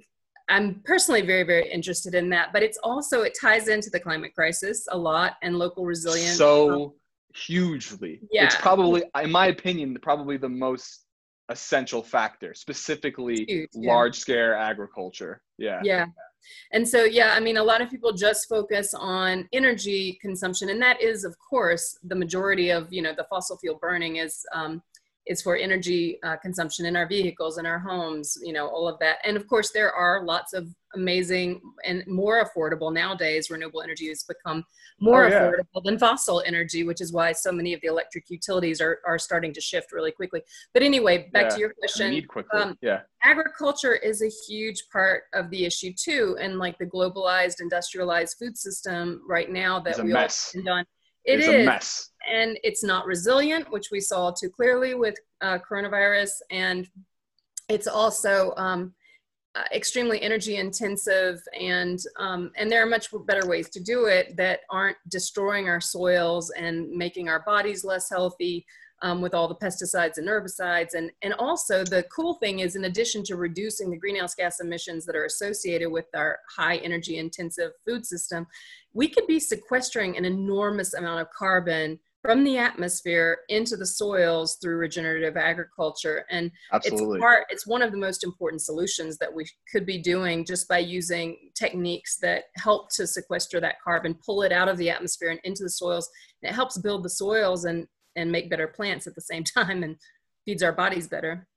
i'm 0.49 0.81
personally 0.83 1.21
very 1.21 1.43
very 1.43 1.71
interested 1.71 2.15
in 2.15 2.29
that 2.29 2.51
but 2.51 2.63
it's 2.63 2.79
also 2.83 3.21
it 3.21 3.37
ties 3.39 3.67
into 3.67 3.89
the 3.89 3.99
climate 3.99 4.33
crisis 4.33 4.87
a 4.91 4.97
lot 4.97 5.33
and 5.43 5.57
local 5.57 5.85
resilience. 5.85 6.37
So 6.37 6.95
hugely. 7.35 8.19
Yeah. 8.31 8.45
it's 8.45 8.55
probably 8.55 9.03
in 9.21 9.31
my 9.31 9.47
opinion 9.47 9.95
probably 10.01 10.37
the 10.37 10.49
most 10.49 11.05
essential 11.49 12.01
factor 12.01 12.53
specifically 12.53 13.45
Huge, 13.47 13.69
large 13.75 14.17
yeah. 14.17 14.21
scale 14.21 14.53
agriculture. 14.53 15.41
Yeah. 15.57 15.81
Yeah 15.83 16.05
and 16.71 16.87
so, 16.87 17.03
yeah, 17.03 17.33
I 17.35 17.39
mean, 17.39 17.57
a 17.57 17.63
lot 17.63 17.81
of 17.81 17.89
people 17.89 18.13
just 18.13 18.47
focus 18.47 18.93
on 18.93 19.47
energy 19.53 20.17
consumption, 20.21 20.69
and 20.69 20.81
that 20.81 21.01
is, 21.01 21.23
of 21.23 21.35
course, 21.39 21.97
the 22.03 22.15
majority 22.15 22.69
of 22.69 22.91
you 22.91 23.01
know 23.01 23.13
the 23.15 23.25
fossil 23.29 23.57
fuel 23.57 23.77
burning 23.81 24.17
is 24.17 24.45
um, 24.53 24.81
is 25.27 25.41
for 25.41 25.55
energy 25.55 26.17
uh, 26.23 26.35
consumption 26.37 26.85
in 26.85 26.95
our 26.95 27.07
vehicles, 27.07 27.57
in 27.57 27.65
our 27.65 27.79
homes, 27.79 28.37
you 28.43 28.53
know, 28.53 28.67
all 28.67 28.87
of 28.87 28.97
that. 28.99 29.17
And 29.23 29.37
of 29.37 29.47
course, 29.47 29.71
there 29.71 29.91
are 29.91 30.23
lots 30.25 30.53
of 30.53 30.67
amazing 30.95 31.61
and 31.85 32.03
more 32.07 32.43
affordable 32.43 32.93
nowadays. 32.93 33.49
Renewable 33.49 33.81
energy 33.81 34.09
has 34.09 34.23
become 34.23 34.63
more 34.99 35.25
oh, 35.25 35.29
yeah. 35.29 35.51
affordable 35.51 35.83
than 35.83 35.99
fossil 35.99 36.41
energy, 36.45 36.83
which 36.83 37.01
is 37.01 37.13
why 37.13 37.31
so 37.31 37.51
many 37.51 37.73
of 37.73 37.81
the 37.81 37.87
electric 37.87 38.29
utilities 38.29 38.81
are, 38.81 38.99
are 39.05 39.19
starting 39.19 39.53
to 39.53 39.61
shift 39.61 39.91
really 39.91 40.11
quickly. 40.11 40.41
But 40.73 40.83
anyway, 40.83 41.29
back 41.31 41.43
yeah. 41.43 41.49
to 41.49 41.59
your 41.59 41.73
question. 41.79 42.27
Um, 42.53 42.77
yeah. 42.81 43.01
Agriculture 43.23 43.95
is 43.95 44.23
a 44.23 44.29
huge 44.49 44.83
part 44.91 45.23
of 45.33 45.49
the 45.51 45.65
issue 45.65 45.93
too, 45.93 46.35
and 46.39 46.57
like 46.57 46.77
the 46.77 46.85
globalized, 46.85 47.61
industrialized 47.61 48.37
food 48.39 48.57
system 48.57 49.21
right 49.27 49.51
now 49.51 49.79
that 49.79 50.03
we 50.03 50.13
all 50.13 50.27
depend 50.27 50.67
on. 50.67 50.85
It 51.25 51.39
it's 51.39 51.47
is. 51.47 51.53
a 51.53 51.65
mess 51.65 52.09
and 52.31 52.57
it's 52.63 52.83
not 52.83 53.05
resilient, 53.05 53.71
which 53.71 53.89
we 53.91 53.99
saw 53.99 54.31
too 54.31 54.49
clearly 54.49 54.95
with 54.95 55.15
uh, 55.41 55.57
coronavirus. 55.59 56.31
And 56.49 56.87
it's 57.69 57.87
also 57.87 58.53
um, 58.57 58.93
uh, 59.55 59.63
extremely 59.73 60.21
energy 60.21 60.57
intensive, 60.57 61.41
and 61.59 61.99
um, 62.19 62.51
and 62.55 62.71
there 62.71 62.81
are 62.81 62.89
much 62.89 63.09
better 63.25 63.47
ways 63.47 63.69
to 63.71 63.81
do 63.81 64.05
it 64.05 64.37
that 64.37 64.61
aren't 64.69 64.97
destroying 65.09 65.67
our 65.67 65.81
soils 65.81 66.51
and 66.51 66.89
making 66.89 67.27
our 67.27 67.43
bodies 67.43 67.83
less 67.83 68.09
healthy 68.09 68.65
um, 69.01 69.21
with 69.21 69.33
all 69.33 69.47
the 69.47 69.55
pesticides 69.55 70.17
and 70.17 70.27
herbicides. 70.27 70.93
And, 70.93 71.11
and 71.21 71.33
also 71.33 71.83
the 71.83 72.03
cool 72.15 72.35
thing 72.35 72.59
is 72.59 72.75
in 72.75 72.85
addition 72.85 73.23
to 73.25 73.35
reducing 73.35 73.89
the 73.89 73.97
greenhouse 73.97 74.35
gas 74.35 74.59
emissions 74.59 75.05
that 75.05 75.15
are 75.15 75.25
associated 75.25 75.91
with 75.91 76.05
our 76.15 76.39
high 76.55 76.77
energy 76.77 77.17
intensive 77.17 77.71
food 77.85 78.05
system, 78.05 78.47
we 78.93 79.07
could 79.07 79.27
be 79.27 79.39
sequestering 79.39 80.17
an 80.17 80.25
enormous 80.25 80.93
amount 80.93 81.21
of 81.21 81.27
carbon 81.31 81.99
from 82.21 82.43
the 82.43 82.57
atmosphere 82.57 83.39
into 83.49 83.75
the 83.75 83.85
soils 83.85 84.57
through 84.61 84.77
regenerative 84.77 85.37
agriculture 85.37 86.25
and 86.29 86.51
Absolutely. 86.71 87.15
it's 87.15 87.19
part 87.19 87.45
it's 87.49 87.67
one 87.67 87.81
of 87.81 87.91
the 87.91 87.97
most 87.97 88.23
important 88.23 88.61
solutions 88.61 89.17
that 89.17 89.33
we 89.33 89.45
could 89.71 89.85
be 89.85 89.97
doing 89.97 90.45
just 90.45 90.67
by 90.67 90.77
using 90.77 91.35
techniques 91.55 92.17
that 92.17 92.43
help 92.57 92.91
to 92.91 93.07
sequester 93.07 93.59
that 93.59 93.81
carbon 93.83 94.15
pull 94.23 94.43
it 94.43 94.51
out 94.51 94.69
of 94.69 94.77
the 94.77 94.89
atmosphere 94.89 95.31
and 95.31 95.39
into 95.43 95.63
the 95.63 95.69
soils 95.69 96.09
and 96.43 96.51
it 96.51 96.53
helps 96.53 96.77
build 96.77 97.03
the 97.03 97.09
soils 97.09 97.65
and 97.65 97.87
and 98.15 98.31
make 98.31 98.49
better 98.49 98.67
plants 98.67 99.07
at 99.07 99.15
the 99.15 99.21
same 99.21 99.43
time 99.57 99.83
and 99.83 99.97
feeds 100.45 100.63
our 100.63 100.73
bodies 100.73 101.07
better. 101.07 101.47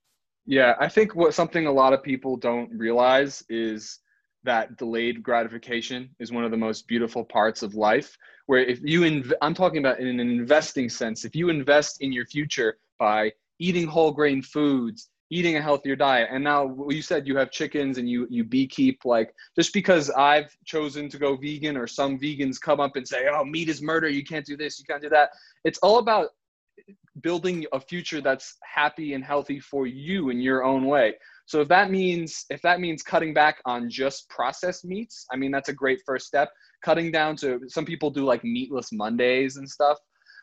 Yeah, 0.45 0.75
I 0.79 0.87
think 0.87 1.15
what 1.15 1.33
something 1.33 1.65
a 1.65 1.71
lot 1.71 1.93
of 1.93 2.03
people 2.03 2.37
don't 2.37 2.69
realize 2.71 3.43
is 3.49 3.99
that 4.43 4.77
delayed 4.77 5.23
gratification 5.23 6.09
is 6.19 6.31
one 6.31 6.43
of 6.43 6.51
the 6.51 6.57
most 6.57 6.87
beautiful 6.87 7.25
parts 7.25 7.63
of 7.63 7.73
life. 7.73 8.15
Where 8.45 8.59
if 8.59 8.79
you, 8.83 9.01
inv- 9.01 9.33
I'm 9.41 9.55
talking 9.55 9.79
about 9.79 9.99
in 9.99 10.07
an 10.07 10.19
investing 10.19 10.87
sense, 10.87 11.25
if 11.25 11.35
you 11.35 11.49
invest 11.49 12.01
in 12.01 12.11
your 12.11 12.27
future 12.27 12.77
by 12.99 13.33
eating 13.57 13.87
whole 13.87 14.11
grain 14.11 14.43
foods, 14.43 15.09
eating 15.31 15.57
a 15.57 15.61
healthier 15.61 15.95
diet, 15.95 16.29
and 16.31 16.43
now 16.43 16.77
you 16.89 17.01
said 17.01 17.27
you 17.27 17.35
have 17.37 17.49
chickens 17.49 17.97
and 17.97 18.07
you 18.07 18.27
you 18.29 18.45
beekeep, 18.45 18.97
like 19.03 19.33
just 19.55 19.73
because 19.73 20.11
I've 20.11 20.55
chosen 20.63 21.09
to 21.09 21.17
go 21.17 21.35
vegan 21.35 21.75
or 21.75 21.87
some 21.87 22.19
vegans 22.19 22.61
come 22.61 22.79
up 22.79 22.95
and 22.95 23.07
say, 23.07 23.27
oh, 23.33 23.43
meat 23.43 23.67
is 23.67 23.81
murder, 23.81 24.07
you 24.07 24.23
can't 24.23 24.45
do 24.45 24.55
this, 24.55 24.77
you 24.77 24.85
can't 24.85 25.01
do 25.01 25.09
that. 25.09 25.31
It's 25.63 25.79
all 25.79 25.97
about 25.97 26.29
building 27.21 27.65
a 27.73 27.79
future 27.79 28.21
that's 28.21 28.57
happy 28.63 29.13
and 29.13 29.23
healthy 29.23 29.59
for 29.59 29.87
you 29.87 30.29
in 30.29 30.39
your 30.39 30.63
own 30.63 30.85
way. 30.85 31.13
So 31.45 31.61
if 31.61 31.67
that 31.67 31.91
means 31.91 32.45
if 32.49 32.61
that 32.63 32.79
means 32.79 33.03
cutting 33.03 33.33
back 33.33 33.61
on 33.65 33.89
just 33.89 34.27
processed 34.29 34.83
meats, 34.83 35.25
I 35.31 35.35
mean 35.35 35.51
that's 35.51 35.69
a 35.69 35.73
great 35.73 36.01
first 36.05 36.25
step. 36.27 36.49
Cutting 36.83 37.11
down 37.11 37.35
to 37.37 37.61
some 37.67 37.85
people 37.85 38.09
do 38.09 38.25
like 38.25 38.43
meatless 38.43 38.91
Mondays 38.91 39.57
and 39.57 39.69
stuff. 39.69 39.97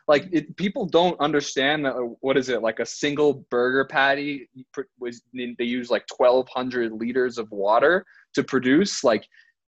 Like 0.07 0.27
it, 0.31 0.55
people 0.57 0.85
don't 0.85 1.19
understand 1.19 1.85
that. 1.85 1.95
Uh, 1.95 2.15
what 2.21 2.37
is 2.37 2.49
it 2.49 2.61
like 2.61 2.79
a 2.79 2.85
single 2.85 3.45
burger 3.49 3.85
patty 3.85 4.49
was 4.99 5.21
they 5.33 5.63
use 5.63 5.89
like 5.89 6.05
1,200 6.15 6.91
liters 6.91 7.37
of 7.37 7.49
water 7.51 8.05
to 8.33 8.43
produce. 8.43 9.03
Like 9.03 9.27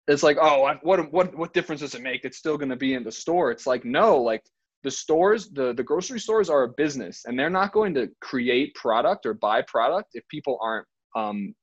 it's 0.08 0.24
like 0.24 0.38
oh 0.42 0.62
what 0.82 1.12
what 1.12 1.38
what 1.38 1.54
difference 1.54 1.82
does 1.82 1.96
it 1.96 2.02
make? 2.02 2.24
It's 2.24 2.38
still 2.38 2.58
going 2.58 2.70
to 2.70 2.78
be 2.78 2.94
in 2.94 3.04
the 3.04 3.12
store. 3.12 3.52
It's 3.52 3.68
like 3.68 3.84
no 3.84 4.18
like 4.18 4.44
the 4.84 4.92
stores 4.92 5.50
the 5.50 5.74
the 5.74 5.84
grocery 5.84 6.20
stores 6.20 6.50
are 6.50 6.64
a 6.64 6.70
business 6.70 7.24
and 7.26 7.38
they're 7.38 7.50
not 7.50 7.74
going 7.74 7.94
to 7.94 8.10
create 8.22 8.74
product 8.76 9.26
or 9.26 9.34
buy 9.34 9.62
product 9.64 10.10
if 10.14 10.28
people 10.28 10.58
aren't 10.62 10.88
um, 11.16 11.54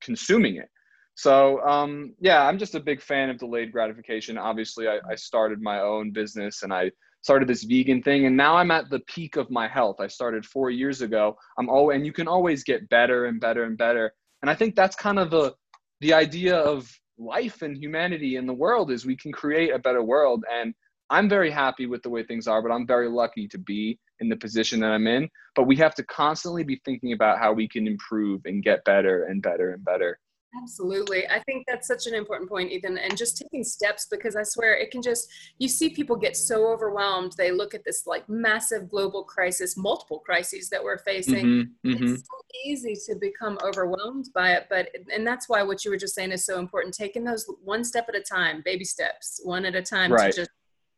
consuming 0.00 0.56
it. 0.56 0.68
So 1.14 1.60
um, 1.66 2.14
yeah 2.20 2.46
i'm 2.46 2.58
just 2.58 2.74
a 2.74 2.80
big 2.80 3.02
fan 3.02 3.30
of 3.30 3.38
delayed 3.38 3.72
gratification. 3.72 4.38
Obviously 4.38 4.88
I, 4.88 4.98
I 5.10 5.14
started 5.14 5.60
my 5.60 5.80
own 5.80 6.12
business 6.12 6.62
and 6.62 6.72
i 6.72 6.90
started 7.22 7.48
this 7.48 7.62
vegan 7.62 8.02
thing 8.02 8.26
and 8.26 8.36
now 8.36 8.56
i'm 8.56 8.70
at 8.70 8.90
the 8.90 9.00
peak 9.00 9.36
of 9.36 9.50
my 9.50 9.68
health. 9.68 9.96
I 10.00 10.06
started 10.06 10.44
four 10.46 10.70
years 10.70 11.02
ago. 11.02 11.36
I'm 11.58 11.68
all 11.68 11.90
and 11.90 12.06
you 12.06 12.12
can 12.12 12.28
always 12.28 12.64
get 12.64 12.88
better 12.88 13.26
and 13.26 13.40
better 13.40 13.64
and 13.64 13.76
better. 13.76 14.12
And 14.42 14.50
i 14.50 14.54
think 14.54 14.74
that's 14.74 14.96
kind 14.96 15.18
of 15.18 15.30
the 15.30 15.54
the 16.00 16.12
idea 16.12 16.56
of 16.56 16.90
life 17.18 17.62
and 17.62 17.76
humanity 17.76 18.36
in 18.36 18.46
the 18.46 18.52
world 18.54 18.90
is 18.90 19.06
we 19.06 19.16
can 19.16 19.32
create 19.32 19.72
a 19.72 19.78
better 19.78 20.02
world 20.02 20.44
and 20.52 20.74
I'm 21.12 21.28
very 21.28 21.50
happy 21.50 21.84
with 21.84 22.02
the 22.02 22.08
way 22.08 22.24
things 22.24 22.48
are, 22.48 22.62
but 22.62 22.72
I'm 22.72 22.86
very 22.86 23.08
lucky 23.08 23.46
to 23.48 23.58
be 23.58 23.98
in 24.20 24.30
the 24.30 24.36
position 24.36 24.80
that 24.80 24.92
I'm 24.92 25.06
in. 25.06 25.28
But 25.54 25.64
we 25.64 25.76
have 25.76 25.94
to 25.96 26.04
constantly 26.04 26.64
be 26.64 26.80
thinking 26.86 27.12
about 27.12 27.38
how 27.38 27.52
we 27.52 27.68
can 27.68 27.86
improve 27.86 28.40
and 28.46 28.62
get 28.62 28.82
better 28.84 29.24
and 29.24 29.42
better 29.42 29.72
and 29.72 29.84
better. 29.84 30.18
Absolutely. 30.62 31.28
I 31.28 31.38
think 31.40 31.64
that's 31.66 31.86
such 31.86 32.06
an 32.06 32.14
important 32.14 32.48
point, 32.48 32.72
Ethan, 32.72 32.98
and 32.98 33.16
just 33.16 33.38
taking 33.38 33.62
steps 33.62 34.06
because 34.10 34.36
I 34.36 34.42
swear 34.42 34.74
it 34.74 34.90
can 34.90 35.02
just, 35.02 35.28
you 35.58 35.68
see 35.68 35.90
people 35.90 36.16
get 36.16 36.36
so 36.36 36.66
overwhelmed. 36.66 37.32
They 37.38 37.50
look 37.50 37.74
at 37.74 37.84
this 37.84 38.06
like 38.06 38.26
massive 38.28 38.88
global 38.90 39.24
crisis, 39.24 39.76
multiple 39.76 40.18
crises 40.18 40.70
that 40.70 40.82
we're 40.82 40.98
facing. 40.98 41.44
Mm-hmm, 41.44 41.90
mm-hmm. 41.90 42.14
It's 42.14 42.22
so 42.22 42.60
easy 42.66 42.94
to 43.06 43.16
become 43.18 43.58
overwhelmed 43.62 44.28
by 44.34 44.52
it. 44.52 44.66
But, 44.68 44.88
and 45.12 45.26
that's 45.26 45.48
why 45.48 45.62
what 45.62 45.84
you 45.84 45.90
were 45.90 45.96
just 45.96 46.14
saying 46.14 46.32
is 46.32 46.44
so 46.44 46.58
important. 46.58 46.94
Taking 46.94 47.24
those 47.24 47.46
one 47.62 47.84
step 47.84 48.06
at 48.08 48.14
a 48.14 48.20
time, 48.20 48.62
baby 48.64 48.84
steps, 48.84 49.40
one 49.44 49.64
at 49.64 49.74
a 49.74 49.82
time 49.82 50.12
right. 50.12 50.32
to 50.32 50.40
just 50.40 50.50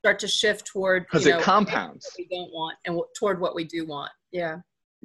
start 0.04 0.18
to 0.18 0.28
shift 0.28 0.66
toward 0.66 1.04
because 1.04 1.26
it 1.26 1.40
compounds. 1.40 2.06
we 2.18 2.26
don't 2.26 2.52
want 2.52 2.76
and 2.84 3.00
toward 3.18 3.40
what 3.40 3.54
we 3.54 3.64
do 3.64 3.86
want. 3.86 4.12
Yeah. 4.32 4.58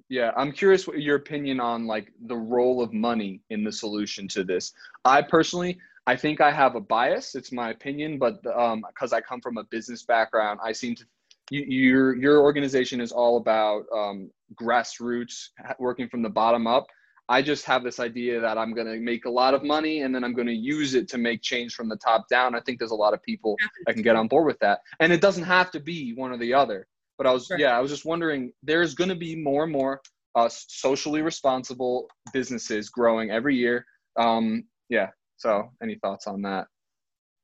Yeah 0.10 0.32
i'm 0.36 0.52
curious 0.52 0.88
what 0.88 1.02
your 1.02 1.16
opinion 1.16 1.60
on 1.60 1.88
like 1.88 2.12
the 2.28 2.36
role 2.36 2.82
of 2.82 2.94
money 2.94 3.42
in 3.50 3.64
the 3.64 3.72
solution 3.72 4.28
to 4.30 4.44
this. 4.44 4.74
I 5.06 5.22
personally 5.22 5.78
i 6.08 6.16
think 6.16 6.42
i 6.42 6.52
have 6.52 6.76
a 6.76 6.80
bias 6.80 7.36
it's 7.36 7.52
my 7.52 7.70
opinion 7.70 8.18
but 8.18 8.36
um 8.58 8.84
because 8.88 9.12
i 9.12 9.20
come 9.20 9.42
from 9.42 9.58
a 9.58 9.66
business 9.66 10.04
background 10.04 10.58
i 10.64 10.72
seem 10.72 10.96
to 10.96 11.04
you, 11.52 11.64
your 11.68 12.16
your 12.16 12.42
organization 12.42 13.02
is 13.02 13.12
all 13.12 13.38
about 13.38 13.86
um, 13.96 14.30
grassroots 14.56 15.50
working 15.80 16.08
from 16.08 16.22
the 16.22 16.30
bottom 16.30 16.68
up 16.68 16.88
I 17.30 17.44
just 17.44 17.64
have 17.66 17.84
this 17.84 18.00
idea 18.00 18.42
that 18.42 18.58
I'm 18.58 18.74
going 18.74 18.88
to 18.88 19.00
make 19.00 19.26
a 19.26 19.30
lot 19.30 19.54
of 19.54 19.64
money 19.64 20.02
and 20.02 20.14
then 20.14 20.24
I'm 20.24 20.34
going 20.34 20.48
to 20.48 20.54
use 20.54 20.96
it 20.96 21.08
to 21.10 21.20
make 21.20 21.44
change 21.44 21.76
from 21.76 21.88
the 21.88 21.96
top 21.98 22.28
down. 22.28 22.56
I 22.56 22.60
think 22.62 22.80
there's 22.80 22.90
a 22.90 22.96
lot 22.96 23.14
of 23.14 23.22
people 23.22 23.56
that 23.86 23.94
can 23.94 24.02
get 24.02 24.16
on 24.16 24.28
board 24.28 24.48
with 24.48 24.58
that. 24.60 24.80
And 25.00 25.14
it 25.14 25.22
doesn't 25.22 25.44
have 25.44 25.70
to 25.72 25.80
be 25.80 26.14
one 26.16 26.32
or 26.32 26.38
the 26.38 26.56
other. 26.56 26.88
But 27.20 27.28
I 27.28 27.32
was, 27.32 27.48
right. 27.52 27.60
yeah, 27.60 27.78
I 27.78 27.82
was 27.82 27.92
just 27.92 28.04
wondering 28.04 28.52
there's 28.64 28.96
going 28.96 29.10
to 29.10 29.16
be 29.16 29.36
more 29.36 29.64
and 29.64 29.72
more 29.72 30.02
uh, 30.34 30.50
socially 30.50 31.22
responsible 31.22 32.10
businesses 32.34 32.90
growing 32.90 33.30
every 33.30 33.56
year. 33.56 33.86
Um, 34.18 34.64
yeah. 34.90 35.10
So, 35.38 35.70
any 35.84 36.00
thoughts 36.02 36.26
on 36.26 36.42
that? 36.42 36.68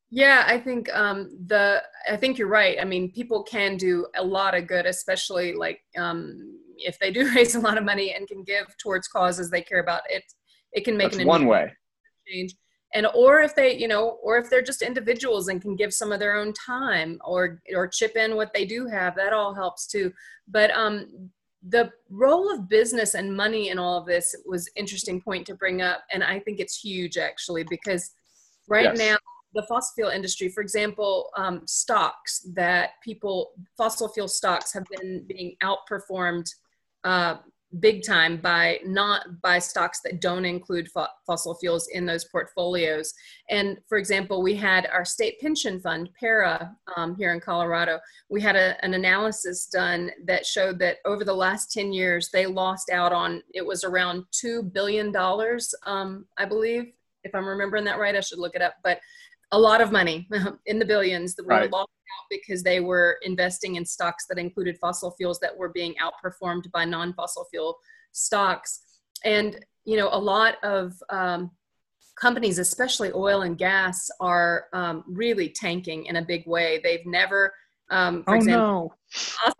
Yeah, 0.09 0.45
I 0.47 0.59
think 0.59 0.93
um, 0.93 1.37
the 1.47 1.81
I 2.09 2.15
think 2.15 2.37
you're 2.37 2.47
right. 2.47 2.77
I 2.79 2.85
mean, 2.85 3.11
people 3.11 3.43
can 3.43 3.77
do 3.77 4.07
a 4.15 4.23
lot 4.23 4.55
of 4.55 4.67
good, 4.67 4.85
especially 4.85 5.53
like 5.53 5.81
um, 5.97 6.57
if 6.77 6.99
they 6.99 7.11
do 7.11 7.31
raise 7.35 7.55
a 7.55 7.59
lot 7.59 7.77
of 7.77 7.83
money 7.83 8.13
and 8.13 8.27
can 8.27 8.43
give 8.43 8.67
towards 8.81 9.07
causes 9.07 9.49
they 9.49 9.61
care 9.61 9.79
about. 9.79 10.01
It 10.09 10.23
it 10.73 10.83
can 10.83 10.97
make 10.97 11.11
That's 11.11 11.21
an 11.21 11.27
one 11.27 11.47
way. 11.47 11.73
change. 12.27 12.55
And 12.93 13.07
or 13.13 13.41
if 13.41 13.55
they, 13.55 13.75
you 13.75 13.87
know, 13.87 14.19
or 14.23 14.37
if 14.37 14.49
they're 14.49 14.61
just 14.61 14.81
individuals 14.81 15.47
and 15.49 15.61
can 15.61 15.75
give 15.75 15.93
some 15.93 16.11
of 16.11 16.19
their 16.19 16.35
own 16.35 16.53
time 16.53 17.19
or 17.25 17.61
or 17.75 17.87
chip 17.87 18.15
in 18.15 18.35
what 18.35 18.53
they 18.53 18.65
do 18.65 18.87
have, 18.87 19.15
that 19.15 19.33
all 19.33 19.53
helps 19.53 19.87
too. 19.87 20.13
But 20.47 20.71
um, 20.71 21.29
the 21.67 21.91
role 22.09 22.53
of 22.53 22.69
business 22.69 23.15
and 23.15 23.35
money 23.35 23.69
in 23.69 23.79
all 23.79 23.97
of 23.97 24.05
this 24.05 24.35
was 24.45 24.69
interesting 24.75 25.19
point 25.19 25.45
to 25.47 25.55
bring 25.55 25.81
up, 25.81 26.03
and 26.13 26.23
I 26.23 26.39
think 26.39 26.59
it's 26.59 26.79
huge 26.79 27.17
actually 27.17 27.65
because 27.69 28.11
right 28.67 28.95
Yes. 28.95 28.97
now 28.97 29.17
the 29.55 29.63
fossil 29.63 29.93
fuel 29.95 30.09
industry, 30.09 30.49
for 30.49 30.61
example, 30.61 31.31
um, 31.37 31.61
stocks 31.65 32.45
that 32.53 32.91
people 33.03 33.53
fossil 33.77 34.09
fuel 34.09 34.27
stocks 34.27 34.71
have 34.73 34.85
been 34.91 35.25
being 35.27 35.55
outperformed 35.63 36.45
uh, 37.05 37.37
big 37.79 38.03
time 38.03 38.37
by 38.37 38.79
not 38.85 39.41
by 39.41 39.59
stocks 39.59 39.99
that 40.03 40.21
don't 40.21 40.45
include 40.45 40.89
fo- 40.89 41.07
fossil 41.25 41.55
fuels 41.55 41.87
in 41.87 42.05
those 42.05 42.25
portfolios. 42.25 43.13
And 43.49 43.77
for 43.87 43.97
example, 43.97 44.41
we 44.41 44.55
had 44.55 44.87
our 44.87 45.05
state 45.05 45.39
pension 45.39 45.79
fund, 45.79 46.09
PERA, 46.19 46.75
um, 46.95 47.15
here 47.15 47.33
in 47.33 47.39
Colorado. 47.39 47.99
We 48.29 48.41
had 48.41 48.55
a, 48.55 48.83
an 48.83 48.93
analysis 48.93 49.67
done 49.67 50.11
that 50.25 50.45
showed 50.45 50.79
that 50.79 50.97
over 51.05 51.23
the 51.23 51.33
last 51.33 51.71
10 51.71 51.91
years, 51.91 52.29
they 52.31 52.45
lost 52.45 52.89
out 52.89 53.11
on 53.11 53.41
it 53.53 53.65
was 53.65 53.83
around 53.83 54.23
$2 54.43 54.71
billion, 54.71 55.13
um, 55.85 56.25
I 56.37 56.45
believe. 56.45 56.93
If 57.23 57.33
I'm 57.33 57.47
remembering 57.47 57.85
that 57.85 57.99
right, 57.99 58.15
I 58.15 58.19
should 58.19 58.39
look 58.39 58.55
it 58.55 58.61
up. 58.61 58.75
But 58.83 58.99
a 59.55 59.59
lot 59.67 59.79
of 59.81 59.91
money 59.91 60.27
in 60.65 60.79
the 60.79 60.85
billions 60.93 61.35
that 61.35 61.45
were 61.45 61.51
Right. 61.61 61.71
lost 61.71 61.89
out 62.13 62.25
because 62.29 62.61
they 62.63 62.79
were 62.91 63.17
investing 63.23 63.75
in 63.77 63.85
stocks 63.85 64.25
that 64.27 64.37
included 64.37 64.77
fossil 64.79 65.11
fuels 65.17 65.39
that 65.39 65.55
were 65.55 65.69
being 65.69 65.93
outperformed 66.05 66.69
by 66.71 66.83
non-fossil 66.85 67.45
fuel 67.51 67.77
stocks. 68.11 68.71
And 69.23 69.49
you 69.85 69.97
know, 69.97 70.09
a 70.11 70.21
lot 70.33 70.55
of 70.63 70.93
um, 71.09 71.51
companies, 72.19 72.57
especially 72.59 73.11
oil 73.13 73.43
and 73.43 73.57
gas, 73.57 74.09
are 74.19 74.65
um, 74.73 75.03
really 75.07 75.49
tanking 75.49 76.05
in 76.07 76.15
a 76.17 76.25
big 76.33 76.43
way. 76.47 76.79
They've 76.83 77.05
never, 77.05 77.53
um, 77.91 78.23
for 78.23 78.33
oh 78.33 78.37
example, 78.37 78.93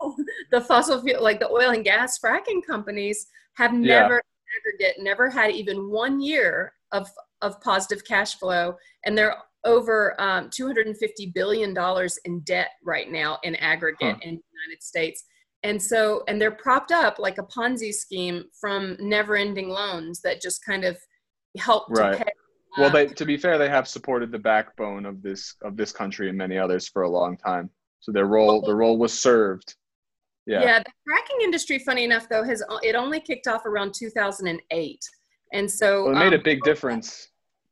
no. 0.00 0.14
the 0.52 0.60
fossil 0.60 1.00
fuel, 1.02 1.22
like 1.22 1.40
the 1.40 1.48
oil 1.50 1.70
and 1.70 1.84
gas 1.84 2.18
fracking 2.18 2.60
companies, 2.66 3.26
have 3.54 3.72
Yeah. 3.72 4.02
never 4.02 4.22
aggregate 4.58 4.96
never 5.02 5.28
had 5.30 5.50
even 5.52 5.90
one 5.90 6.20
year 6.20 6.72
of 6.92 7.08
of 7.42 7.60
positive 7.60 8.02
cash 8.04 8.32
flow, 8.40 8.74
and 9.04 9.16
they're 9.16 9.36
over 9.66 10.18
um, 10.20 10.48
250 10.50 11.26
billion 11.34 11.74
dollars 11.74 12.18
in 12.24 12.40
debt 12.40 12.70
right 12.82 13.10
now 13.10 13.38
in 13.42 13.54
aggregate 13.56 13.98
Huh. 14.00 14.18
in 14.22 14.36
the 14.36 14.42
United 14.64 14.82
States. 14.82 15.24
And 15.62 15.82
so, 15.82 16.22
and 16.28 16.40
they're 16.40 16.52
propped 16.52 16.92
up 16.92 17.18
like 17.18 17.38
a 17.38 17.42
Ponzi 17.42 17.92
scheme 17.92 18.44
from 18.60 18.96
never-ending 19.00 19.68
loans 19.68 20.20
that 20.22 20.40
just 20.40 20.64
kind 20.64 20.84
of 20.84 20.96
help 21.58 21.84
Right. 21.88 22.16
to 22.18 22.24
pay. 22.24 22.32
Well, 22.78 22.90
they 22.90 23.06
to 23.06 23.24
be 23.24 23.36
fair, 23.38 23.56
they 23.58 23.70
have 23.70 23.88
supported 23.88 24.30
the 24.30 24.38
backbone 24.38 25.06
of 25.06 25.22
this 25.22 25.54
of 25.62 25.76
this 25.76 25.92
country 25.92 26.28
and 26.28 26.36
many 26.38 26.58
others 26.58 26.88
for 26.88 27.02
a 27.02 27.10
long 27.10 27.36
time. 27.38 27.70
So 28.00 28.12
their 28.12 28.26
role 28.26 28.60
the 28.60 28.74
role 28.74 28.98
was 28.98 29.18
served. 29.18 29.74
Yeah. 30.46 30.62
Yeah, 30.62 30.78
the 30.78 30.92
fracking 31.08 31.42
industry, 31.42 31.78
funny 31.80 32.04
enough, 32.04 32.28
though, 32.28 32.44
has 32.44 32.62
it 32.82 32.94
only 32.94 33.18
kicked 33.18 33.48
off 33.48 33.66
around 33.66 33.94
2008, 33.94 35.00
and 35.52 35.68
so 35.68 36.04
Well, 36.04 36.12
it 36.16 36.18
made 36.18 36.34
a 36.34 36.36
um, 36.36 36.42
big 36.44 36.62
difference. 36.62 37.28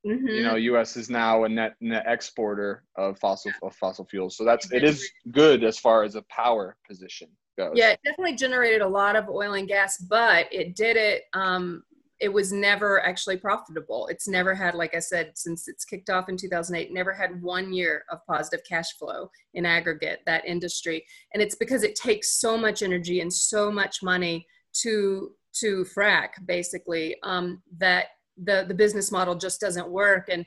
Mhm. 0.06 0.36
You 0.36 0.42
know, 0.42 0.56
U.S. 0.56 0.96
is 0.96 1.10
now 1.10 1.44
a 1.44 1.48
net 1.48 1.76
net 1.80 2.04
exporter 2.06 2.84
of 2.96 3.18
fossil 3.18 3.52
of 3.62 3.74
fossil 3.76 4.04
fuels. 4.04 4.36
So 4.36 4.44
that's 4.44 4.70
it 4.72 4.84
is 4.84 5.08
good 5.30 5.64
as 5.64 5.78
far 5.78 6.02
as 6.02 6.14
a 6.14 6.22
power 6.22 6.76
position 6.86 7.28
goes. 7.56 7.72
Yeah, 7.74 7.90
it 7.90 8.00
definitely 8.04 8.36
generated 8.36 8.82
a 8.82 8.88
lot 8.88 9.16
of 9.16 9.28
oil 9.28 9.54
and 9.54 9.68
gas, 9.68 9.98
but 9.98 10.52
it 10.52 10.76
did 10.76 10.96
it. 10.96 11.24
Um, 11.32 11.82
it 12.20 12.32
was 12.32 12.52
never 12.52 13.04
actually 13.04 13.36
profitable. 13.36 14.06
It's 14.06 14.28
never 14.28 14.54
had, 14.54 14.74
like 14.74 14.94
I 14.94 15.00
said, 15.00 15.32
since 15.34 15.68
it's 15.68 15.84
kicked 15.84 16.10
off 16.10 16.28
in 16.28 16.36
2008, 16.36 16.92
never 16.92 17.12
had 17.12 17.42
one 17.42 17.72
year 17.72 18.04
of 18.10 18.24
positive 18.26 18.64
cash 18.68 18.96
flow 18.98 19.30
in 19.54 19.66
aggregate, 19.66 20.20
that 20.26 20.44
industry. 20.46 21.04
And 21.32 21.42
it's 21.42 21.56
because 21.56 21.82
it 21.82 21.96
takes 21.96 22.40
so 22.40 22.56
much 22.56 22.82
energy 22.82 23.20
and 23.20 23.32
so 23.32 23.70
much 23.70 24.02
money 24.02 24.46
to 24.82 25.32
to 25.60 25.84
frack, 25.84 26.30
basically, 26.46 27.16
um, 27.22 27.62
that 27.78 28.06
the, 28.36 28.64
the 28.66 28.74
business 28.74 29.12
model 29.12 29.34
just 29.34 29.60
doesn't 29.60 29.88
work. 29.88 30.28
And 30.28 30.44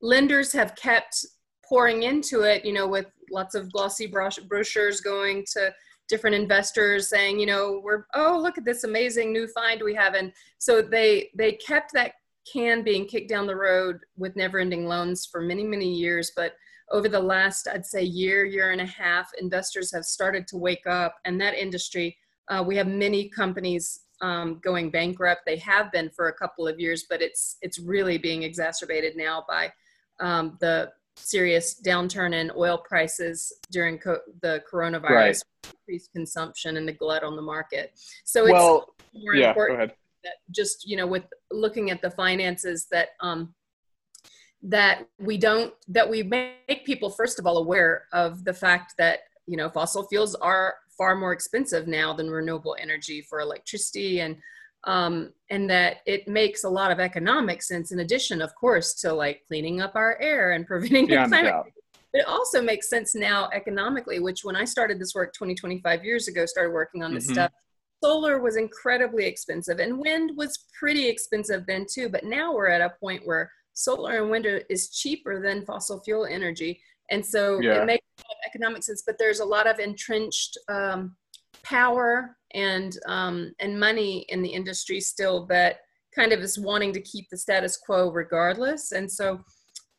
lenders 0.00 0.52
have 0.52 0.74
kept 0.76 1.24
pouring 1.68 2.04
into 2.04 2.42
it, 2.42 2.64
you 2.64 2.72
know, 2.72 2.86
with 2.86 3.06
lots 3.30 3.54
of 3.54 3.70
glossy 3.72 4.06
brochures 4.06 5.00
going 5.00 5.44
to 5.52 5.72
different 6.08 6.34
investors 6.34 7.08
saying, 7.08 7.38
you 7.38 7.46
know, 7.46 7.80
we're 7.84 8.06
oh 8.14 8.38
look 8.42 8.56
at 8.56 8.64
this 8.64 8.84
amazing 8.84 9.32
new 9.32 9.46
find 9.48 9.82
we 9.82 9.94
have, 9.94 10.14
and 10.14 10.32
so 10.56 10.80
they 10.80 11.30
they 11.36 11.52
kept 11.52 11.92
that 11.92 12.12
can 12.50 12.82
being 12.82 13.06
kicked 13.06 13.28
down 13.28 13.46
the 13.46 13.54
road 13.54 13.98
with 14.16 14.34
never-ending 14.34 14.86
loans 14.86 15.26
for 15.30 15.42
many 15.42 15.64
many 15.64 15.92
years, 15.92 16.32
but 16.34 16.54
over 16.90 17.08
the 17.10 17.20
last 17.20 17.68
I'd 17.68 17.84
say 17.84 18.02
year 18.02 18.46
year 18.46 18.70
and 18.70 18.80
a 18.80 18.86
half, 18.86 19.28
investors 19.38 19.92
have 19.92 20.04
started 20.04 20.46
to 20.48 20.56
wake 20.56 20.86
up, 20.86 21.16
and 21.26 21.38
that 21.40 21.54
industry 21.54 22.16
uh, 22.48 22.64
we 22.66 22.76
have 22.76 22.88
many 22.88 23.28
companies 23.28 24.00
um, 24.20 24.60
going 24.62 24.90
bankrupt. 24.90 25.42
They 25.46 25.56
have 25.58 25.92
been 25.92 26.10
for 26.10 26.28
a 26.28 26.32
couple 26.32 26.66
of 26.66 26.78
years, 26.80 27.06
but 27.08 27.22
it's 27.22 27.56
it's 27.62 27.78
really 27.78 28.18
being 28.18 28.42
exacerbated 28.42 29.16
now 29.16 29.44
by 29.48 29.72
um, 30.20 30.56
the 30.60 30.90
serious 31.16 31.80
downturn 31.84 32.34
in 32.34 32.50
oil 32.56 32.78
prices 32.78 33.52
during 33.70 33.98
co- 33.98 34.20
the 34.42 34.62
coronavirus, 34.70 35.10
Right. 35.10 35.42
increased 35.74 36.12
consumption, 36.12 36.76
and 36.76 36.86
the 36.88 36.92
glut 36.92 37.22
on 37.24 37.36
the 37.36 37.42
market. 37.42 37.92
So 38.24 38.44
it's 38.44 38.52
Well, 38.52 38.94
more 39.14 39.34
yeah. 39.34 39.46
Go 39.46 39.48
important 39.48 39.78
ahead. 39.80 39.96
that 40.24 40.34
just 40.50 40.88
you 40.88 40.96
know 40.96 41.06
with 41.06 41.24
looking 41.50 41.90
at 41.90 42.02
the 42.02 42.10
finances 42.10 42.86
that 42.90 43.10
um 43.20 43.54
that 44.62 45.06
we 45.20 45.38
don't 45.38 45.72
that 45.86 46.08
we 46.08 46.22
make 46.22 46.84
people 46.84 47.08
first 47.10 47.38
of 47.38 47.46
all 47.46 47.58
aware 47.58 48.04
of 48.12 48.44
the 48.44 48.52
fact 48.52 48.94
that 48.98 49.20
you 49.46 49.56
know 49.56 49.68
fossil 49.70 50.06
fuels 50.08 50.34
are 50.36 50.74
far 50.98 51.14
more 51.16 51.32
expensive 51.32 51.86
now 51.86 52.12
than 52.12 52.30
renewable 52.30 52.76
energy 52.78 53.22
for 53.22 53.40
electricity. 53.40 54.20
And 54.20 54.36
um, 54.84 55.32
and 55.50 55.68
that 55.70 55.98
it 56.06 56.28
makes 56.28 56.64
a 56.64 56.68
lot 56.68 56.90
of 56.92 57.00
economic 57.00 57.62
sense 57.62 57.90
in 57.90 57.98
addition 57.98 58.40
of 58.40 58.54
course 58.54 58.94
to 59.00 59.12
like 59.12 59.42
cleaning 59.48 59.80
up 59.80 59.96
our 59.96 60.16
air 60.20 60.52
and 60.52 60.66
preventing 60.68 61.08
climate 61.08 61.52
but 62.12 62.20
it 62.20 62.26
also 62.28 62.62
makes 62.62 62.88
sense 62.88 63.12
now 63.16 63.50
economically 63.52 64.20
which 64.20 64.44
when 64.44 64.54
i 64.54 64.64
started 64.64 65.00
this 65.00 65.16
work 65.16 65.34
20 65.34 65.56
25 65.56 66.04
years 66.04 66.28
ago 66.28 66.46
started 66.46 66.72
working 66.72 67.02
on 67.02 67.12
this 67.12 67.26
Mhm. 67.26 67.32
stuff 67.32 67.50
solar 68.02 68.40
was 68.40 68.56
incredibly 68.56 69.26
expensive 69.26 69.80
and 69.80 69.98
wind 69.98 70.36
was 70.36 70.66
pretty 70.78 71.08
expensive 71.08 71.66
then 71.66 71.86
too. 71.90 72.08
But 72.08 72.24
now 72.24 72.54
we're 72.54 72.68
at 72.68 72.80
a 72.80 72.94
point 73.00 73.26
where 73.26 73.50
solar 73.72 74.22
and 74.22 74.30
wind 74.30 74.46
is 74.68 74.90
cheaper 74.90 75.40
than 75.42 75.64
fossil 75.64 76.00
fuel 76.02 76.26
energy 76.26 76.80
and 77.10 77.24
so 77.24 77.60
Yeah. 77.60 77.82
it 77.82 77.86
makes 77.86 78.04
a 78.18 78.22
lot 78.22 78.36
of 78.36 78.46
economic 78.46 78.82
sense 78.82 79.02
but 79.06 79.18
there's 79.18 79.40
a 79.40 79.44
lot 79.44 79.66
of 79.66 79.78
entrenched 79.78 80.58
um, 80.68 81.16
power 81.62 82.36
and 82.54 82.96
um, 83.06 83.52
and 83.60 83.78
money 83.78 84.26
in 84.28 84.42
the 84.42 84.48
industry 84.48 85.00
still 85.00 85.46
that 85.46 85.80
kind 86.14 86.32
of 86.32 86.40
is 86.40 86.58
wanting 86.58 86.92
to 86.92 87.00
keep 87.00 87.28
the 87.30 87.36
status 87.36 87.76
quo 87.76 88.10
regardless 88.10 88.92
and 88.92 89.10
so 89.10 89.40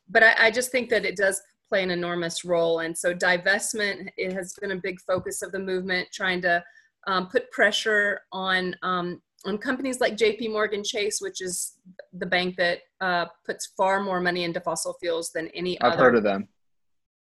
but 0.09 0.23
I, 0.23 0.47
I 0.47 0.51
just 0.51 0.71
think 0.71 0.89
that 0.89 1.05
it 1.05 1.15
does 1.15 1.41
play 1.67 1.83
an 1.83 1.91
enormous 1.91 2.43
role 2.43 2.79
and 2.79 2.97
so 2.97 3.13
divestment 3.13 4.09
it 4.17 4.33
has 4.33 4.53
been 4.59 4.71
a 4.71 4.75
big 4.75 4.99
focus 5.01 5.41
of 5.41 5.51
the 5.51 5.59
movement 5.59 6.07
trying 6.11 6.41
to 6.41 6.63
um, 7.07 7.27
put 7.27 7.49
pressure 7.51 8.21
on 8.31 8.75
um, 8.81 9.21
on 9.45 9.57
companies 9.57 10.01
like 10.01 10.17
JP 10.17 10.51
Morgan 10.51 10.83
Chase, 10.83 11.19
which 11.21 11.41
is 11.41 11.73
the 12.13 12.25
bank 12.25 12.55
that 12.57 12.79
uh, 12.99 13.25
puts 13.45 13.67
far 13.77 14.01
more 14.01 14.19
money 14.19 14.43
into 14.43 14.59
fossil 14.59 14.93
fuels 14.99 15.31
than 15.31 15.47
any 15.49 15.79
other 15.81 15.93
I've 15.93 15.99
heard 15.99 16.15
of 16.15 16.23
them. 16.23 16.47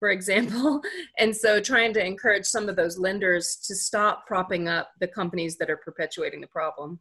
For 0.04 0.10
example. 0.10 0.82
And 1.18 1.34
so, 1.34 1.62
trying 1.62 1.94
to 1.94 2.06
encourage 2.06 2.46
some 2.46 2.68
of 2.68 2.76
those 2.76 2.98
lenders 2.98 3.56
to 3.68 3.74
stop 3.76 4.26
propping 4.28 4.68
up 4.68 4.90
the 5.00 5.08
companies 5.08 5.56
that 5.58 5.70
are 5.70 5.78
perpetuating 5.78 6.42
the 6.42 6.48
problem. 6.48 7.00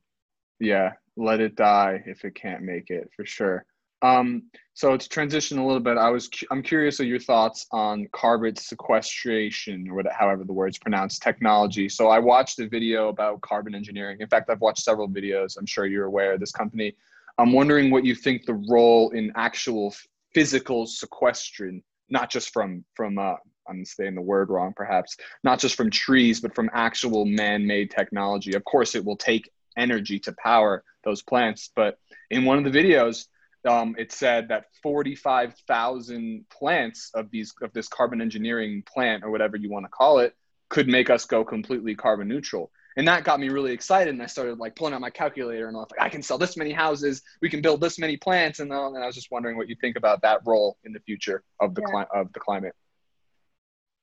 Yeah, 0.61 0.93
let 1.17 1.41
it 1.41 1.57
die 1.57 2.05
if 2.07 2.25
it 2.25 2.37
can't 2.37 2.63
make 2.63 2.91
it 2.91 3.11
for 3.17 3.27
sure. 3.27 3.65
Um, 4.03 4.45
so 4.75 4.97
to 4.97 5.09
transition 5.09 5.59
a 5.59 5.67
little 5.67 5.81
bit, 5.81 5.97
I 5.97 6.11
was 6.11 6.29
cu- 6.29 6.47
I'm 6.53 6.63
curious 6.63 7.01
of 7.01 7.07
your 7.07 7.19
thoughts 7.19 7.67
on 7.73 8.07
carbon 8.13 8.55
sequestration 8.55 9.89
or 9.89 9.95
whatever, 9.95 10.15
however 10.17 10.45
the 10.45 10.53
word's 10.53 10.79
pronounced 10.79 11.23
technology. 11.23 11.89
So 11.89 12.09
I 12.09 12.21
watched 12.21 12.61
a 12.61 12.69
video 12.69 13.09
about 13.09 13.41
carbon 13.41 13.75
engineering. 13.75 14.19
In 14.21 14.29
fact, 14.29 14.51
I've 14.51 14.61
watched 14.61 14.85
several 14.85 15.09
videos. 15.09 15.57
I'm 15.59 15.67
sure 15.67 15.87
you're 15.87 16.07
aware 16.07 16.35
of 16.35 16.41
this 16.41 16.53
company. 16.53 16.95
I'm 17.39 17.53
wondering 17.53 17.91
what 17.91 18.05
you 18.05 18.15
think 18.15 18.45
the 18.45 18.63
role 18.69 19.11
in 19.11 19.33
actual 19.35 19.95
physical 20.35 20.87
sequestration, 20.87 21.83
not 22.13 22.31
just 22.31 22.53
from 22.53 22.85
from 22.95 23.19
uh, 23.19 23.35
I'm 23.69 23.85
saying 23.85 24.15
the 24.15 24.21
word 24.21 24.51
wrong 24.51 24.73
perhaps, 24.77 25.17
not 25.43 25.59
just 25.59 25.77
from 25.77 25.91
trees, 25.91 26.41
but 26.41 26.55
from 26.55 26.71
actual 26.73 27.25
man-made 27.25 27.91
technology. 27.91 28.55
Of 28.55 28.65
course, 28.65 28.95
it 28.95 29.05
will 29.05 29.17
take 29.17 29.51
energy 29.77 30.19
to 30.21 30.33
power 30.33 30.85
those 31.05 31.23
plants. 31.23 31.71
But 31.75 31.99
in 32.31 32.45
one 32.45 32.59
of 32.59 32.71
the 32.71 32.79
videos, 32.79 33.27
um, 33.69 33.95
it 33.99 34.13
said 34.13 34.49
that 34.49 34.67
45,000 34.83 36.45
plants 36.51 37.11
of 37.15 37.31
these 37.31 37.55
of 37.63 37.73
this 37.73 37.89
carbon 37.89 38.21
engineering 38.21 38.83
plant 38.87 39.25
or 39.25 39.31
whatever 39.31 39.57
you 39.57 39.71
want 39.71 39.87
to 39.87 39.91
call 39.91 40.19
it 40.19 40.37
could 40.69 40.89
make 40.89 41.11
us 41.11 41.25
go 41.25 41.45
completely 41.45 41.95
carbon 41.95 42.29
neutral. 42.29 42.71
And 42.97 43.07
that 43.09 43.25
got 43.25 43.41
me 43.41 43.49
really 43.49 43.73
excited. 43.73 44.13
And 44.13 44.23
I 44.23 44.27
started 44.27 44.59
like 44.59 44.77
pulling 44.77 44.95
out 44.95 45.01
my 45.01 45.11
calculator 45.11 45.69
and 45.69 45.77
I 45.77 45.81
was 45.81 45.89
like, 45.91 46.01
I 46.01 46.09
can 46.09 46.23
sell 46.23 46.39
this 46.39 46.57
many 46.57 46.73
houses. 46.73 47.23
We 47.41 47.49
can 47.49 47.63
build 47.63 47.81
this 47.81 47.99
many 47.99 48.17
plants. 48.17 48.61
And, 48.61 48.73
uh, 48.73 48.89
and 48.89 49.03
I 49.03 49.07
was 49.07 49.15
just 49.15 49.31
wondering 49.31 49.57
what 49.57 49.69
you 49.69 49.77
think 49.81 49.97
about 49.97 50.23
that 50.23 50.41
role 50.45 50.77
in 50.85 50.93
the 50.93 51.01
future 51.01 51.43
of 51.61 51.75
the, 51.75 51.83
yeah. 51.83 52.05
cli- 52.05 52.21
of 52.21 52.33
the 52.33 52.41
climate. 52.41 52.75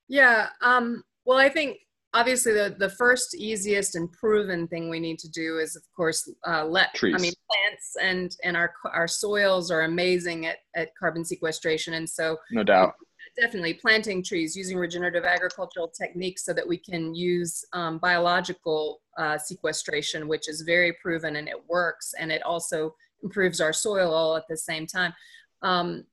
Yeah. 0.08 0.48
Um, 0.62 1.04
well, 1.26 1.38
I 1.38 1.50
think 1.50 1.78
obviously 2.14 2.54
the, 2.54 2.76
the 2.78 2.90
first 2.90 3.36
easiest 3.36 3.96
and 3.96 4.12
proven 4.12 4.68
thing 4.68 4.90
we 4.90 5.00
need 5.00 5.20
to 5.20 5.30
do 5.30 5.60
is 5.60 5.76
of 5.76 5.84
course 5.96 6.32
uh, 6.48 6.66
let 6.66 6.94
Trees. 6.96 7.16
i 7.16 7.22
mean 7.22 7.34
plants 7.50 7.96
and 8.02 8.36
and 8.44 8.58
our 8.58 8.74
our 8.94 9.08
soils 9.08 9.70
are 9.70 9.82
amazing 9.82 10.46
at, 10.46 10.58
at 10.76 10.90
carbon 10.96 11.24
sequestration 11.24 11.94
and 11.94 12.10
so 12.10 12.38
no 12.52 12.64
doubt 12.64 12.96
definitely 13.40 13.74
planting 13.74 14.24
trees 14.24 14.56
using 14.56 14.78
regenerative 14.78 15.24
agricultural 15.24 15.88
techniques 15.88 16.44
so 16.44 16.54
that 16.54 16.68
we 16.68 16.78
can 16.78 17.14
use 17.14 17.64
um, 17.74 17.98
biological 18.00 19.02
uh, 19.18 19.38
sequestration 19.38 20.28
which 20.28 20.50
is 20.50 20.62
very 20.62 20.94
proven 20.94 21.36
and 21.38 21.48
it 21.48 21.70
works 21.70 22.14
and 22.20 22.32
it 22.32 22.42
also 22.44 22.96
improves 23.24 23.60
our 23.62 23.74
soil 23.74 24.14
all 24.14 24.36
at 24.36 24.48
the 24.48 24.58
same 24.58 24.86
time 24.86 25.14
um, 25.62 26.04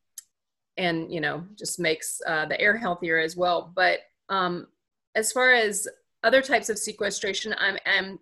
and 0.76 1.12
you 1.12 1.20
know 1.20 1.44
just 1.56 1.78
makes 1.78 2.20
uh, 2.26 2.46
the 2.46 2.60
air 2.60 2.76
healthier 2.76 3.18
as 3.18 3.36
well 3.36 3.72
but 3.74 4.00
um, 4.28 4.66
as 5.14 5.32
far 5.32 5.52
as 5.52 5.88
other 6.22 6.42
types 6.42 6.68
of 6.68 6.78
sequestration, 6.78 7.54
I'm, 7.58 7.78
I'm, 7.86 8.18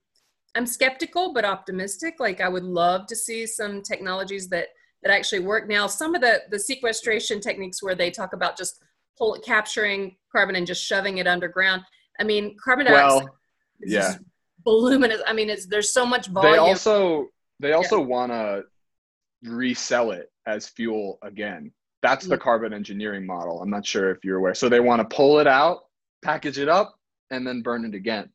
I'm 0.55 0.67
skeptical 0.67 1.33
but 1.33 1.45
optimistic. 1.45 2.17
Like 2.21 2.41
I 2.41 2.49
would 2.49 2.63
love 2.63 3.07
to 3.09 3.17
see 3.17 3.47
some 3.47 3.83
technologies 3.83 4.49
that 4.49 4.69
that 5.03 5.13
actually 5.13 5.41
work. 5.41 5.69
Now, 5.69 5.87
some 5.87 6.15
of 6.15 6.23
the 6.23 6.43
the 6.51 6.59
sequestration 6.59 7.41
techniques 7.41 7.83
where 7.83 7.95
they 7.95 8.11
talk 8.11 8.33
about 8.33 8.57
just 8.57 8.83
pull, 9.19 9.39
capturing 9.41 10.17
carbon 10.31 10.57
and 10.57 10.67
just 10.67 10.85
shoving 10.85 11.19
it 11.19 11.27
underground. 11.27 11.83
I 12.21 12.25
mean, 12.25 12.57
carbon 12.63 12.87
dioxide. 12.87 13.25
Well, 13.25 13.35
yeah. 13.81 14.15
Voluminous. 14.65 15.21
I 15.27 15.33
mean, 15.33 15.51
it's 15.51 15.67
there's 15.67 15.93
so 15.93 16.07
much 16.07 16.29
volume. 16.29 16.53
They 16.53 16.59
also 16.59 17.29
they 17.61 17.73
also 17.73 17.99
yeah. 17.99 18.07
want 18.07 18.33
to 18.33 18.63
resell 19.43 20.13
it 20.13 20.31
as 20.47 20.69
fuel 20.69 21.19
again. 21.23 21.73
That's 22.03 22.27
the 22.27 22.37
carbon 22.37 22.75
engineering 22.75 23.25
model. 23.25 23.63
I'm 23.63 23.71
not 23.71 23.87
sure 23.87 24.11
if 24.11 24.25
you're 24.25 24.37
aware. 24.37 24.55
So 24.55 24.69
they 24.69 24.81
want 24.81 25.01
to 25.01 25.17
pull 25.17 25.39
it 25.39 25.47
out 25.47 25.85
package 26.25 26.59
it 26.59 26.69
up, 26.69 26.99
and 27.31 27.47
then 27.47 27.63
burn 27.63 27.85
it 27.85 27.95
again. 27.95 28.31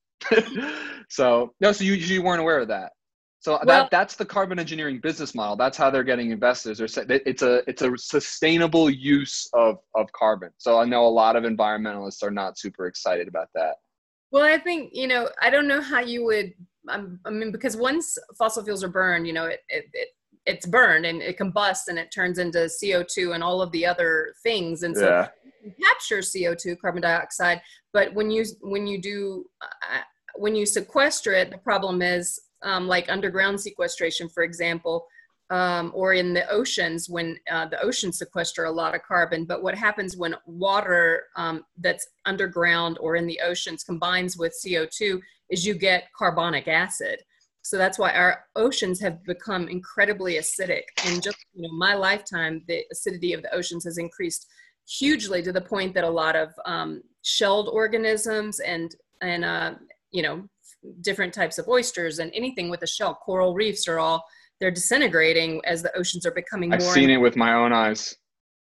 so 1.09 1.53
no, 1.59 1.71
so 1.73 1.83
you 1.83 1.93
you 1.93 2.21
weren't 2.21 2.39
aware 2.39 2.59
of 2.59 2.69
that. 2.69 2.93
So 3.41 3.53
well, 3.53 3.61
that 3.65 3.91
that's 3.91 4.15
the 4.15 4.25
carbon 4.25 4.59
engineering 4.59 4.99
business 4.99 5.33
model. 5.33 5.55
That's 5.55 5.77
how 5.77 5.89
they're 5.89 6.03
getting 6.03 6.31
investors. 6.31 6.77
They're 6.77 7.05
it's 7.25 7.41
a 7.41 7.63
it's 7.69 7.81
a 7.81 7.97
sustainable 7.97 8.89
use 8.89 9.47
of 9.53 9.77
of 9.95 10.11
carbon. 10.11 10.49
So 10.57 10.77
I 10.77 10.85
know 10.85 11.05
a 11.05 11.07
lot 11.07 11.35
of 11.35 11.43
environmentalists 11.43 12.21
are 12.21 12.31
not 12.31 12.57
super 12.57 12.87
excited 12.87 13.27
about 13.27 13.47
that. 13.55 13.75
Well, 14.31 14.43
I 14.43 14.57
think 14.57 14.91
you 14.93 15.07
know 15.07 15.29
I 15.41 15.49
don't 15.49 15.67
know 15.67 15.81
how 15.81 16.01
you 16.01 16.25
would. 16.25 16.53
Um, 16.89 17.19
I 17.25 17.29
mean, 17.29 17.51
because 17.51 17.77
once 17.77 18.17
fossil 18.37 18.63
fuels 18.63 18.83
are 18.83 18.89
burned, 18.89 19.25
you 19.25 19.33
know 19.33 19.45
it, 19.45 19.61
it, 19.69 19.85
it 19.93 20.09
it's 20.45 20.65
burned 20.65 21.05
and 21.05 21.21
it 21.21 21.37
combusts 21.37 21.87
and 21.87 21.99
it 21.99 22.11
turns 22.11 22.39
into 22.39 22.57
CO2 22.59 23.35
and 23.35 23.43
all 23.43 23.61
of 23.61 23.71
the 23.71 23.85
other 23.85 24.33
things. 24.43 24.83
And 24.83 24.97
so 24.97 25.07
yeah 25.07 25.27
capture 25.81 26.19
CO2, 26.19 26.79
carbon 26.79 27.01
dioxide, 27.01 27.61
but 27.93 28.13
when 28.13 28.31
you 28.31 28.45
when 28.61 28.87
you 28.87 29.01
do 29.01 29.45
uh, 29.61 30.01
when 30.35 30.55
you 30.55 30.65
sequester 30.65 31.33
it, 31.33 31.51
the 31.51 31.57
problem 31.57 32.01
is 32.01 32.39
um, 32.63 32.87
like 32.87 33.09
underground 33.09 33.59
sequestration, 33.59 34.29
for 34.29 34.43
example, 34.43 35.05
um, 35.49 35.91
or 35.95 36.13
in 36.13 36.33
the 36.33 36.47
oceans 36.49 37.09
when 37.09 37.37
uh, 37.51 37.65
the 37.65 37.81
oceans 37.81 38.19
sequester 38.19 38.65
a 38.65 38.71
lot 38.71 38.93
of 38.93 39.01
carbon. 39.03 39.45
But 39.45 39.63
what 39.63 39.75
happens 39.75 40.15
when 40.15 40.35
water 40.45 41.23
um, 41.35 41.63
that's 41.77 42.07
underground 42.25 42.97
or 42.99 43.15
in 43.15 43.25
the 43.25 43.39
oceans 43.43 43.83
combines 43.83 44.37
with 44.37 44.59
CO2 44.63 45.19
is 45.49 45.65
you 45.65 45.73
get 45.73 46.09
carbonic 46.15 46.67
acid. 46.67 47.21
So 47.61 47.77
that's 47.77 47.99
why 47.99 48.13
our 48.13 48.45
oceans 48.55 48.99
have 49.01 49.23
become 49.25 49.67
incredibly 49.67 50.35
acidic. 50.35 50.83
In 51.07 51.19
just 51.19 51.37
you 51.53 51.63
know, 51.63 51.73
my 51.73 51.93
lifetime, 51.93 52.63
the 52.67 52.83
acidity 52.91 53.33
of 53.33 53.41
the 53.41 53.53
oceans 53.53 53.83
has 53.83 53.97
increased 53.97 54.47
hugely 54.87 55.43
to 55.43 55.51
the 55.51 55.61
point 55.61 55.93
that 55.93 56.03
a 56.03 56.09
lot 56.09 56.35
of 56.35 56.49
um, 56.65 57.01
shelled 57.21 57.69
organisms 57.69 58.59
and 58.59 58.95
and 59.21 59.43
uh, 59.43 59.73
you 60.11 60.23
know 60.23 60.47
different 61.01 61.33
types 61.33 61.57
of 61.57 61.67
oysters 61.67 62.19
and 62.19 62.31
anything 62.33 62.69
with 62.69 62.81
a 62.83 62.87
shell. 62.87 63.15
Coral 63.15 63.53
reefs 63.53 63.87
are 63.87 63.99
all 63.99 64.23
they're 64.59 64.71
disintegrating 64.71 65.61
as 65.65 65.81
the 65.81 65.95
oceans 65.97 66.25
are 66.25 66.31
becoming 66.31 66.69
more 66.69 66.77
i've 66.77 66.83
seen 66.83 67.09
it 67.09 67.17
with 67.17 67.35
my 67.37 67.53
own 67.53 67.71
eyes. 67.71 68.15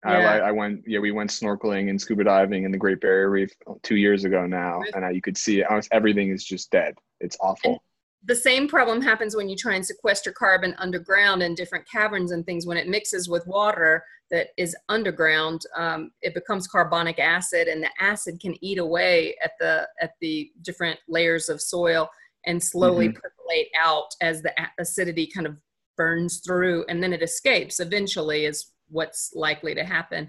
Yeah. 0.06 0.12
I, 0.12 0.38
I 0.38 0.50
went 0.52 0.84
yeah 0.86 1.00
we 1.00 1.10
went 1.10 1.30
snorkeling 1.30 1.90
and 1.90 2.00
scuba 2.00 2.22
diving 2.22 2.62
in 2.62 2.70
the 2.70 2.78
great 2.78 3.00
barrier 3.00 3.30
reef 3.30 3.50
two 3.82 3.96
years 3.96 4.24
ago 4.24 4.46
now 4.46 4.80
and 4.94 5.04
I, 5.04 5.10
you 5.10 5.20
could 5.20 5.36
see 5.36 5.60
it. 5.60 5.66
Everything 5.90 6.30
is 6.30 6.44
just 6.44 6.70
dead. 6.70 6.94
It's 7.20 7.36
awful 7.40 7.82
the 8.24 8.34
same 8.34 8.68
problem 8.68 9.00
happens 9.00 9.36
when 9.36 9.48
you 9.48 9.56
try 9.56 9.74
and 9.74 9.86
sequester 9.86 10.32
carbon 10.32 10.74
underground 10.78 11.42
in 11.42 11.54
different 11.54 11.88
caverns 11.88 12.32
and 12.32 12.44
things. 12.44 12.66
When 12.66 12.76
it 12.76 12.88
mixes 12.88 13.28
with 13.28 13.46
water 13.46 14.02
that 14.30 14.48
is 14.56 14.76
underground 14.88 15.62
um, 15.76 16.10
it 16.22 16.34
becomes 16.34 16.66
carbonic 16.66 17.18
acid 17.18 17.68
and 17.68 17.82
the 17.82 17.90
acid 18.00 18.40
can 18.40 18.54
eat 18.62 18.78
away 18.78 19.34
at 19.42 19.52
the 19.60 19.88
at 20.00 20.12
the 20.20 20.50
different 20.62 20.98
layers 21.08 21.48
of 21.48 21.60
soil 21.60 22.08
and 22.46 22.62
slowly 22.62 23.08
mm-hmm. 23.08 23.16
percolate 23.16 23.68
out 23.80 24.08
as 24.20 24.42
the 24.42 24.52
acidity 24.78 25.26
kind 25.26 25.46
of 25.46 25.56
burns 25.96 26.38
through 26.38 26.84
and 26.88 27.02
then 27.02 27.12
it 27.12 27.22
escapes 27.22 27.80
eventually 27.80 28.44
is 28.44 28.72
what's 28.88 29.32
likely 29.34 29.74
to 29.74 29.84
happen. 29.84 30.28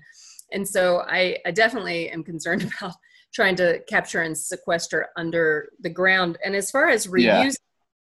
And 0.52 0.68
so 0.68 1.04
i, 1.08 1.38
I 1.46 1.52
definitely 1.52 2.10
am 2.10 2.24
concerned 2.24 2.72
about 2.80 2.96
trying 3.34 3.56
to 3.56 3.80
capture 3.88 4.22
and 4.22 4.36
sequester 4.38 5.08
under 5.16 5.70
the 5.82 5.90
ground. 5.90 6.38
And 6.44 6.56
as 6.56 6.72
far 6.72 6.90
as 6.90 7.08
reuse 7.08 7.24
yeah 7.24 7.52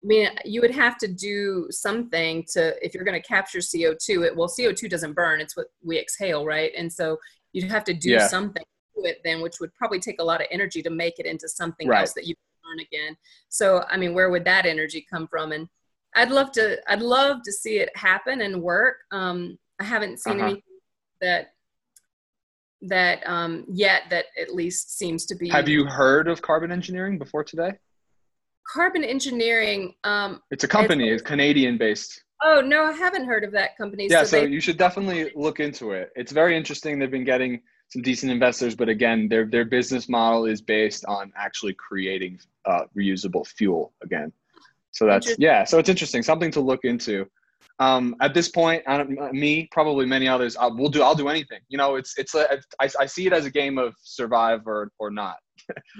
I 0.02 0.06
mean, 0.06 0.28
you 0.44 0.60
would 0.60 0.74
have 0.74 0.98
to 0.98 1.08
do 1.08 1.66
something 1.70 2.44
to, 2.52 2.74
if 2.84 2.94
you're 2.94 3.04
going 3.04 3.20
to 3.20 3.26
capture 3.26 3.58
CO2, 3.58 4.26
it, 4.26 4.36
well, 4.36 4.48
CO2 4.48 4.88
doesn't 4.88 5.14
burn, 5.14 5.40
it's 5.40 5.56
what 5.56 5.66
we 5.82 5.98
exhale, 5.98 6.44
right? 6.44 6.70
And 6.76 6.92
so 6.92 7.18
you'd 7.52 7.70
have 7.70 7.84
to 7.84 7.94
do 7.94 8.10
yeah. 8.10 8.28
something 8.28 8.62
to 8.94 9.08
it 9.08 9.20
then, 9.24 9.40
which 9.40 9.58
would 9.60 9.74
probably 9.74 9.98
take 9.98 10.20
a 10.20 10.24
lot 10.24 10.40
of 10.40 10.46
energy 10.50 10.82
to 10.82 10.90
make 10.90 11.18
it 11.18 11.26
into 11.26 11.48
something 11.48 11.88
right. 11.88 12.00
else 12.00 12.12
that 12.12 12.26
you 12.26 12.34
burn 12.62 12.80
again. 12.80 13.16
So, 13.48 13.84
I 13.88 13.96
mean, 13.96 14.14
where 14.14 14.30
would 14.30 14.44
that 14.44 14.66
energy 14.66 15.04
come 15.08 15.26
from? 15.26 15.52
And 15.52 15.68
I'd 16.14 16.30
love 16.30 16.52
to, 16.52 16.78
I'd 16.90 17.02
love 17.02 17.42
to 17.44 17.52
see 17.52 17.78
it 17.78 17.90
happen 17.96 18.42
and 18.42 18.62
work. 18.62 18.98
Um, 19.10 19.58
I 19.80 19.84
haven't 19.84 20.20
seen 20.20 20.36
uh-huh. 20.36 20.44
anything 20.44 20.62
that 21.20 21.48
that 22.82 23.26
um, 23.26 23.64
yet 23.68 24.02
that 24.10 24.26
at 24.40 24.54
least 24.54 24.96
seems 24.96 25.26
to 25.26 25.34
be. 25.34 25.48
Have 25.48 25.68
you 25.68 25.84
heard 25.84 26.28
of 26.28 26.42
carbon 26.42 26.70
engineering 26.70 27.18
before 27.18 27.44
today? 27.44 27.72
Carbon 28.72 29.04
Engineering. 29.04 29.94
Um, 30.04 30.40
it's 30.50 30.64
a 30.64 30.68
company. 30.68 31.10
It's 31.10 31.22
Canadian 31.22 31.78
based. 31.78 32.22
Oh 32.42 32.60
no, 32.60 32.84
I 32.84 32.92
haven't 32.92 33.26
heard 33.26 33.44
of 33.44 33.52
that 33.52 33.76
company. 33.76 34.08
Yeah, 34.10 34.24
so, 34.24 34.40
so 34.40 34.44
you 34.44 34.60
should 34.60 34.76
definitely 34.76 35.32
look 35.34 35.60
into 35.60 35.92
it. 35.92 36.10
It's 36.16 36.32
very 36.32 36.56
interesting. 36.56 36.98
They've 36.98 37.10
been 37.10 37.24
getting 37.24 37.62
some 37.88 38.02
decent 38.02 38.30
investors, 38.32 38.74
but 38.74 38.88
again, 38.88 39.28
their 39.28 39.46
their 39.46 39.64
business 39.64 40.08
model 40.08 40.44
is 40.44 40.60
based 40.60 41.04
on 41.06 41.32
actually 41.36 41.74
creating 41.74 42.38
uh, 42.66 42.84
reusable 42.96 43.46
fuel 43.46 43.94
again. 44.02 44.32
So 44.90 45.06
that's 45.06 45.34
yeah. 45.38 45.64
So 45.64 45.78
it's 45.78 45.88
interesting. 45.88 46.22
Something 46.22 46.50
to 46.52 46.60
look 46.60 46.84
into. 46.84 47.26
Um, 47.78 48.16
at 48.22 48.32
this 48.32 48.48
point, 48.48 48.82
I 48.86 48.96
don't, 48.96 49.32
me, 49.34 49.68
probably 49.70 50.06
many 50.06 50.26
others, 50.26 50.56
I 50.56 50.66
will 50.66 50.88
do. 50.88 51.02
I'll 51.02 51.14
do 51.14 51.28
anything. 51.28 51.60
You 51.68 51.78
know, 51.78 51.96
it's 51.96 52.16
it's 52.18 52.34
a. 52.34 52.58
I, 52.80 52.88
I 53.00 53.06
see 53.06 53.26
it 53.26 53.32
as 53.32 53.44
a 53.44 53.50
game 53.50 53.78
of 53.78 53.94
survive 54.02 54.66
or 54.66 54.90
or 54.98 55.10
not. 55.10 55.36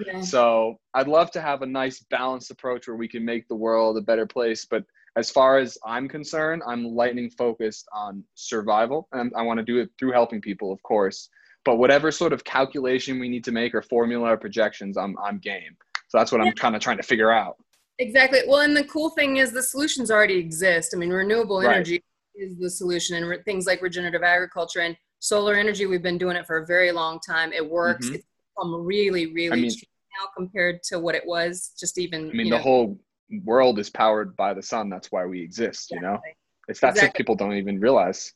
Yeah. 0.07 0.21
so 0.23 0.79
I'd 0.95 1.09
love 1.09 1.31
to 1.33 1.41
have 1.41 1.63
a 1.63 1.67
nice 1.67 2.01
balanced 2.11 2.51
approach 2.51 2.87
where 2.87 2.97
we 2.97 3.09
can 3.09 3.25
make 3.25 3.49
the 3.49 3.55
world 3.55 3.97
a 3.97 4.01
better 4.01 4.27
place. 4.27 4.65
But 4.65 4.85
as 5.17 5.31
far 5.31 5.59
as 5.59 5.79
I'm 5.85 6.09
concerned, 6.09 6.63
I'm 6.67 6.85
lightning 6.85 7.31
focused 7.31 7.89
on 7.93 8.23
survival, 8.35 9.09
and 9.13 9.33
I 9.37 9.43
want 9.43 9.59
to 9.59 9.65
do 9.65 9.79
it 9.79 9.91
through 9.99 10.13
helping 10.13 10.41
people, 10.41 10.73
of 10.73 10.83
course. 10.83 11.31
But 11.65 11.77
whatever 11.77 12.13
sort 12.13 12.33
of 12.33 12.45
calculation 12.45 13.19
we 13.19 13.29
need 13.29 13.43
to 13.45 13.53
make 13.53 13.75
or 13.75 13.83
formula 13.83 14.33
or 14.33 14.37
projections, 14.37 14.97
I'm 14.97 15.17
I'm 15.19 15.39
game. 15.39 15.77
So 16.09 16.19
that's 16.19 16.31
what 16.31 16.41
I'm 16.41 16.53
kind 16.53 16.77
of 16.77 16.83
trying 16.83 16.99
to 16.99 17.03
figure 17.03 17.33
out. 17.33 17.57
Exactly. 17.99 18.41
Well, 18.47 18.61
and 18.61 18.77
the 18.77 18.85
cool 18.85 19.11
thing 19.11 19.39
is 19.39 19.53
the 19.53 19.63
solutions 19.63 20.11
already 20.11 20.37
exist. 20.37 20.93
I 20.95 20.99
mean, 20.99 21.11
renewable 21.11 21.61
energy 21.63 22.03
right. 22.37 22.47
is 22.49 22.59
the 22.59 22.71
solution, 22.71 23.17
and 23.17 23.27
re- 23.27 23.43
things 23.45 23.67
like 23.67 23.81
regenerative 23.83 24.23
agriculture 24.23 24.81
and 24.81 24.97
solar 25.19 25.55
energy. 25.55 25.87
We've 25.87 26.03
been 26.03 26.19
doing 26.19 26.37
it 26.37 26.47
for 26.47 26.59
a 26.59 26.67
very 26.67 26.93
long 26.93 27.19
time. 27.27 27.53
It 27.53 27.69
works. 27.69 28.07
Mm-hmm. 28.07 28.17
It's 28.17 28.27
become 28.57 28.75
really, 28.85 29.33
really 29.33 29.53
I 29.53 29.61
mean, 29.63 29.71
cheap 29.71 29.89
now 30.19 30.29
compared 30.37 30.83
to 30.85 30.99
what 30.99 31.15
it 31.15 31.27
was 31.27 31.73
just 31.79 31.99
even. 31.99 32.31
I 32.31 32.33
mean, 32.33 32.51
the 32.51 32.57
know. 32.57 32.63
whole 32.63 32.99
world 33.45 33.79
is 33.79 33.91
powered 33.91 34.37
by 34.37 34.55
the 34.55 34.63
sun. 34.63 34.89
That's 34.89 35.11
why 35.13 35.27
we 35.27 35.43
exist. 35.43 35.93
Exactly. 35.93 35.97
You 35.97 36.03
know, 36.03 36.21
it's 36.69 36.81
that's 36.81 36.97
exactly. 36.97 37.09
what 37.09 37.17
people 37.17 37.35
don't 37.37 37.55
even 37.55 37.81
realize. 37.81 38.33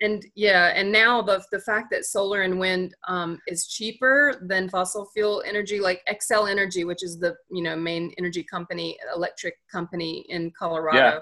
And 0.00 0.24
yeah, 0.34 0.72
and 0.74 0.90
now 0.90 1.22
the 1.22 1.42
the 1.52 1.60
fact 1.60 1.88
that 1.92 2.04
solar 2.04 2.42
and 2.42 2.58
wind 2.58 2.94
um, 3.06 3.38
is 3.46 3.68
cheaper 3.68 4.34
than 4.42 4.68
fossil 4.68 5.08
fuel 5.14 5.42
energy, 5.46 5.80
like 5.80 6.02
Xcel 6.10 6.50
Energy, 6.50 6.84
which 6.84 7.02
is 7.02 7.18
the 7.18 7.34
you 7.50 7.62
know 7.62 7.76
main 7.76 8.12
energy 8.18 8.42
company, 8.42 8.98
electric 9.14 9.54
company 9.70 10.26
in 10.28 10.52
Colorado. 10.58 10.98
Yeah. 10.98 11.18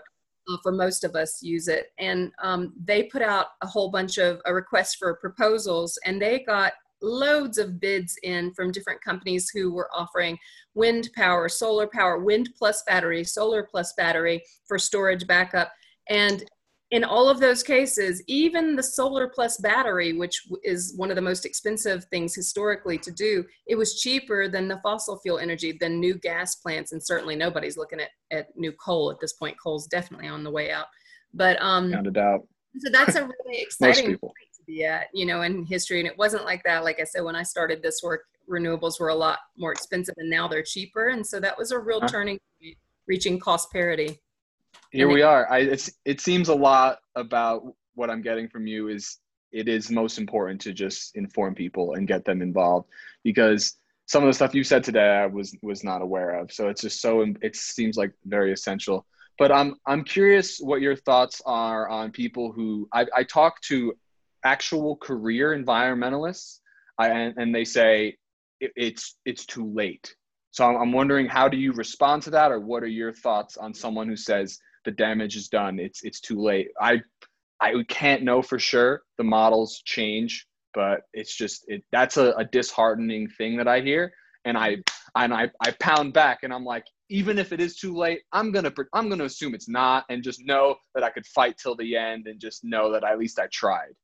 uh, 0.48 0.56
for 0.62 0.72
most 0.72 1.04
of 1.04 1.14
us 1.14 1.42
use 1.42 1.68
it. 1.68 1.92
And 1.98 2.32
um, 2.42 2.72
they 2.82 3.04
put 3.04 3.22
out 3.22 3.48
a 3.60 3.66
whole 3.66 3.90
bunch 3.90 4.18
of 4.18 4.40
a 4.46 4.54
request 4.54 4.96
for 4.98 5.14
proposals, 5.16 5.98
and 6.04 6.20
they 6.20 6.40
got 6.40 6.72
loads 7.02 7.58
of 7.58 7.80
bids 7.80 8.16
in 8.22 8.52
from 8.54 8.72
different 8.72 9.02
companies 9.02 9.50
who 9.50 9.72
were 9.72 9.90
offering 9.94 10.38
wind 10.74 11.10
power, 11.14 11.48
solar 11.48 11.86
power, 11.86 12.18
wind 12.18 12.50
plus 12.56 12.82
battery, 12.86 13.24
solar 13.24 13.62
plus 13.62 13.92
battery 13.94 14.42
for 14.66 14.78
storage 14.78 15.26
backup. 15.26 15.72
And 16.08 16.44
in 16.90 17.04
all 17.04 17.30
of 17.30 17.40
those 17.40 17.62
cases, 17.62 18.22
even 18.26 18.76
the 18.76 18.82
solar 18.82 19.26
plus 19.26 19.56
battery, 19.56 20.12
which 20.12 20.42
is 20.62 20.92
one 20.96 21.10
of 21.10 21.16
the 21.16 21.22
most 21.22 21.46
expensive 21.46 22.04
things 22.06 22.34
historically 22.34 22.98
to 22.98 23.10
do, 23.10 23.44
it 23.66 23.76
was 23.76 24.00
cheaper 24.00 24.46
than 24.46 24.68
the 24.68 24.78
fossil 24.82 25.18
fuel 25.20 25.38
energy, 25.38 25.76
than 25.80 25.98
new 25.98 26.14
gas 26.14 26.56
plants. 26.56 26.92
And 26.92 27.02
certainly 27.02 27.34
nobody's 27.34 27.78
looking 27.78 28.00
at, 28.00 28.10
at 28.30 28.48
new 28.56 28.72
coal 28.72 29.10
at 29.10 29.20
this 29.20 29.32
point. 29.32 29.56
Coal's 29.62 29.86
definitely 29.86 30.28
on 30.28 30.44
the 30.44 30.50
way 30.50 30.70
out. 30.70 30.86
But 31.32 31.60
um, 31.62 31.86
Without 31.86 32.06
a 32.06 32.10
doubt. 32.10 32.48
So 32.78 32.90
that's 32.90 33.16
a 33.16 33.22
really 33.22 33.58
exciting 33.62 34.18
point 34.18 34.34
to 34.62 34.72
be 34.72 34.84
at, 34.84 35.06
you 35.12 35.26
know, 35.26 35.42
in 35.42 35.64
history. 35.64 36.00
And 36.00 36.08
it 36.08 36.16
wasn't 36.16 36.44
like 36.44 36.62
that. 36.64 36.84
Like 36.84 37.00
I 37.00 37.04
said, 37.04 37.22
when 37.22 37.36
I 37.36 37.42
started 37.42 37.82
this 37.82 38.02
work, 38.02 38.24
renewables 38.48 38.98
were 39.00 39.08
a 39.08 39.14
lot 39.14 39.38
more 39.56 39.72
expensive 39.72 40.14
and 40.18 40.28
now 40.28 40.48
they're 40.48 40.62
cheaper. 40.62 41.08
And 41.08 41.26
so 41.26 41.40
that 41.40 41.56
was 41.56 41.70
a 41.70 41.78
real 41.78 42.00
turning 42.00 42.38
point, 42.60 42.76
reaching 43.06 43.38
cost 43.38 43.70
parity 43.72 44.18
here 44.92 45.08
we 45.08 45.22
are. 45.22 45.50
I 45.50 45.60
it's 45.60 45.90
it 46.04 46.20
seems 46.20 46.48
a 46.48 46.54
lot 46.54 46.98
about 47.16 47.64
what 47.94 48.10
I'm 48.10 48.22
getting 48.22 48.48
from 48.48 48.66
you 48.66 48.88
is 48.88 49.18
it 49.50 49.68
is 49.68 49.90
most 49.90 50.18
important 50.18 50.60
to 50.62 50.72
just 50.72 51.16
inform 51.16 51.54
people 51.54 51.94
and 51.94 52.06
get 52.06 52.24
them 52.24 52.42
involved 52.42 52.88
because 53.22 53.76
some 54.06 54.22
of 54.22 54.28
the 54.28 54.34
stuff 54.34 54.54
you 54.54 54.64
said 54.64 54.84
today 54.84 55.08
I 55.08 55.26
was 55.26 55.56
was 55.62 55.82
not 55.82 56.02
aware 56.02 56.38
of. 56.38 56.52
So 56.52 56.68
it's 56.68 56.82
just 56.82 57.00
so 57.00 57.24
it 57.40 57.56
seems 57.56 57.96
like 57.96 58.12
very 58.26 58.52
essential. 58.52 59.06
But 59.38 59.50
I'm 59.50 59.76
I'm 59.86 60.04
curious 60.04 60.58
what 60.58 60.82
your 60.82 60.96
thoughts 60.96 61.40
are 61.46 61.88
on 61.88 62.10
people 62.10 62.52
who 62.52 62.88
I, 62.92 63.06
I 63.16 63.24
talk 63.24 63.60
to 63.62 63.94
actual 64.44 64.96
career 64.96 65.56
environmentalists 65.56 66.58
I, 66.98 67.08
and, 67.08 67.34
and 67.36 67.54
they 67.54 67.64
say 67.64 68.16
it, 68.60 68.72
it's 68.76 69.16
it's 69.24 69.46
too 69.46 69.72
late. 69.72 70.14
So 70.50 70.64
I'm 70.66 70.92
wondering 70.92 71.26
how 71.26 71.48
do 71.48 71.56
you 71.56 71.72
respond 71.72 72.22
to 72.24 72.30
that 72.30 72.52
or 72.52 72.60
what 72.60 72.82
are 72.82 72.88
your 72.88 73.12
thoughts 73.12 73.56
on 73.56 73.72
someone 73.72 74.06
who 74.08 74.16
says 74.16 74.58
the 74.84 74.90
damage 74.90 75.36
is 75.36 75.48
done. 75.48 75.78
It's 75.78 76.02
it's 76.04 76.20
too 76.20 76.40
late. 76.40 76.68
I 76.80 77.00
I 77.60 77.74
can't 77.88 78.22
know 78.22 78.42
for 78.42 78.58
sure. 78.58 79.02
The 79.18 79.24
models 79.24 79.82
change, 79.84 80.46
but 80.74 81.02
it's 81.14 81.34
just 81.34 81.64
it. 81.68 81.82
That's 81.92 82.16
a, 82.16 82.32
a 82.32 82.44
disheartening 82.44 83.28
thing 83.28 83.56
that 83.56 83.68
I 83.68 83.80
hear, 83.80 84.12
and 84.44 84.58
I 84.58 84.78
and 85.16 85.32
I 85.32 85.50
I 85.60 85.72
pound 85.80 86.12
back, 86.12 86.40
and 86.42 86.52
I'm 86.52 86.64
like, 86.64 86.84
even 87.08 87.38
if 87.38 87.52
it 87.52 87.60
is 87.60 87.76
too 87.76 87.96
late, 87.96 88.20
I'm 88.32 88.52
gonna 88.52 88.72
I'm 88.92 89.08
gonna 89.08 89.24
assume 89.24 89.54
it's 89.54 89.68
not, 89.68 90.04
and 90.10 90.22
just 90.22 90.44
know 90.44 90.76
that 90.94 91.04
I 91.04 91.10
could 91.10 91.26
fight 91.26 91.56
till 91.58 91.76
the 91.76 91.96
end, 91.96 92.26
and 92.26 92.40
just 92.40 92.64
know 92.64 92.92
that 92.92 93.04
at 93.04 93.18
least 93.18 93.38
I 93.38 93.46
tried. 93.52 93.94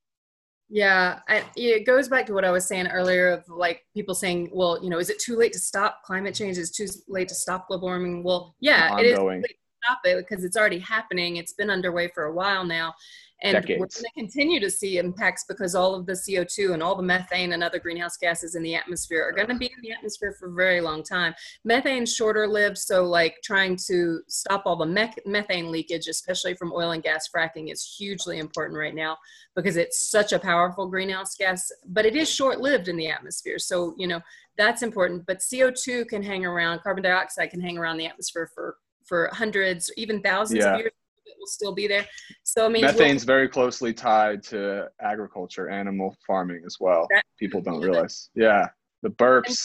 Yeah, 0.71 1.21
I, 1.29 1.45
it 1.57 1.87
goes 1.87 2.09
back 2.09 2.27
to 2.27 2.35
what 2.35 2.45
I 2.45 2.51
was 2.51 2.67
saying 2.67 2.89
earlier 2.89 3.31
of 3.31 3.49
like 3.49 3.87
people 3.95 4.15
saying, 4.15 4.51
well, 4.53 4.83
you 4.83 4.91
know, 4.91 4.99
is 4.99 5.09
it 5.09 5.19
too 5.19 5.37
late 5.37 5.53
to 5.55 5.59
stop 5.59 6.03
climate 6.05 6.35
change? 6.35 6.59
Is 6.59 6.71
it 6.71 6.75
too 6.77 6.93
late 7.09 7.29
to 7.29 7.35
stop 7.35 7.69
global 7.69 7.89
warming? 7.89 8.23
Well, 8.23 8.55
yeah, 8.61 8.91
Ongoing. 8.93 9.39
it 9.41 9.51
is 9.51 9.57
stop 9.83 9.99
it 10.05 10.27
because 10.29 10.45
it's 10.45 10.57
already 10.57 10.79
happening. 10.79 11.37
It's 11.37 11.53
been 11.53 11.71
underway 11.71 12.09
for 12.09 12.25
a 12.25 12.33
while 12.33 12.65
now. 12.65 12.95
And 13.43 13.55
Decades. 13.55 13.79
we're 13.79 13.87
going 13.87 14.05
to 14.05 14.21
continue 14.21 14.59
to 14.59 14.71
see 14.71 14.99
impacts 14.99 15.45
because 15.49 15.77
all 15.77 15.95
of 15.95 16.07
the 16.07 16.13
CO2 16.13 16.75
and 16.75 16.83
all 16.83 16.97
the 16.97 17.03
methane 17.05 17.53
and 17.53 17.63
other 17.63 17.79
greenhouse 17.79 18.17
gases 18.17 18.57
in 18.57 18.63
the 18.65 18.75
atmosphere 18.75 19.23
are 19.23 19.33
going 19.33 19.49
to 19.49 19.55
be 19.55 19.67
in 19.67 19.81
the 19.81 19.93
atmosphere 19.93 20.35
for 20.39 20.49
a 20.49 20.55
very 20.55 20.81
long 20.81 21.05
time. 21.05 21.35
Methane's 21.65 22.13
shorter 22.13 22.49
lived, 22.49 22.77
so 22.79 23.05
like 23.05 23.37
trying 23.45 23.77
to 23.87 24.21
stop 24.27 24.63
all 24.67 24.75
the 24.75 24.87
me- 24.87 25.15
methane 25.25 25.71
leakage, 25.71 26.09
especially 26.09 26.55
from 26.55 26.73
oil 26.73 26.91
and 26.91 27.03
gas 27.03 27.29
fracking, 27.35 27.71
is 27.71 27.95
hugely 27.97 28.39
important 28.39 28.77
right 28.77 28.95
now 28.95 29.17
because 29.55 29.77
it's 29.77 30.11
such 30.11 30.33
a 30.33 30.39
powerful 30.39 30.89
greenhouse 30.89 31.37
gas, 31.37 31.71
but 31.87 32.05
it 32.05 32.17
is 32.17 32.29
short 32.29 32.61
lived 32.61 32.89
in 32.89 32.97
the 32.97 33.09
atmosphere. 33.09 33.59
So, 33.59 33.95
you 33.97 34.09
know, 34.09 34.21
that's 34.57 34.83
important. 34.83 35.27
But 35.27 35.39
CO2 35.39 36.09
can 36.09 36.25
hang 36.25 36.45
around, 36.45 36.81
carbon 36.83 37.05
dioxide 37.05 37.51
can 37.51 37.61
hang 37.61 37.79
around 37.79 37.99
the 37.99 38.07
atmosphere 38.07 38.51
for 38.53 38.77
for 39.05 39.31
hundreds, 39.33 39.91
even 39.97 40.21
thousands 40.21 40.65
yeah. 40.65 40.75
of 40.75 40.81
years. 40.81 40.93
It 41.29 41.37
will 41.39 41.47
still 41.47 41.75
be 41.75 41.87
there. 41.87 42.07
So 42.43 42.67
I 42.67 42.69
mean, 42.69 42.83
methane's 42.83 43.23
we'll, 43.23 43.35
very 43.35 43.49
closely 43.49 43.93
tied 43.93 44.43
to 44.45 44.89
agriculture, 45.01 45.69
animal 45.69 46.17
farming 46.27 46.63
as 46.67 46.77
well. 46.81 47.07
That, 47.11 47.25
People 47.39 47.61
don't 47.61 47.81
realize. 47.81 48.31
Yeah, 48.35 48.69
the 49.03 49.11
burps. 49.11 49.47
And, 49.47 49.59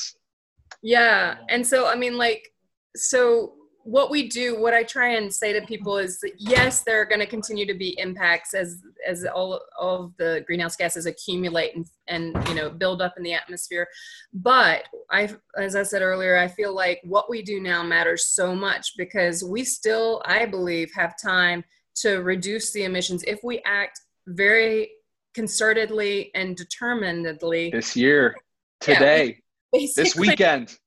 yeah, 0.83 1.37
and 1.49 1.65
so 1.65 1.87
I 1.87 1.95
mean, 1.95 2.17
like, 2.17 2.47
so 2.95 3.53
what 3.83 4.09
we 4.09 4.27
do 4.29 4.59
what 4.59 4.73
i 4.73 4.81
try 4.83 5.15
and 5.15 5.33
say 5.33 5.51
to 5.51 5.65
people 5.65 5.97
is 5.97 6.19
that 6.19 6.31
yes 6.37 6.83
there 6.83 7.01
are 7.01 7.05
going 7.05 7.19
to 7.19 7.25
continue 7.25 7.65
to 7.65 7.73
be 7.73 7.97
impacts 7.99 8.53
as 8.53 8.81
as 9.07 9.25
all, 9.25 9.59
all 9.79 10.05
of 10.05 10.17
the 10.17 10.43
greenhouse 10.47 10.75
gases 10.75 11.05
accumulate 11.05 11.75
and, 11.75 11.85
and 12.07 12.47
you 12.47 12.55
know 12.55 12.69
build 12.69 13.01
up 13.01 13.15
in 13.17 13.23
the 13.23 13.33
atmosphere. 13.33 13.87
But 14.33 14.83
i 15.11 15.29
as 15.57 15.75
i 15.75 15.83
said 15.83 16.01
earlier 16.01 16.37
i 16.37 16.47
feel 16.47 16.73
like 16.73 17.01
what 17.03 17.29
we 17.29 17.41
do 17.41 17.59
now 17.59 17.83
matters 17.83 18.25
so 18.27 18.55
much 18.55 18.93
because 18.97 19.43
we 19.43 19.63
still 19.63 20.21
i 20.25 20.45
believe 20.45 20.91
have 20.95 21.15
time 21.21 21.63
to 21.95 22.17
reduce 22.17 22.71
the 22.71 22.83
emissions 22.83 23.23
if 23.23 23.39
we 23.43 23.61
act 23.65 23.99
very 24.27 24.89
concertedly 25.35 26.29
and 26.35 26.55
determinedly. 26.55 27.71
This 27.71 27.95
year. 27.95 28.35
Today. 28.79 29.39
Yeah, 29.73 29.87
this 29.95 30.15
weekend 30.15 30.77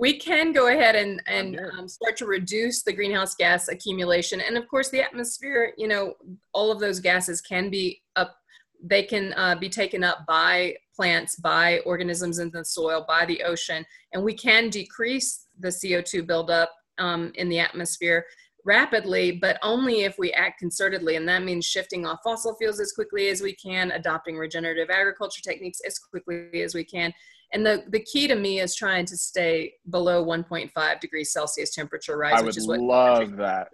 we 0.00 0.18
can 0.18 0.52
go 0.52 0.68
ahead 0.68 0.96
and, 0.96 1.22
and 1.26 1.60
um, 1.78 1.86
start 1.86 2.16
to 2.16 2.24
reduce 2.24 2.82
the 2.82 2.92
greenhouse 2.92 3.34
gas 3.34 3.68
accumulation. 3.68 4.40
And 4.40 4.56
of 4.56 4.66
course, 4.66 4.88
the 4.88 5.02
atmosphere, 5.02 5.74
you 5.76 5.88
know, 5.88 6.14
all 6.54 6.72
of 6.72 6.80
those 6.80 7.00
gases 7.00 7.42
can 7.42 7.68
be 7.68 8.00
up, 8.16 8.34
they 8.82 9.02
can 9.02 9.34
uh, 9.34 9.56
be 9.56 9.68
taken 9.68 10.02
up 10.02 10.24
by 10.26 10.74
plants, 10.96 11.36
by 11.36 11.80
organisms 11.80 12.38
in 12.38 12.50
the 12.50 12.64
soil, 12.64 13.04
by 13.06 13.26
the 13.26 13.42
ocean. 13.42 13.84
And 14.14 14.24
we 14.24 14.32
can 14.32 14.70
decrease 14.70 15.48
the 15.58 15.68
CO2 15.68 16.26
buildup 16.26 16.72
um, 16.96 17.30
in 17.34 17.50
the 17.50 17.58
atmosphere 17.58 18.24
rapidly, 18.64 19.32
but 19.32 19.58
only 19.62 20.02
if 20.02 20.18
we 20.18 20.32
act 20.32 20.62
concertedly. 20.62 21.16
And 21.16 21.28
that 21.28 21.42
means 21.42 21.64
shifting 21.64 22.06
off 22.06 22.20
fossil 22.22 22.54
fuels 22.56 22.80
as 22.80 22.92
quickly 22.92 23.28
as 23.28 23.40
we 23.40 23.54
can, 23.54 23.90
adopting 23.92 24.36
regenerative 24.36 24.90
agriculture 24.90 25.42
techniques 25.42 25.80
as 25.86 25.98
quickly 25.98 26.62
as 26.62 26.74
we 26.74 26.84
can, 26.84 27.12
and 27.52 27.66
the, 27.66 27.84
the 27.88 28.00
key 28.00 28.28
to 28.28 28.34
me 28.34 28.60
is 28.60 28.74
trying 28.74 29.06
to 29.06 29.16
stay 29.16 29.74
below 29.90 30.24
1.5 30.24 31.00
degrees 31.00 31.32
Celsius 31.32 31.74
temperature 31.74 32.16
rise, 32.16 32.40
I 32.40 32.42
which 32.42 32.56
is 32.56 32.68
what 32.68 32.80
love 32.80 33.36
that. 33.36 33.68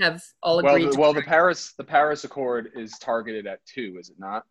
Have 0.00 0.22
all 0.42 0.58
agreed. 0.58 0.84
Well, 0.84 0.92
the, 0.92 1.00
well, 1.00 1.12
the 1.12 1.22
Paris 1.22 1.72
the 1.78 1.84
Paris 1.84 2.24
Accord 2.24 2.70
is 2.74 2.98
targeted 2.98 3.46
at 3.46 3.60
two, 3.64 3.96
is 3.98 4.10
it 4.10 4.16
not? 4.18 4.44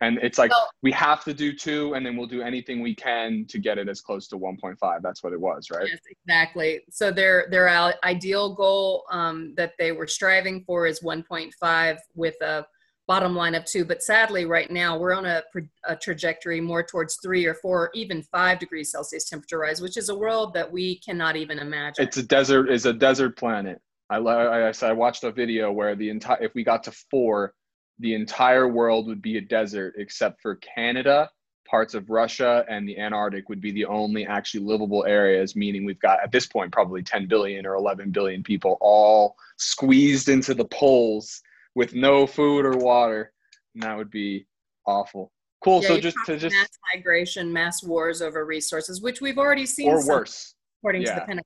And 0.00 0.18
it's 0.22 0.38
like 0.38 0.50
well, 0.50 0.70
we 0.82 0.92
have 0.92 1.24
to 1.24 1.34
do 1.34 1.52
two, 1.52 1.94
and 1.94 2.06
then 2.06 2.16
we'll 2.16 2.28
do 2.28 2.42
anything 2.42 2.80
we 2.80 2.94
can 2.94 3.44
to 3.48 3.58
get 3.58 3.78
it 3.78 3.88
as 3.88 4.00
close 4.00 4.28
to 4.28 4.38
1.5. 4.38 4.76
That's 5.02 5.24
what 5.24 5.32
it 5.32 5.40
was, 5.40 5.70
right? 5.70 5.88
Yes, 5.88 5.98
exactly. 6.08 6.82
So 6.90 7.10
their 7.10 7.48
their 7.50 7.68
ideal 8.04 8.54
goal 8.54 9.04
um, 9.10 9.54
that 9.56 9.72
they 9.78 9.90
were 9.92 10.06
striving 10.06 10.62
for 10.64 10.86
is 10.86 11.00
1.5 11.00 11.98
with 12.14 12.40
a 12.42 12.64
bottom 13.08 13.34
line 13.34 13.56
of 13.56 13.64
two. 13.64 13.84
But 13.84 14.02
sadly, 14.02 14.44
right 14.44 14.70
now 14.70 14.96
we're 14.96 15.14
on 15.14 15.24
a, 15.24 15.42
a, 15.88 15.96
trajectory 15.96 16.60
more 16.60 16.84
towards 16.84 17.16
three 17.22 17.46
or 17.46 17.54
four, 17.54 17.84
or 17.84 17.90
even 17.94 18.22
five 18.22 18.60
degrees 18.60 18.92
Celsius 18.92 19.28
temperature 19.28 19.58
rise, 19.58 19.80
which 19.80 19.96
is 19.96 20.10
a 20.10 20.14
world 20.14 20.52
that 20.54 20.70
we 20.70 21.00
cannot 21.00 21.34
even 21.34 21.58
imagine. 21.58 22.04
It's 22.04 22.18
a 22.18 22.22
desert. 22.22 22.70
Is 22.70 22.86
a 22.86 22.92
desert 22.92 23.36
planet. 23.36 23.80
I, 24.10 24.18
I, 24.18 24.72
I 24.82 24.92
watched 24.92 25.24
a 25.24 25.32
video 25.32 25.72
where 25.72 25.96
the 25.96 26.10
entire 26.10 26.42
if 26.42 26.54
we 26.54 26.62
got 26.62 26.84
to 26.84 26.92
four, 27.10 27.54
the 27.98 28.14
entire 28.14 28.68
world 28.68 29.06
would 29.06 29.22
be 29.22 29.38
a 29.38 29.40
desert 29.40 29.94
except 29.98 30.40
for 30.40 30.56
Canada, 30.56 31.30
parts 31.68 31.94
of 31.94 32.10
Russia, 32.10 32.64
and 32.68 32.88
the 32.88 32.98
Antarctic 32.98 33.48
would 33.48 33.60
be 33.60 33.72
the 33.72 33.84
only 33.84 34.26
actually 34.26 34.64
livable 34.64 35.04
areas. 35.04 35.56
Meaning 35.56 35.84
we've 35.84 36.00
got 36.00 36.22
at 36.22 36.32
this 36.32 36.46
point 36.46 36.72
probably 36.72 37.02
10 37.02 37.26
billion 37.26 37.66
or 37.66 37.74
11 37.74 38.10
billion 38.10 38.42
people 38.42 38.78
all 38.80 39.36
squeezed 39.56 40.28
into 40.28 40.54
the 40.54 40.64
poles 40.66 41.42
with 41.74 41.94
no 41.94 42.26
food 42.26 42.64
or 42.64 42.76
water, 42.76 43.32
and 43.74 43.82
that 43.82 43.96
would 43.96 44.10
be 44.10 44.46
awful. 44.86 45.32
Cool. 45.62 45.82
Yeah, 45.82 45.88
so 45.88 46.00
just 46.00 46.16
to 46.26 46.38
just 46.38 46.54
mass 46.54 46.68
migration, 46.94 47.52
mass 47.52 47.82
wars 47.82 48.22
over 48.22 48.44
resources, 48.44 49.02
which 49.02 49.20
we've 49.20 49.38
already 49.38 49.66
seen, 49.66 49.88
or 49.88 50.06
worse, 50.06 50.54
according 50.80 51.02
yeah. 51.02 51.14
to 51.14 51.20
the 51.20 51.26
Pentagon. 51.26 51.44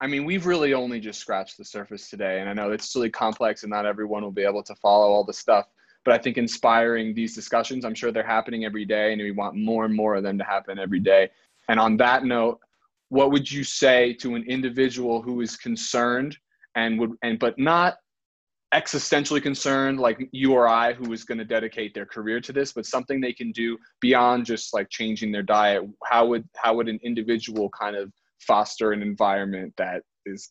I 0.00 0.06
mean, 0.06 0.24
we've 0.24 0.46
really 0.46 0.72
only 0.72 0.98
just 0.98 1.20
scratched 1.20 1.58
the 1.58 1.64
surface 1.64 2.08
today, 2.08 2.40
and 2.40 2.48
I 2.48 2.54
know 2.54 2.70
it's 2.70 2.94
really 2.96 3.10
complex, 3.10 3.62
and 3.62 3.70
not 3.70 3.84
everyone 3.84 4.22
will 4.22 4.30
be 4.30 4.44
able 4.44 4.62
to 4.62 4.74
follow 4.76 5.08
all 5.08 5.24
the 5.24 5.32
stuff. 5.32 5.66
But 6.04 6.14
I 6.14 6.18
think 6.18 6.38
inspiring 6.38 7.14
these 7.14 7.34
discussions, 7.34 7.84
I'm 7.84 7.94
sure 7.94 8.10
they're 8.10 8.26
happening 8.26 8.64
every 8.64 8.86
day, 8.86 9.12
and 9.12 9.20
we 9.20 9.32
want 9.32 9.56
more 9.56 9.84
and 9.84 9.94
more 9.94 10.14
of 10.14 10.22
them 10.22 10.38
to 10.38 10.44
happen 10.44 10.78
every 10.78 11.00
day. 11.00 11.28
And 11.68 11.78
on 11.78 11.98
that 11.98 12.24
note, 12.24 12.60
what 13.10 13.30
would 13.30 13.50
you 13.50 13.62
say 13.62 14.14
to 14.14 14.34
an 14.36 14.44
individual 14.48 15.20
who 15.20 15.42
is 15.42 15.56
concerned 15.56 16.36
and 16.76 16.98
would 16.98 17.12
and 17.22 17.38
but 17.38 17.58
not 17.58 17.96
existentially 18.72 19.42
concerned 19.42 19.98
like 19.98 20.28
you 20.30 20.52
or 20.52 20.68
I 20.68 20.92
who 20.92 21.12
is 21.12 21.24
going 21.24 21.38
to 21.38 21.44
dedicate 21.44 21.92
their 21.92 22.06
career 22.06 22.40
to 22.40 22.52
this, 22.52 22.72
but 22.72 22.86
something 22.86 23.20
they 23.20 23.32
can 23.32 23.50
do 23.50 23.76
beyond 24.00 24.46
just 24.46 24.72
like 24.72 24.88
changing 24.88 25.32
their 25.32 25.42
diet. 25.42 25.82
How 26.04 26.24
would 26.26 26.48
how 26.56 26.74
would 26.74 26.88
an 26.88 27.00
individual 27.02 27.68
kind 27.70 27.96
of 27.96 28.12
foster 28.46 28.92
an 28.92 29.02
environment 29.02 29.72
that 29.76 30.02
is 30.26 30.50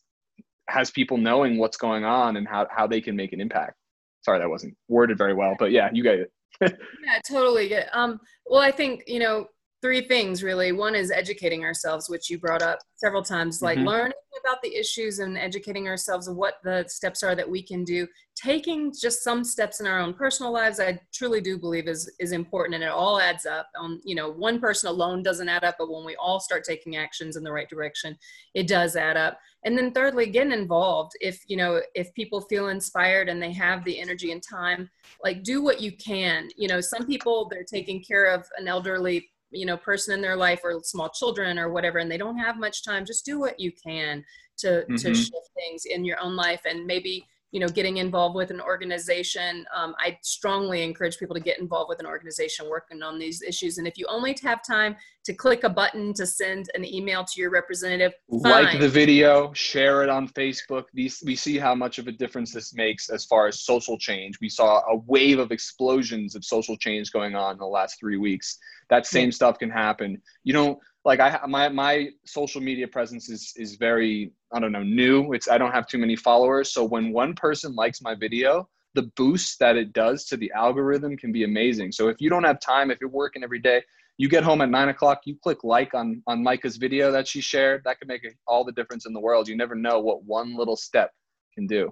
has 0.68 0.90
people 0.90 1.16
knowing 1.16 1.58
what's 1.58 1.76
going 1.76 2.04
on 2.04 2.36
and 2.36 2.46
how, 2.46 2.66
how 2.70 2.86
they 2.86 3.00
can 3.00 3.16
make 3.16 3.32
an 3.32 3.40
impact. 3.40 3.74
Sorry, 4.22 4.38
that 4.38 4.48
wasn't 4.48 4.74
worded 4.88 5.18
very 5.18 5.34
well, 5.34 5.56
but 5.58 5.72
yeah, 5.72 5.88
you 5.92 6.04
got 6.04 6.14
it. 6.14 6.32
yeah, 6.60 7.18
totally. 7.28 7.74
Um, 7.92 8.20
well, 8.46 8.60
I 8.60 8.70
think, 8.70 9.02
you 9.06 9.18
know, 9.18 9.46
three 9.82 10.02
things 10.02 10.42
really. 10.42 10.72
One 10.72 10.94
is 10.94 11.10
educating 11.10 11.64
ourselves, 11.64 12.08
which 12.08 12.28
you 12.28 12.38
brought 12.38 12.62
up 12.62 12.78
several 12.96 13.22
times, 13.22 13.62
like 13.62 13.78
mm-hmm. 13.78 13.88
learning 13.88 14.12
about 14.44 14.62
the 14.62 14.74
issues 14.74 15.18
and 15.18 15.36
educating 15.36 15.88
ourselves 15.88 16.28
of 16.28 16.36
what 16.36 16.54
the 16.62 16.84
steps 16.88 17.22
are 17.22 17.34
that 17.34 17.48
we 17.48 17.62
can 17.62 17.84
do. 17.84 18.06
Taking 18.36 18.92
just 18.92 19.22
some 19.22 19.44
steps 19.44 19.80
in 19.80 19.86
our 19.86 19.98
own 19.98 20.14
personal 20.14 20.52
lives, 20.52 20.80
I 20.80 20.98
truly 21.12 21.40
do 21.40 21.58
believe 21.58 21.88
is 21.88 22.10
is 22.18 22.32
important, 22.32 22.74
and 22.74 22.84
it 22.84 22.90
all 22.90 23.20
adds 23.20 23.44
up. 23.44 23.68
Um, 23.78 24.00
you 24.04 24.14
know, 24.14 24.30
one 24.30 24.60
person 24.60 24.88
alone 24.88 25.22
doesn't 25.22 25.48
add 25.48 25.64
up, 25.64 25.76
but 25.78 25.90
when 25.90 26.04
we 26.04 26.16
all 26.16 26.40
start 26.40 26.64
taking 26.64 26.96
actions 26.96 27.36
in 27.36 27.42
the 27.42 27.52
right 27.52 27.68
direction, 27.68 28.16
it 28.54 28.66
does 28.66 28.96
add 28.96 29.16
up. 29.16 29.38
And 29.64 29.76
then 29.76 29.92
thirdly, 29.92 30.26
getting 30.26 30.52
involved. 30.52 31.12
If 31.20 31.42
you 31.48 31.56
know, 31.56 31.82
if 31.94 32.12
people 32.14 32.40
feel 32.42 32.68
inspired 32.68 33.28
and 33.28 33.42
they 33.42 33.52
have 33.52 33.84
the 33.84 33.98
energy 33.98 34.32
and 34.32 34.42
time, 34.42 34.88
like 35.22 35.42
do 35.42 35.62
what 35.62 35.80
you 35.80 35.92
can. 35.92 36.48
You 36.56 36.68
know, 36.68 36.80
some 36.80 37.06
people 37.06 37.48
they're 37.50 37.64
taking 37.64 38.02
care 38.02 38.26
of 38.26 38.46
an 38.56 38.68
elderly 38.68 39.28
you 39.50 39.66
know 39.66 39.76
person 39.76 40.14
in 40.14 40.20
their 40.20 40.36
life 40.36 40.60
or 40.64 40.80
small 40.82 41.08
children 41.08 41.58
or 41.58 41.70
whatever 41.70 41.98
and 41.98 42.10
they 42.10 42.18
don't 42.18 42.38
have 42.38 42.58
much 42.58 42.84
time 42.84 43.04
just 43.04 43.24
do 43.24 43.38
what 43.38 43.58
you 43.58 43.72
can 43.72 44.24
to 44.56 44.68
mm-hmm. 44.68 44.96
to 44.96 45.14
shift 45.14 45.50
things 45.54 45.84
in 45.84 46.04
your 46.04 46.20
own 46.20 46.36
life 46.36 46.62
and 46.64 46.86
maybe 46.86 47.26
you 47.52 47.58
know 47.58 47.68
getting 47.68 47.96
involved 47.96 48.36
with 48.36 48.50
an 48.50 48.60
organization 48.60 49.64
um, 49.74 49.94
i 49.98 50.16
strongly 50.22 50.82
encourage 50.82 51.18
people 51.18 51.34
to 51.34 51.40
get 51.40 51.58
involved 51.58 51.88
with 51.88 51.98
an 51.98 52.06
organization 52.06 52.68
working 52.68 53.02
on 53.02 53.18
these 53.18 53.42
issues 53.42 53.78
and 53.78 53.86
if 53.86 53.98
you 53.98 54.06
only 54.08 54.36
have 54.42 54.64
time 54.64 54.96
to 55.24 55.34
click 55.34 55.64
a 55.64 55.68
button 55.68 56.14
to 56.14 56.26
send 56.26 56.70
an 56.74 56.84
email 56.84 57.24
to 57.24 57.40
your 57.40 57.50
representative 57.50 58.12
fine. 58.42 58.64
like 58.64 58.78
the 58.78 58.88
video 58.88 59.52
share 59.52 60.02
it 60.02 60.08
on 60.08 60.28
facebook 60.28 60.84
These, 60.94 61.22
we 61.24 61.34
see 61.34 61.58
how 61.58 61.74
much 61.74 61.98
of 61.98 62.06
a 62.06 62.12
difference 62.12 62.52
this 62.52 62.72
makes 62.72 63.10
as 63.10 63.24
far 63.24 63.48
as 63.48 63.60
social 63.60 63.98
change 63.98 64.38
we 64.40 64.48
saw 64.48 64.78
a 64.88 64.96
wave 65.06 65.38
of 65.38 65.50
explosions 65.50 66.34
of 66.36 66.44
social 66.44 66.76
change 66.76 67.10
going 67.10 67.34
on 67.34 67.52
in 67.52 67.58
the 67.58 67.66
last 67.66 67.98
three 67.98 68.16
weeks 68.16 68.58
that 68.90 69.06
same 69.06 69.32
stuff 69.32 69.58
can 69.58 69.70
happen 69.70 70.20
you 70.44 70.52
don't 70.52 70.78
like 71.04 71.20
I 71.20 71.40
my 71.46 71.68
my 71.68 72.08
social 72.24 72.60
media 72.60 72.86
presence 72.86 73.28
is 73.28 73.52
is 73.56 73.76
very 73.76 74.32
I 74.52 74.60
don't 74.60 74.72
know 74.72 74.82
new. 74.82 75.32
It's 75.32 75.48
I 75.48 75.58
don't 75.58 75.72
have 75.72 75.86
too 75.86 75.98
many 75.98 76.16
followers, 76.16 76.72
so 76.72 76.84
when 76.84 77.12
one 77.12 77.34
person 77.34 77.74
likes 77.74 78.02
my 78.02 78.14
video, 78.14 78.68
the 78.94 79.10
boost 79.16 79.58
that 79.60 79.76
it 79.76 79.92
does 79.92 80.24
to 80.26 80.36
the 80.36 80.52
algorithm 80.52 81.16
can 81.16 81.32
be 81.32 81.44
amazing. 81.44 81.92
So 81.92 82.08
if 82.08 82.20
you 82.20 82.28
don't 82.28 82.44
have 82.44 82.60
time, 82.60 82.90
if 82.90 82.98
you're 83.00 83.10
working 83.10 83.42
every 83.42 83.60
day, 83.60 83.82
you 84.18 84.28
get 84.28 84.44
home 84.44 84.60
at 84.60 84.68
nine 84.68 84.88
o'clock, 84.88 85.22
you 85.24 85.36
click 85.42 85.64
like 85.64 85.94
on 85.94 86.22
on 86.26 86.42
Micah's 86.42 86.76
video 86.76 87.10
that 87.12 87.26
she 87.26 87.40
shared. 87.40 87.82
That 87.84 87.98
could 87.98 88.08
make 88.08 88.22
all 88.46 88.64
the 88.64 88.72
difference 88.72 89.06
in 89.06 89.14
the 89.14 89.20
world. 89.20 89.48
You 89.48 89.56
never 89.56 89.74
know 89.74 90.00
what 90.00 90.24
one 90.24 90.54
little 90.54 90.76
step 90.76 91.12
can 91.54 91.66
do. 91.66 91.90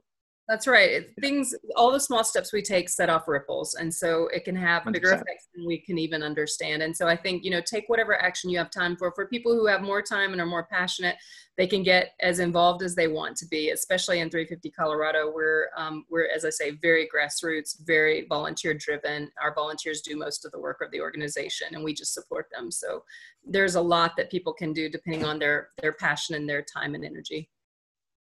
That's 0.48 0.66
right. 0.66 1.04
Things, 1.20 1.54
all 1.76 1.92
the 1.92 2.00
small 2.00 2.24
steps 2.24 2.54
we 2.54 2.62
take 2.62 2.88
set 2.88 3.10
off 3.10 3.28
ripples. 3.28 3.74
And 3.74 3.92
so 3.92 4.28
it 4.28 4.46
can 4.46 4.56
have 4.56 4.82
100%. 4.82 4.92
bigger 4.94 5.10
effects 5.10 5.48
than 5.54 5.66
we 5.66 5.78
can 5.78 5.98
even 5.98 6.22
understand. 6.22 6.82
And 6.82 6.96
so 6.96 7.06
I 7.06 7.16
think, 7.16 7.44
you 7.44 7.50
know, 7.50 7.60
take 7.60 7.84
whatever 7.88 8.20
action 8.22 8.48
you 8.48 8.56
have 8.56 8.70
time 8.70 8.96
for. 8.96 9.12
For 9.12 9.26
people 9.26 9.52
who 9.52 9.66
have 9.66 9.82
more 9.82 10.00
time 10.00 10.32
and 10.32 10.40
are 10.40 10.46
more 10.46 10.64
passionate, 10.64 11.16
they 11.58 11.66
can 11.66 11.82
get 11.82 12.12
as 12.20 12.38
involved 12.38 12.82
as 12.82 12.94
they 12.94 13.08
want 13.08 13.36
to 13.36 13.46
be, 13.46 13.70
especially 13.70 14.20
in 14.20 14.30
350 14.30 14.70
Colorado. 14.70 15.30
We're, 15.30 15.66
um, 15.76 16.06
we're, 16.08 16.30
as 16.34 16.46
I 16.46 16.50
say, 16.50 16.70
very 16.80 17.06
grassroots, 17.14 17.84
very 17.86 18.24
volunteer 18.26 18.72
driven. 18.72 19.30
Our 19.42 19.54
volunteers 19.54 20.00
do 20.00 20.16
most 20.16 20.46
of 20.46 20.52
the 20.52 20.60
work 20.60 20.78
of 20.80 20.90
the 20.92 21.00
organization 21.02 21.68
and 21.72 21.84
we 21.84 21.92
just 21.92 22.14
support 22.14 22.46
them. 22.54 22.70
So 22.70 23.04
there's 23.44 23.74
a 23.74 23.82
lot 23.82 24.16
that 24.16 24.30
people 24.30 24.54
can 24.54 24.72
do 24.72 24.88
depending 24.88 25.26
on 25.26 25.38
their, 25.38 25.68
their 25.82 25.92
passion 25.92 26.36
and 26.36 26.48
their 26.48 26.62
time 26.62 26.94
and 26.94 27.04
energy. 27.04 27.50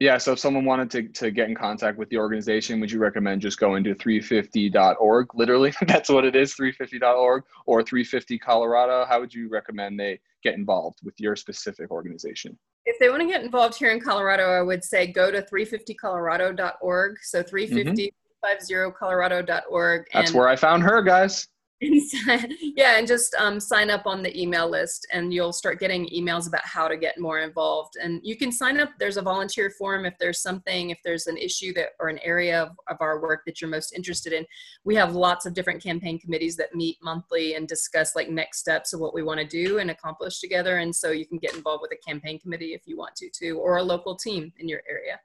Yeah, 0.00 0.16
so 0.18 0.32
if 0.32 0.38
someone 0.38 0.64
wanted 0.64 0.90
to, 0.92 1.08
to 1.20 1.30
get 1.32 1.48
in 1.48 1.56
contact 1.56 1.98
with 1.98 2.08
the 2.08 2.18
organization, 2.18 2.78
would 2.78 2.90
you 2.90 3.00
recommend 3.00 3.40
just 3.42 3.58
going 3.58 3.82
to 3.82 3.96
350.org? 3.96 5.34
Literally, 5.34 5.74
that's 5.88 6.08
what 6.08 6.24
it 6.24 6.36
is, 6.36 6.54
350.org 6.54 7.42
or 7.66 7.82
350 7.82 8.38
Colorado. 8.38 9.04
How 9.08 9.18
would 9.18 9.34
you 9.34 9.48
recommend 9.48 9.98
they 9.98 10.20
get 10.44 10.54
involved 10.54 11.00
with 11.02 11.18
your 11.18 11.34
specific 11.34 11.90
organization? 11.90 12.56
If 12.86 12.98
they 13.00 13.08
want 13.08 13.22
to 13.22 13.26
get 13.26 13.42
involved 13.42 13.76
here 13.76 13.90
in 13.90 14.00
Colorado, 14.00 14.44
I 14.44 14.62
would 14.62 14.84
say 14.84 15.08
go 15.08 15.32
to 15.32 15.42
350colorado.org. 15.42 17.16
So 17.22 17.42
350 17.42 18.12
mm-hmm. 18.44 18.90
colorado.org. 18.96 20.06
That's 20.14 20.32
where 20.32 20.48
I 20.48 20.54
found 20.54 20.84
her, 20.84 21.02
guys. 21.02 21.48
yeah, 21.80 22.98
and 22.98 23.06
just 23.06 23.34
um, 23.36 23.60
sign 23.60 23.88
up 23.88 24.04
on 24.04 24.20
the 24.20 24.36
email 24.40 24.68
list, 24.68 25.06
and 25.12 25.32
you'll 25.32 25.52
start 25.52 25.78
getting 25.78 26.08
emails 26.08 26.48
about 26.48 26.64
how 26.64 26.88
to 26.88 26.96
get 26.96 27.20
more 27.20 27.38
involved. 27.38 27.94
And 28.02 28.20
you 28.24 28.36
can 28.36 28.50
sign 28.50 28.80
up. 28.80 28.90
There's 28.98 29.16
a 29.16 29.22
volunteer 29.22 29.70
form 29.70 30.04
if 30.04 30.18
there's 30.18 30.42
something, 30.42 30.90
if 30.90 30.98
there's 31.04 31.28
an 31.28 31.36
issue 31.36 31.72
that 31.74 31.90
or 32.00 32.08
an 32.08 32.18
area 32.24 32.62
of, 32.62 32.70
of 32.88 32.96
our 33.00 33.20
work 33.20 33.42
that 33.46 33.60
you're 33.60 33.70
most 33.70 33.92
interested 33.92 34.32
in. 34.32 34.44
We 34.84 34.96
have 34.96 35.14
lots 35.14 35.46
of 35.46 35.54
different 35.54 35.80
campaign 35.80 36.18
committees 36.18 36.56
that 36.56 36.74
meet 36.74 36.96
monthly 37.00 37.54
and 37.54 37.68
discuss 37.68 38.16
like 38.16 38.28
next 38.28 38.58
steps 38.58 38.92
of 38.92 38.98
what 38.98 39.14
we 39.14 39.22
want 39.22 39.38
to 39.38 39.46
do 39.46 39.78
and 39.78 39.92
accomplish 39.92 40.40
together. 40.40 40.78
And 40.78 40.94
so 40.94 41.12
you 41.12 41.26
can 41.26 41.38
get 41.38 41.54
involved 41.54 41.82
with 41.82 41.92
a 41.92 42.08
campaign 42.10 42.40
committee 42.40 42.74
if 42.74 42.82
you 42.86 42.96
want 42.96 43.14
to, 43.16 43.30
too, 43.30 43.58
or 43.58 43.76
a 43.76 43.82
local 43.84 44.16
team 44.16 44.52
in 44.58 44.68
your 44.68 44.82
area. 44.90 45.20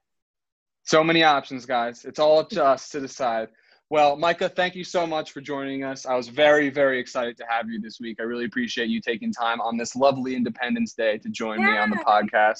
So 0.83 1.03
many 1.03 1.23
options, 1.23 1.65
guys. 1.65 2.05
It's 2.05 2.19
all 2.19 2.39
up 2.39 2.49
to 2.49 2.63
us 2.63 2.89
to 2.89 2.99
decide. 2.99 3.47
Well, 3.93 4.15
Micah, 4.15 4.49
thank 4.49 4.73
you 4.73 4.83
so 4.83 5.05
much 5.05 5.33
for 5.33 5.39
joining 5.39 5.83
us. 5.83 6.07
I 6.07 6.15
was 6.15 6.27
very, 6.27 6.71
very 6.71 6.99
excited 6.99 7.37
to 7.37 7.45
have 7.47 7.69
you 7.69 7.79
this 7.79 7.99
week. 7.99 8.17
I 8.19 8.23
really 8.23 8.45
appreciate 8.45 8.89
you 8.89 8.99
taking 8.99 9.31
time 9.31 9.61
on 9.61 9.77
this 9.77 9.95
lovely 9.95 10.35
Independence 10.35 10.95
Day 10.95 11.19
to 11.19 11.29
join 11.29 11.59
yeah. 11.59 11.67
me 11.67 11.77
on 11.77 11.89
the 11.91 11.97
podcast. 11.97 12.57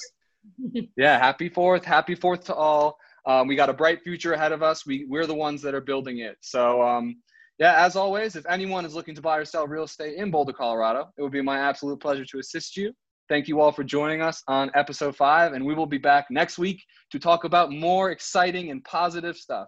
yeah, 0.96 1.18
happy 1.18 1.48
fourth. 1.48 1.84
Happy 1.84 2.14
fourth 2.14 2.44
to 2.44 2.54
all. 2.54 2.96
Um, 3.26 3.48
we 3.48 3.56
got 3.56 3.68
a 3.68 3.72
bright 3.72 4.00
future 4.00 4.34
ahead 4.34 4.52
of 4.52 4.62
us. 4.62 4.86
We, 4.86 5.06
we're 5.08 5.26
the 5.26 5.34
ones 5.34 5.60
that 5.62 5.74
are 5.74 5.80
building 5.80 6.18
it. 6.18 6.36
So, 6.40 6.80
um, 6.80 7.16
yeah, 7.58 7.84
as 7.84 7.96
always, 7.96 8.36
if 8.36 8.46
anyone 8.48 8.84
is 8.84 8.94
looking 8.94 9.16
to 9.16 9.20
buy 9.20 9.38
or 9.38 9.44
sell 9.44 9.66
real 9.66 9.82
estate 9.82 10.14
in 10.16 10.30
Boulder, 10.30 10.52
Colorado, 10.52 11.08
it 11.18 11.22
would 11.22 11.32
be 11.32 11.42
my 11.42 11.58
absolute 11.58 12.00
pleasure 12.00 12.24
to 12.26 12.38
assist 12.38 12.76
you. 12.76 12.92
Thank 13.28 13.48
you 13.48 13.60
all 13.60 13.72
for 13.72 13.82
joining 13.82 14.22
us 14.22 14.40
on 14.46 14.70
episode 14.76 15.16
five, 15.16 15.52
and 15.54 15.64
we 15.64 15.74
will 15.74 15.86
be 15.86 15.98
back 15.98 16.26
next 16.30 16.58
week 16.58 16.84
to 17.10 17.18
talk 17.18 17.42
about 17.42 17.72
more 17.72 18.12
exciting 18.12 18.70
and 18.70 18.84
positive 18.84 19.36
stuff. 19.36 19.66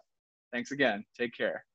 Thanks 0.57 0.71
again. 0.71 1.05
Take 1.19 1.35
care. 1.37 1.67